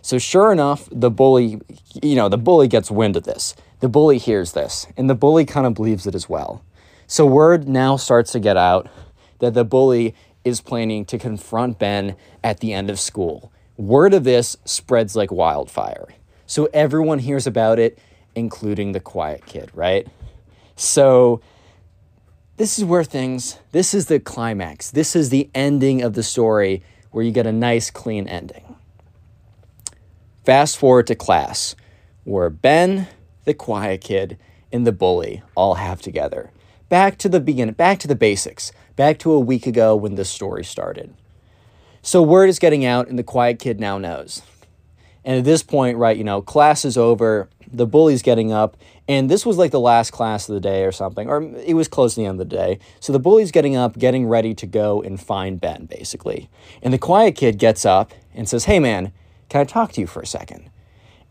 So, 0.01 0.19
sure 0.19 0.51
enough, 0.51 0.89
the 0.91 1.11
bully, 1.11 1.61
you 2.03 2.17
know, 2.17 2.29
the 2.29 2.39
bully 2.39 2.67
gets 2.67 2.91
wind 2.91 3.17
of 3.17 3.23
this. 3.23 3.55
The 3.79 3.89
bully 3.89 4.19
hears 4.19 4.53
this, 4.53 4.87
and 4.97 5.09
the 5.09 5.15
bully 5.15 5.45
kind 5.45 5.65
of 5.67 5.75
believes 5.75 6.07
it 6.07 6.15
as 6.15 6.29
well. 6.29 6.65
So, 7.07 7.25
word 7.25 7.69
now 7.69 7.97
starts 7.97 8.33
to 8.33 8.41
get 8.41 8.57
out 8.57 8.89
that 9.39 9.55
the 9.55 9.65
bully 9.65 10.15
is 10.45 10.61
planning 10.61 11.05
to 11.07 11.19
confront 11.19 11.79
Ben 11.79 12.17
at 12.43 12.61
the 12.61 12.73
end 12.73 12.91
of 12.91 12.99
school. 12.99 13.53
Word 13.77 14.15
of 14.15 14.25
this 14.25 14.57
spreads 14.65 15.17
like 15.17 15.31
wildfire. 15.31 16.09
So 16.47 16.69
everyone 16.75 17.21
hears 17.21 17.47
about 17.47 17.79
it, 17.79 17.99
including 18.35 18.93
the 18.93 19.01
quiet 19.01 19.47
kid, 19.47 19.71
right? 19.75 20.07
So 20.77 21.41
this 22.57 22.79
is 22.79 22.85
where 22.85 23.05
things, 23.05 23.59
this 23.73 23.95
is 23.95 24.07
the 24.07 24.21
climax. 24.21 24.91
This 24.91 25.17
is 25.17 25.31
the 25.31 25.51
ending 25.55 26.03
of 26.03 26.15
the 26.15 26.23
story 26.23 26.83
where 27.11 27.25
you 27.25 27.31
get 27.31 27.47
a 27.47 27.53
nice, 27.53 27.91
clean 27.91 28.27
ending. 28.29 28.77
Fast 30.45 30.77
forward 30.77 31.07
to 31.07 31.15
class, 31.15 31.77
where 32.25 32.51
Ben, 32.51 33.09
the 33.45 33.55
quiet 33.55 34.01
kid, 34.01 34.39
and 34.73 34.87
the 34.87 34.93
bully 34.93 35.43
all 35.55 35.75
have 35.75 36.01
together. 36.01 36.51
Back 36.93 37.17
to 37.21 37.31
the 37.31 37.41
beginning, 37.41 37.73
back 37.73 38.01
to 38.01 38.07
the 38.07 38.15
basics 38.15 38.71
back 38.97 39.19
to 39.21 39.33
a 39.33 39.41
week 39.41 39.67
ago 39.67 39.97
when 39.97 40.17
this 40.17 40.29
story 40.29 40.63
started. 40.63 41.15
So, 42.03 42.21
word 42.21 42.51
is 42.51 42.59
getting 42.59 42.85
out, 42.85 43.09
and 43.09 43.19
the 43.19 43.23
quiet 43.23 43.59
kid 43.59 43.81
now 43.81 43.97
knows. 43.97 44.43
And 45.25 45.39
at 45.39 45.45
this 45.45 45.63
point, 45.63 45.97
right, 45.97 46.15
you 46.15 46.23
know, 46.23 46.43
class 46.43 46.85
is 46.85 46.99
over, 46.99 47.49
the 47.67 47.87
bully's 47.87 48.21
getting 48.21 48.53
up, 48.53 48.77
and 49.09 49.31
this 49.31 49.47
was 49.47 49.57
like 49.57 49.71
the 49.71 49.81
last 49.81 50.11
class 50.11 50.47
of 50.51 50.55
the 50.55 50.61
day 50.61 50.85
or 50.85 50.93
something, 50.93 51.31
or 51.31 51.43
it 51.65 51.73
was 51.73 51.89
close 51.89 52.13
to 52.13 52.21
the 52.21 52.27
end 52.27 52.39
of 52.39 52.51
the 52.51 52.57
day. 52.57 52.79
So 53.01 53.11
the 53.11 53.19
bully's 53.19 53.53
getting 53.53 53.75
up, 53.75 53.99
getting 53.99 54.27
ready 54.27 54.53
to 54.53 54.67
go 54.67 55.01
and 55.01 55.19
find 55.19 55.59
Ben, 55.59 55.87
basically. 55.87 56.51
And 56.83 56.93
the 56.93 56.99
quiet 56.99 57.37
kid 57.37 57.57
gets 57.57 57.87
up 57.87 58.13
and 58.35 58.47
says, 58.47 58.67
Hey, 58.67 58.79
man, 58.79 59.13
can 59.49 59.63
I 59.63 59.65
talk 59.65 59.93
to 59.93 60.01
you 60.03 60.07
for 60.07 60.21
a 60.21 60.27
second? 60.27 60.69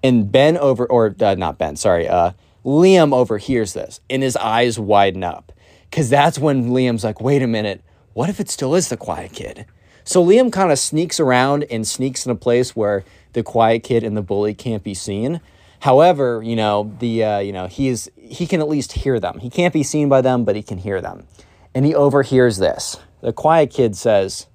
And 0.01 0.31
Ben 0.31 0.57
over, 0.57 0.87
or 0.87 1.15
uh, 1.19 1.35
not 1.35 1.59
Ben, 1.59 1.75
sorry, 1.75 2.07
uh, 2.07 2.31
Liam 2.65 3.13
overhears 3.13 3.73
this 3.73 3.99
and 4.09 4.23
his 4.23 4.35
eyes 4.37 4.79
widen 4.79 5.23
up. 5.23 5.51
Because 5.89 6.09
that's 6.09 6.39
when 6.39 6.69
Liam's 6.69 7.03
like, 7.03 7.21
Wait 7.21 7.41
a 7.41 7.47
minute, 7.47 7.81
what 8.13 8.29
if 8.29 8.39
it 8.39 8.49
still 8.49 8.75
is 8.75 8.89
the 8.89 8.97
quiet 8.97 9.33
kid? 9.33 9.65
So 10.03 10.23
Liam 10.23 10.51
kind 10.51 10.71
of 10.71 10.79
sneaks 10.79 11.19
around 11.19 11.65
and 11.69 11.87
sneaks 11.87 12.25
in 12.25 12.31
a 12.31 12.35
place 12.35 12.75
where 12.75 13.03
the 13.33 13.43
quiet 13.43 13.83
kid 13.83 14.03
and 14.03 14.17
the 14.17 14.21
bully 14.21 14.53
can't 14.53 14.83
be 14.83 14.93
seen. 14.93 15.41
However, 15.81 16.41
you 16.43 16.55
know, 16.55 16.95
the 16.99 17.23
uh, 17.23 17.39
you 17.39 17.51
know, 17.51 17.67
he's 17.67 18.09
he 18.15 18.45
can 18.45 18.59
at 18.59 18.67
least 18.67 18.93
hear 18.93 19.19
them. 19.19 19.39
He 19.39 19.49
can't 19.49 19.73
be 19.73 19.83
seen 19.83 20.09
by 20.09 20.21
them, 20.21 20.43
but 20.45 20.55
he 20.55 20.63
can 20.63 20.77
hear 20.77 21.01
them. 21.01 21.25
And 21.73 21.85
he 21.85 21.95
overhears 21.95 22.57
this. 22.57 22.97
The 23.21 23.33
quiet 23.33 23.71
kid 23.71 23.95
says, 23.95 24.47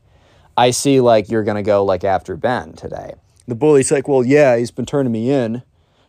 "I 0.56 0.70
see 0.70 1.00
like 1.00 1.28
you're 1.28 1.44
going 1.44 1.56
to 1.56 1.62
go 1.62 1.84
like 1.84 2.04
after 2.04 2.36
Ben 2.36 2.74
today." 2.74 3.14
The 3.48 3.54
bully's 3.54 3.90
like, 3.90 4.06
"Well, 4.08 4.24
yeah, 4.24 4.56
he's 4.56 4.70
been 4.70 4.86
turning 4.86 5.12
me 5.12 5.30
in." 5.30 5.62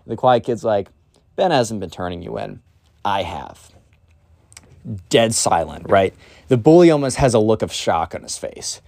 The 0.05 0.15
quiet 0.15 0.43
kid's 0.43 0.63
like, 0.63 0.89
"Ben 1.37 1.51
hasn't 1.51 1.79
been 1.79 1.89
turning 1.89 2.21
you 2.21 2.37
in. 2.37 2.59
I 3.05 3.23
have." 3.23 3.71
Dead 5.07 5.33
silent, 5.33 5.85
right? 5.89 6.13
The 6.49 6.57
bully 6.57 6.91
almost 6.91 7.15
has 7.15 7.33
a 7.33 7.39
look 7.39 7.61
of 7.61 7.71
shock 7.71 8.13
on 8.13 8.23
his 8.23 8.37
face. 8.37 8.81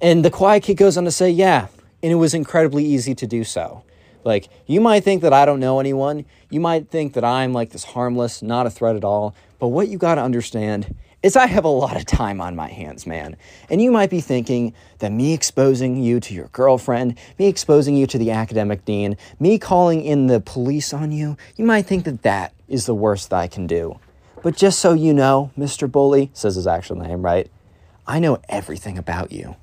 And 0.00 0.24
the 0.24 0.30
quiet 0.30 0.62
kid 0.62 0.76
goes 0.78 0.96
on 0.96 1.04
to 1.04 1.10
say, 1.10 1.28
"Yeah, 1.28 1.66
and 2.02 2.10
it 2.10 2.16
was 2.16 2.32
incredibly 2.32 2.86
easy 2.86 3.14
to 3.14 3.26
do 3.26 3.44
so." 3.44 3.82
Like, 4.24 4.48
you 4.66 4.80
might 4.80 5.04
think 5.04 5.22
that 5.22 5.32
I 5.32 5.44
don't 5.44 5.60
know 5.60 5.80
anyone. 5.80 6.24
You 6.50 6.60
might 6.60 6.90
think 6.90 7.12
that 7.14 7.24
I'm 7.24 7.52
like 7.52 7.70
this 7.70 7.84
harmless, 7.84 8.42
not 8.42 8.66
a 8.66 8.70
threat 8.70 8.96
at 8.96 9.04
all. 9.04 9.34
But 9.58 9.68
what 9.68 9.88
you 9.88 9.98
got 9.98 10.16
to 10.16 10.22
understand 10.22 10.94
is 11.22 11.36
I 11.36 11.46
have 11.46 11.64
a 11.64 11.68
lot 11.68 11.96
of 11.96 12.06
time 12.06 12.40
on 12.40 12.54
my 12.54 12.68
hands, 12.68 13.06
man. 13.06 13.36
And 13.68 13.82
you 13.82 13.90
might 13.90 14.10
be 14.10 14.20
thinking 14.20 14.72
that 14.98 15.10
me 15.10 15.34
exposing 15.34 16.00
you 16.02 16.20
to 16.20 16.34
your 16.34 16.48
girlfriend, 16.48 17.18
me 17.38 17.46
exposing 17.46 17.96
you 17.96 18.06
to 18.06 18.18
the 18.18 18.30
academic 18.30 18.84
dean, 18.84 19.16
me 19.40 19.58
calling 19.58 20.04
in 20.04 20.28
the 20.28 20.40
police 20.40 20.92
on 20.92 21.10
you, 21.10 21.36
you 21.56 21.64
might 21.64 21.86
think 21.86 22.04
that 22.04 22.22
that 22.22 22.52
is 22.68 22.86
the 22.86 22.94
worst 22.94 23.30
that 23.30 23.36
I 23.36 23.48
can 23.48 23.66
do. 23.66 23.98
But 24.42 24.56
just 24.56 24.78
so 24.78 24.92
you 24.92 25.12
know, 25.12 25.50
Mr. 25.58 25.90
Bully, 25.90 26.30
says 26.34 26.54
his 26.54 26.68
actual 26.68 26.96
name, 26.96 27.22
right? 27.22 27.50
I 28.06 28.20
know 28.20 28.38
everything 28.48 28.96
about 28.96 29.32
you. 29.32 29.56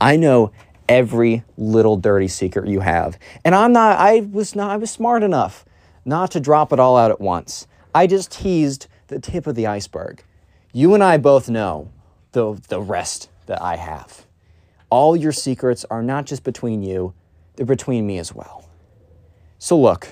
I 0.00 0.16
know 0.16 0.52
every 0.88 1.44
little 1.58 1.96
dirty 1.96 2.28
secret 2.28 2.68
you 2.68 2.80
have. 2.80 3.18
And 3.44 3.54
I'm 3.54 3.72
not, 3.72 3.98
I 3.98 4.20
was 4.20 4.56
not, 4.56 4.70
I 4.70 4.76
was 4.76 4.90
smart 4.90 5.22
enough 5.22 5.64
not 6.04 6.30
to 6.32 6.40
drop 6.40 6.72
it 6.72 6.80
all 6.80 6.96
out 6.96 7.10
at 7.10 7.20
once. 7.20 7.66
I 7.94 8.06
just 8.06 8.30
teased 8.30 8.86
the 9.08 9.18
tip 9.18 9.46
of 9.46 9.54
the 9.54 9.66
iceberg. 9.66 10.22
You 10.76 10.92
and 10.92 11.04
I 11.04 11.18
both 11.18 11.48
know 11.48 11.92
the, 12.32 12.60
the 12.68 12.80
rest 12.80 13.28
that 13.46 13.62
I 13.62 13.76
have. 13.76 14.26
All 14.90 15.14
your 15.14 15.30
secrets 15.30 15.84
are 15.88 16.02
not 16.02 16.26
just 16.26 16.42
between 16.42 16.82
you, 16.82 17.14
they're 17.54 17.64
between 17.64 18.08
me 18.08 18.18
as 18.18 18.34
well. 18.34 18.68
So, 19.60 19.78
look, 19.78 20.08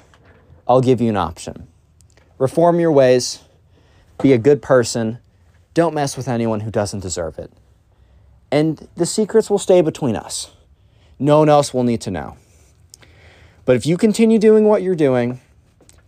I'll 0.69 0.81
give 0.81 1.01
you 1.01 1.09
an 1.09 1.17
option. 1.17 1.67
Reform 2.39 2.79
your 2.79 2.93
ways, 2.93 3.41
be 4.23 4.33
a 4.33 4.39
good 4.39 4.63
person, 4.63 5.19
don't 5.75 5.95
mess 5.95 6.17
with 6.17 6.29
anyone 6.29 6.61
who 6.61 6.71
doesn't 6.71 7.01
deserve 7.01 7.41
it. 7.41 7.53
And 8.53 8.87
the 8.95 9.05
secrets 9.05 9.51
will 9.51 9.59
stay 9.59 9.81
between 9.81 10.15
us. 10.15 10.53
No 11.19 11.41
one 11.41 11.49
else 11.49 11.75
will 11.75 11.83
need 11.83 12.03
to 12.03 12.13
know. 12.13 12.37
But 13.65 13.75
if 13.75 13.85
you 13.85 13.97
continue 13.97 14.39
doing 14.39 14.63
what 14.63 14.83
you're 14.83 14.95
doing, 14.95 15.41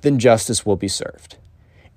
then 0.02 0.20
justice 0.20 0.64
will 0.64 0.76
be 0.76 0.86
served. 0.86 1.38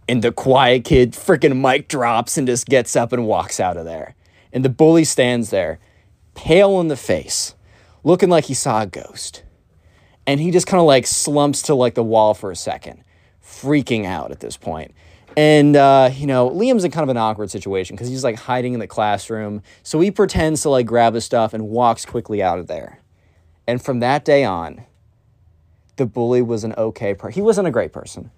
And 0.10 0.24
the 0.24 0.32
quiet 0.32 0.86
kid 0.86 1.12
freaking 1.14 1.60
mic 1.60 1.88
drops 1.88 2.38
and 2.38 2.48
just 2.48 2.68
gets 2.68 2.96
up 2.96 3.12
and 3.12 3.28
walks 3.28 3.60
out 3.60 3.78
of 3.78 3.86
there. 3.86 4.16
And 4.54 4.64
the 4.64 4.70
bully 4.70 5.04
stands 5.04 5.50
there, 5.50 5.80
pale 6.34 6.80
in 6.80 6.88
the 6.88 6.96
face, 6.96 7.56
looking 8.04 8.30
like 8.30 8.46
he 8.46 8.54
saw 8.54 8.82
a 8.82 8.88
ghost. 8.88 9.44
And 10.26 10.40
he 10.40 10.52
just 10.52 10.68
kind 10.68 10.80
of 10.80 10.88
like 10.88 11.08
slumps 11.08 11.62
to 11.64 11.76
like 11.76 11.96
the 11.96 12.04
wall 12.04 12.34
for 12.34 12.52
a 12.52 12.56
second, 12.56 13.04
freaking 13.44 14.06
out 14.06 14.32
at 14.32 14.40
this 14.40 14.58
point. 14.58 14.94
And, 15.38 15.76
uh, 15.76 16.10
you 16.14 16.26
know, 16.26 16.50
Liam's 16.50 16.84
in 16.84 16.90
kind 16.90 17.04
of 17.04 17.10
an 17.10 17.18
awkward 17.18 17.52
situation 17.52 17.96
because 17.96 18.10
he's 18.10 18.24
like 18.24 18.36
hiding 18.36 18.74
in 18.74 18.80
the 18.80 18.88
classroom. 18.88 19.62
So 19.84 20.00
he 20.00 20.10
pretends 20.10 20.64
to 20.64 20.70
like 20.70 20.88
grab 20.88 21.14
his 21.14 21.26
stuff 21.26 21.54
and 21.54 21.70
walks 21.70 22.06
quickly 22.06 22.42
out 22.42 22.58
of 22.58 22.68
there. 22.68 23.02
And 23.68 23.82
from 23.82 24.00
that 24.00 24.26
day 24.26 24.44
on, 24.44 24.84
the 25.98 26.06
bully 26.06 26.42
was 26.42 26.64
an 26.64 26.74
okay 26.78 27.14
person. 27.14 27.34
He 27.34 27.42
wasn't 27.42 27.68
a 27.68 27.72
great 27.72 27.92
person, 27.92 28.32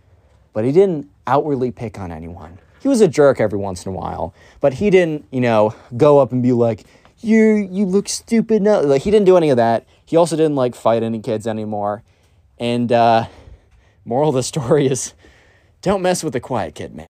but 0.52 0.66
he 0.66 0.72
didn't 0.72 1.10
outwardly 1.30 1.72
pick 1.72 2.00
on 2.00 2.12
anyone. 2.12 2.58
He 2.82 2.88
was 2.88 3.02
a 3.02 3.08
jerk 3.08 3.40
every 3.40 3.60
once 3.60 3.86
in 3.86 3.92
a 3.92 3.96
while, 3.96 4.34
but 4.62 4.74
he 4.74 4.90
didn't, 4.90 5.26
you 5.32 5.42
know, 5.42 5.76
go 5.96 6.20
up 6.20 6.32
and 6.32 6.42
be 6.42 6.52
like, 6.52 6.86
"You 7.20 7.68
you 7.72 7.86
look 7.86 8.10
stupid." 8.10 8.62
No, 8.62 8.82
like 8.82 9.04
he 9.04 9.12
didn't 9.12 9.26
do 9.26 9.38
any 9.38 9.50
of 9.50 9.58
that. 9.58 9.86
He 10.06 10.18
also 10.18 10.36
didn't 10.36 10.56
like 10.56 10.76
fight 10.76 11.04
any 11.04 11.20
kids 11.20 11.46
anymore. 11.46 12.04
And 12.58 12.92
uh, 12.92 13.28
moral 14.06 14.30
of 14.30 14.36
the 14.36 14.44
story 14.44 14.88
is, 14.88 15.14
don't 15.82 16.02
mess 16.02 16.24
with 16.24 16.34
the 16.34 16.40
quiet 16.40 16.76
kid, 16.76 16.96
man. 16.96 17.08